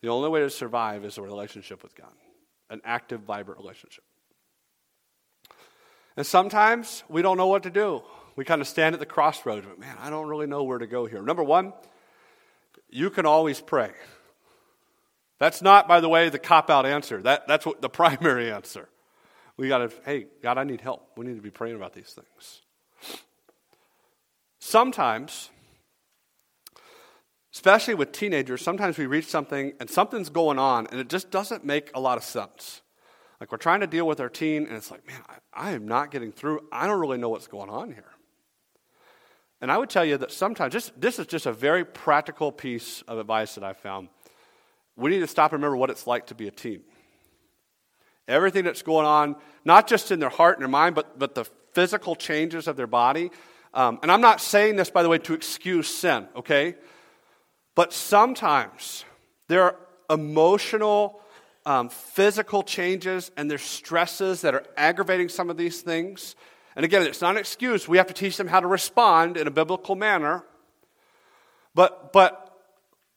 The 0.00 0.10
only 0.10 0.28
way 0.28 0.38
to 0.42 0.50
survive 0.50 1.04
is 1.04 1.18
a 1.18 1.22
relationship 1.22 1.82
with 1.82 1.96
God, 1.96 2.14
an 2.70 2.80
active, 2.84 3.22
vibrant 3.22 3.60
relationship. 3.60 4.04
And 6.16 6.24
sometimes 6.24 7.02
we 7.08 7.20
don't 7.20 7.36
know 7.36 7.48
what 7.48 7.64
to 7.64 7.70
do. 7.70 8.02
We 8.36 8.44
kind 8.44 8.60
of 8.60 8.68
stand 8.68 8.94
at 8.94 9.00
the 9.00 9.06
crossroads, 9.06 9.66
but 9.66 9.80
man, 9.80 9.96
I 9.98 10.08
don't 10.08 10.28
really 10.28 10.46
know 10.46 10.62
where 10.62 10.78
to 10.78 10.86
go 10.86 11.06
here. 11.06 11.20
Number 11.20 11.42
one, 11.42 11.72
you 12.88 13.10
can 13.10 13.26
always 13.26 13.60
pray. 13.60 13.90
That's 15.38 15.62
not, 15.62 15.86
by 15.86 16.00
the 16.00 16.08
way, 16.08 16.28
the 16.28 16.38
cop 16.38 16.68
out 16.68 16.84
answer. 16.84 17.22
That, 17.22 17.46
that's 17.46 17.64
what 17.64 17.80
the 17.80 17.88
primary 17.88 18.50
answer. 18.50 18.88
We 19.56 19.68
got 19.68 19.78
to, 19.78 19.92
hey, 20.04 20.26
God, 20.42 20.58
I 20.58 20.64
need 20.64 20.80
help. 20.80 21.10
We 21.16 21.26
need 21.26 21.36
to 21.36 21.42
be 21.42 21.50
praying 21.50 21.76
about 21.76 21.92
these 21.92 22.14
things. 22.14 22.62
Sometimes, 24.60 25.50
especially 27.52 27.94
with 27.94 28.12
teenagers, 28.12 28.62
sometimes 28.62 28.98
we 28.98 29.06
reach 29.06 29.26
something 29.26 29.72
and 29.80 29.88
something's 29.88 30.30
going 30.30 30.58
on 30.58 30.86
and 30.88 31.00
it 31.00 31.08
just 31.08 31.30
doesn't 31.30 31.64
make 31.64 31.90
a 31.94 32.00
lot 32.00 32.18
of 32.18 32.24
sense. 32.24 32.82
Like 33.40 33.52
we're 33.52 33.58
trying 33.58 33.80
to 33.80 33.86
deal 33.86 34.06
with 34.06 34.20
our 34.20 34.28
teen 34.28 34.66
and 34.66 34.76
it's 34.76 34.90
like, 34.90 35.06
man, 35.06 35.20
I, 35.28 35.70
I 35.70 35.70
am 35.72 35.86
not 35.86 36.10
getting 36.10 36.32
through. 36.32 36.66
I 36.72 36.86
don't 36.86 37.00
really 37.00 37.18
know 37.18 37.28
what's 37.28 37.46
going 37.46 37.70
on 37.70 37.92
here. 37.92 38.04
And 39.60 39.72
I 39.72 39.78
would 39.78 39.90
tell 39.90 40.04
you 40.04 40.18
that 40.18 40.30
sometimes, 40.30 40.92
this 40.96 41.18
is 41.18 41.26
just 41.26 41.46
a 41.46 41.52
very 41.52 41.84
practical 41.84 42.52
piece 42.52 43.02
of 43.02 43.18
advice 43.18 43.56
that 43.56 43.64
I 43.64 43.72
found 43.72 44.08
we 44.98 45.10
need 45.10 45.20
to 45.20 45.26
stop 45.26 45.52
and 45.52 45.62
remember 45.62 45.76
what 45.76 45.90
it's 45.90 46.06
like 46.06 46.26
to 46.26 46.34
be 46.34 46.48
a 46.48 46.50
teen. 46.50 46.82
Everything 48.26 48.64
that's 48.64 48.82
going 48.82 49.06
on, 49.06 49.36
not 49.64 49.86
just 49.86 50.10
in 50.10 50.18
their 50.18 50.28
heart 50.28 50.56
and 50.56 50.62
their 50.62 50.68
mind, 50.68 50.94
but, 50.94 51.18
but 51.18 51.34
the 51.34 51.44
physical 51.72 52.14
changes 52.16 52.66
of 52.66 52.76
their 52.76 52.86
body. 52.86 53.30
Um, 53.72 54.00
and 54.02 54.10
I'm 54.10 54.20
not 54.20 54.40
saying 54.40 54.76
this, 54.76 54.90
by 54.90 55.02
the 55.02 55.08
way, 55.08 55.18
to 55.18 55.34
excuse 55.34 55.88
sin, 55.88 56.26
okay? 56.34 56.74
But 57.74 57.92
sometimes 57.92 59.04
there 59.46 59.62
are 59.62 59.76
emotional, 60.10 61.20
um, 61.64 61.88
physical 61.88 62.62
changes 62.62 63.30
and 63.36 63.50
there's 63.50 63.62
stresses 63.62 64.40
that 64.40 64.54
are 64.54 64.64
aggravating 64.76 65.28
some 65.28 65.48
of 65.48 65.56
these 65.56 65.80
things. 65.80 66.34
And 66.74 66.84
again, 66.84 67.02
it's 67.02 67.20
not 67.20 67.30
an 67.30 67.38
excuse. 67.38 67.86
We 67.86 67.98
have 67.98 68.08
to 68.08 68.14
teach 68.14 68.36
them 68.36 68.48
how 68.48 68.60
to 68.60 68.66
respond 68.66 69.36
in 69.36 69.46
a 69.46 69.50
biblical 69.50 69.94
manner. 69.94 70.44
But, 71.74 72.12
but 72.12 72.52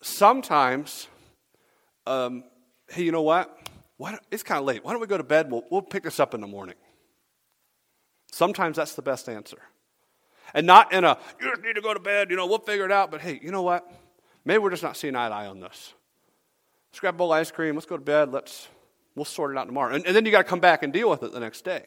sometimes 0.02 1.08
um, 2.12 2.44
hey, 2.90 3.04
you 3.04 3.12
know 3.12 3.22
what? 3.22 3.58
it's 4.32 4.42
kind 4.42 4.58
of 4.58 4.66
late. 4.66 4.84
Why 4.84 4.94
don't 4.94 5.02
we 5.02 5.06
go 5.06 5.18
to 5.18 5.24
bed? 5.24 5.52
We'll, 5.52 5.64
we'll 5.70 5.84
pick 5.84 6.02
this 6.02 6.20
up 6.20 6.34
in 6.34 6.42
the 6.42 6.48
morning. 6.48 6.76
Sometimes 8.32 8.78
that's 8.78 8.96
the 8.96 9.04
best 9.04 9.30
answer. 9.30 9.60
And 10.56 10.66
not 10.66 10.92
in 10.92 11.04
a, 11.04 11.20
you 11.40 11.52
just 11.52 11.62
need 11.62 11.76
to 11.76 11.82
go 11.82 11.94
to 11.94 12.00
bed, 12.00 12.32
you 12.32 12.36
know, 12.36 12.48
we'll 12.48 12.60
figure 12.60 12.86
it 12.86 12.92
out. 12.92 13.12
But 13.12 13.22
hey, 13.22 13.40
you 13.44 13.52
know 13.52 13.62
what? 13.62 13.88
Maybe 14.44 14.58
we're 14.58 14.72
just 14.72 14.82
not 14.82 14.98
seeing 14.98 15.16
eye 15.16 15.30
to 15.30 15.36
eye 15.36 15.46
on 15.46 15.60
this. 15.60 15.94
Let's 16.92 17.00
grab 17.00 17.14
a 17.14 17.18
bowl 17.18 17.32
of 17.32 17.40
ice 17.40 17.52
cream. 17.52 17.76
Let's 17.76 17.86
go 17.86 17.96
to 17.96 18.04
bed. 18.04 18.32
Let's, 18.32 18.68
we'll 19.16 19.24
sort 19.24 19.52
it 19.52 19.58
out 19.58 19.68
tomorrow. 19.68 19.94
And, 19.94 20.06
and 20.06 20.16
then 20.16 20.26
you 20.26 20.32
got 20.32 20.40
to 20.40 20.50
come 20.50 20.60
back 20.60 20.82
and 20.82 20.92
deal 20.92 21.10
with 21.10 21.22
it 21.22 21.32
the 21.32 21.40
next 21.40 21.64
day. 21.64 21.86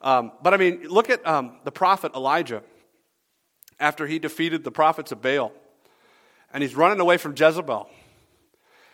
Um, 0.00 0.32
but 0.42 0.54
I 0.54 0.56
mean, 0.56 0.88
look 0.88 1.10
at 1.10 1.24
um, 1.26 1.58
the 1.64 1.70
prophet 1.70 2.12
Elijah 2.14 2.62
after 3.78 4.06
he 4.06 4.18
defeated 4.18 4.64
the 4.64 4.72
prophets 4.72 5.12
of 5.12 5.20
Baal. 5.20 5.52
And 6.52 6.62
he's 6.62 6.74
running 6.74 7.00
away 7.00 7.18
from 7.18 7.34
Jezebel. 7.36 7.88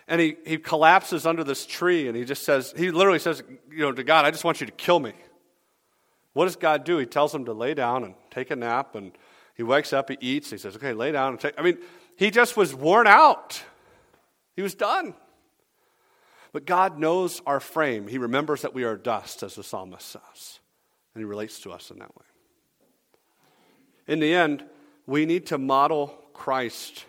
And 0.09 0.21
he, 0.21 0.37
he 0.47 0.59
collapses 0.59 1.27
under 1.27 1.43
this 1.43 1.67
tree 1.67 2.07
and 2.07 2.17
he 2.17 2.25
just 2.25 2.45
says, 2.45 2.73
he 2.77 2.91
literally 2.91 3.19
says, 3.19 3.43
you 3.71 3.79
know, 3.79 3.93
to 3.93 4.05
God, 4.05 4.25
I 4.25 4.31
just 4.31 4.45
want 4.45 4.61
you 4.61 4.67
to 4.67 4.73
kill 4.73 5.01
me. 5.01 5.13
What 6.37 6.45
does 6.45 6.57
God 6.57 6.85
do? 6.85 6.99
He 6.99 7.07
tells 7.07 7.35
him 7.35 7.47
to 7.47 7.55
lay 7.55 7.73
down 7.73 8.05
and 8.05 8.15
take 8.31 8.51
a 8.51 8.57
nap, 8.57 8.95
and 8.95 9.13
he 9.55 9.63
wakes 9.63 9.95
up, 9.95 10.11
he 10.11 10.19
eats, 10.21 10.51
he 10.51 10.59
says, 10.59 10.77
Okay, 10.77 10.93
lay 10.93 11.11
down 11.11 11.33
and 11.33 11.41
take. 11.41 11.59
I 11.59 11.63
mean, 11.63 11.79
he 12.19 12.31
just 12.31 12.59
was 12.59 12.75
worn 12.75 13.07
out. 13.07 13.63
He 14.55 14.61
was 14.61 14.75
done. 14.75 15.15
But 16.53 16.67
God 16.67 16.99
knows 16.99 17.41
our 17.47 17.59
frame. 17.59 18.07
He 18.07 18.19
remembers 18.19 18.61
that 18.63 18.75
we 18.75 18.85
are 18.85 18.99
dust, 18.99 19.43
as 19.43 19.55
the 19.55 19.65
psalmist 19.65 20.07
says, 20.07 20.61
and 21.15 21.23
he 21.23 21.25
relates 21.25 21.59
to 21.61 21.73
us 21.73 21.91
in 21.91 22.01
that 22.01 22.15
way. 22.15 22.25
In 24.07 24.21
the 24.21 24.35
end, 24.35 24.63
we 25.07 25.25
need 25.25 25.47
to 25.47 25.57
model 25.57 26.09
Christ 26.35 27.07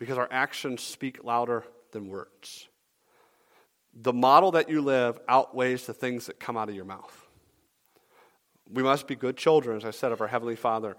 because 0.00 0.18
our 0.18 0.28
actions 0.32 0.82
speak 0.82 1.22
louder 1.22 1.64
than 1.92 2.08
words 2.08 2.66
the 3.94 4.12
model 4.12 4.52
that 4.52 4.68
you 4.68 4.80
live 4.80 5.18
outweighs 5.28 5.86
the 5.86 5.94
things 5.94 6.26
that 6.26 6.38
come 6.38 6.56
out 6.56 6.68
of 6.68 6.74
your 6.74 6.84
mouth. 6.84 7.26
We 8.72 8.82
must 8.82 9.06
be 9.06 9.16
good 9.16 9.36
children, 9.36 9.76
as 9.76 9.84
I 9.84 9.90
said, 9.90 10.12
of 10.12 10.20
our 10.20 10.28
Heavenly 10.28 10.56
Father. 10.56 10.96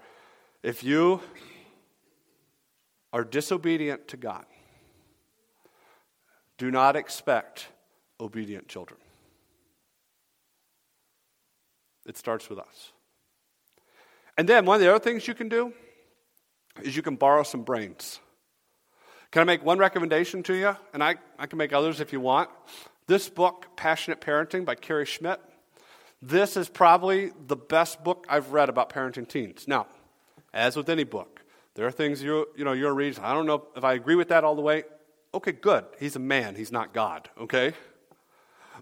If 0.62 0.84
you 0.84 1.20
are 3.12 3.24
disobedient 3.24 4.08
to 4.08 4.16
God, 4.16 4.44
do 6.58 6.70
not 6.70 6.96
expect 6.96 7.68
obedient 8.20 8.68
children. 8.68 9.00
It 12.06 12.16
starts 12.16 12.50
with 12.50 12.58
us. 12.58 12.92
And 14.36 14.48
then 14.48 14.66
one 14.66 14.76
of 14.76 14.80
the 14.80 14.90
other 14.90 15.02
things 15.02 15.26
you 15.26 15.34
can 15.34 15.48
do 15.48 15.72
is 16.82 16.96
you 16.96 17.02
can 17.02 17.16
borrow 17.16 17.42
some 17.42 17.62
brains. 17.62 18.20
Can 19.32 19.40
I 19.40 19.44
make 19.44 19.64
one 19.64 19.78
recommendation 19.78 20.42
to 20.42 20.54
you? 20.54 20.76
And 20.92 21.02
I, 21.02 21.16
I 21.38 21.46
can 21.46 21.56
make 21.56 21.72
others 21.72 22.00
if 22.00 22.12
you 22.12 22.20
want. 22.20 22.50
This 23.06 23.30
book, 23.30 23.66
Passionate 23.76 24.20
Parenting 24.20 24.66
by 24.66 24.74
Cary 24.74 25.06
Schmidt, 25.06 25.40
this 26.20 26.54
is 26.54 26.68
probably 26.68 27.32
the 27.46 27.56
best 27.56 28.04
book 28.04 28.26
I've 28.28 28.52
read 28.52 28.68
about 28.68 28.90
parenting 28.90 29.26
teens. 29.26 29.66
Now, 29.66 29.86
as 30.52 30.76
with 30.76 30.90
any 30.90 31.04
book, 31.04 31.40
there 31.74 31.86
are 31.86 31.90
things 31.90 32.22
you, 32.22 32.46
you 32.54 32.64
know, 32.64 32.72
you'll 32.72 32.92
read. 32.92 33.18
I 33.20 33.32
don't 33.32 33.46
know 33.46 33.66
if 33.74 33.84
I 33.84 33.94
agree 33.94 34.16
with 34.16 34.28
that 34.28 34.44
all 34.44 34.54
the 34.54 34.60
way. 34.60 34.84
Okay, 35.32 35.52
good. 35.52 35.86
He's 35.98 36.14
a 36.14 36.20
man, 36.20 36.54
he's 36.54 36.70
not 36.70 36.92
God, 36.92 37.30
okay? 37.40 37.72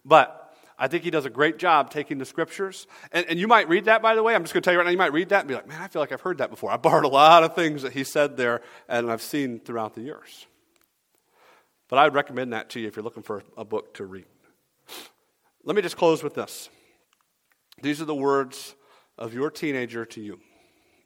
But 0.04 0.39
I 0.80 0.88
think 0.88 1.04
he 1.04 1.10
does 1.10 1.26
a 1.26 1.30
great 1.30 1.58
job 1.58 1.90
taking 1.90 2.16
the 2.16 2.24
scriptures. 2.24 2.86
And, 3.12 3.26
and 3.26 3.38
you 3.38 3.46
might 3.46 3.68
read 3.68 3.84
that, 3.84 4.00
by 4.00 4.14
the 4.14 4.22
way. 4.22 4.34
I'm 4.34 4.42
just 4.42 4.54
going 4.54 4.62
to 4.62 4.64
tell 4.64 4.72
you 4.72 4.78
right 4.78 4.86
now, 4.86 4.90
you 4.90 4.98
might 4.98 5.12
read 5.12 5.28
that 5.28 5.40
and 5.40 5.48
be 5.48 5.54
like, 5.54 5.68
man, 5.68 5.82
I 5.82 5.88
feel 5.88 6.00
like 6.00 6.10
I've 6.10 6.22
heard 6.22 6.38
that 6.38 6.48
before. 6.48 6.72
I 6.72 6.78
borrowed 6.78 7.04
a 7.04 7.08
lot 7.08 7.44
of 7.44 7.54
things 7.54 7.82
that 7.82 7.92
he 7.92 8.02
said 8.02 8.38
there, 8.38 8.62
and 8.88 9.12
I've 9.12 9.20
seen 9.20 9.60
throughout 9.60 9.94
the 9.94 10.00
years. 10.00 10.46
But 11.88 11.98
I 11.98 12.04
would 12.04 12.14
recommend 12.14 12.54
that 12.54 12.70
to 12.70 12.80
you 12.80 12.88
if 12.88 12.96
you're 12.96 13.02
looking 13.02 13.22
for 13.22 13.42
a 13.58 13.64
book 13.64 13.92
to 13.94 14.06
read. 14.06 14.24
Let 15.64 15.76
me 15.76 15.82
just 15.82 15.98
close 15.98 16.22
with 16.22 16.34
this. 16.34 16.70
These 17.82 18.00
are 18.00 18.06
the 18.06 18.14
words 18.14 18.74
of 19.18 19.34
your 19.34 19.50
teenager 19.50 20.06
to 20.06 20.20
you, 20.22 20.40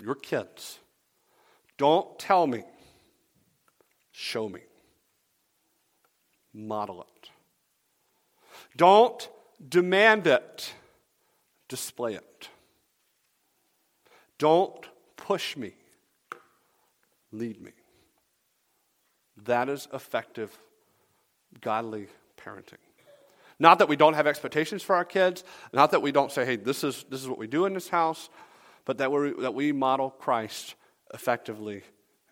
your 0.00 0.14
kids. 0.14 0.78
Don't 1.78 2.16
tell 2.16 2.46
me, 2.46 2.62
show 4.12 4.48
me. 4.48 4.60
Model 6.52 7.02
it. 7.02 7.30
Don't 8.76 9.28
Demand 9.66 10.26
it, 10.26 10.72
display 11.68 12.14
it. 12.14 12.48
Don't 14.38 14.86
push 15.16 15.56
me, 15.56 15.72
lead 17.32 17.60
me. 17.60 17.72
That 19.44 19.68
is 19.68 19.88
effective, 19.92 20.56
godly 21.60 22.08
parenting. 22.36 22.78
Not 23.58 23.78
that 23.78 23.88
we 23.88 23.96
don't 23.96 24.14
have 24.14 24.26
expectations 24.26 24.82
for 24.82 24.96
our 24.96 25.04
kids, 25.04 25.44
not 25.72 25.92
that 25.92 26.02
we 26.02 26.12
don't 26.12 26.32
say, 26.32 26.44
hey, 26.44 26.56
this 26.56 26.82
is, 26.82 27.04
this 27.08 27.20
is 27.20 27.28
what 27.28 27.38
we 27.38 27.46
do 27.46 27.66
in 27.66 27.74
this 27.74 27.88
house, 27.88 28.28
but 28.84 28.98
that, 28.98 29.10
we 29.10 29.32
that 29.40 29.54
we 29.54 29.72
model 29.72 30.10
Christ 30.10 30.74
effectively 31.12 31.82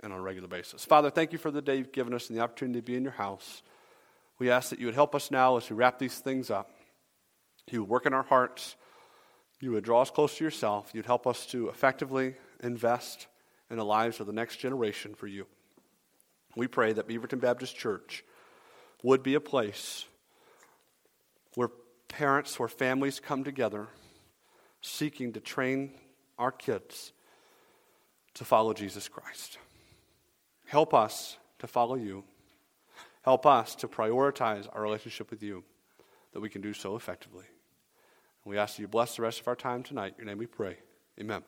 and 0.03 0.13
on 0.13 0.19
a 0.19 0.23
regular 0.23 0.49
basis. 0.49 0.85
Father, 0.85 1.11
thank 1.11 1.33
you 1.33 1.39
for 1.39 1.51
the 1.51 1.63
day 1.63 1.77
you've 1.77 1.93
given 1.93 2.13
us 2.13 2.29
and 2.29 2.37
the 2.37 2.43
opportunity 2.43 2.81
to 2.81 2.85
be 2.85 2.97
in 2.97 3.05
your 3.05 3.13
house. 3.13 3.63
We 4.39 4.51
ask 4.51 4.71
that 4.71 4.81
you 4.81 4.87
would 4.87 4.95
help 4.95 5.15
us 5.15 5.31
now 5.31 5.57
as 5.57 5.71
we 5.71 5.77
wrap 5.77 5.99
these 5.99 6.19
things 6.19 6.51
up. 6.51 6.71
You 7.71 7.81
would 7.81 7.89
work 7.89 8.07
in 8.07 8.15
our 8.15 8.23
hearts. 8.23 8.77
You 9.61 9.73
would 9.73 9.85
draw 9.85 10.03
us 10.03 10.11
close 10.11 10.37
to 10.39 10.45
yourself. 10.45 10.91
You'd 10.93 11.07
help 11.07 11.27
us 11.27 11.47
to 11.47 11.69
effectively 11.69 12.35
invest 12.63 13.27
in 13.71 13.77
the 13.77 13.85
lives 13.85 14.21
of 14.21 14.27
the 14.27 14.33
next 14.33 14.57
generation 14.57 15.15
for 15.15 15.27
you. 15.27 15.47
We 16.57 16.67
pray 16.67 16.93
that 16.93 17.09
Beaverton 17.09 17.41
Baptist 17.41 17.77
Church 17.77 18.25
would 19.03 19.23
be 19.23 19.35
a 19.35 19.41
place 19.41 20.05
where 21.55 21.71
parents, 22.09 22.59
where 22.59 22.69
families 22.69 23.21
come 23.21 23.45
together 23.45 23.89
seeking 24.83 25.33
to 25.33 25.41
train 25.41 25.93
our 26.39 26.53
kids 26.53 27.13
to 28.35 28.45
follow 28.45 28.73
Jesus 28.73 29.09
Christ. 29.09 29.59
Help 30.67 30.93
us 30.93 31.39
to 31.61 31.67
follow 31.67 31.95
you. 31.95 32.25
Help 33.23 33.47
us 33.47 33.75
to 33.77 33.89
prioritize 33.89 34.67
our 34.73 34.83
relationship 34.83 35.31
with 35.31 35.43
you 35.43 35.63
that 36.33 36.41
we 36.41 36.49
can 36.49 36.61
do 36.61 36.73
so 36.73 36.97
effectively. 36.97 37.45
And 38.45 38.51
we 38.51 38.59
ask 38.59 38.77
that 38.77 38.83
you 38.83 38.89
bless 38.89 39.17
the 39.17 39.23
rest 39.23 39.41
of 39.41 39.49
our 39.49 39.57
time 39.57 39.83
tonight. 39.83 40.15
In 40.19 40.25
your 40.25 40.27
name 40.27 40.39
we 40.39 40.47
pray. 40.47 40.79
Amen. 41.21 41.43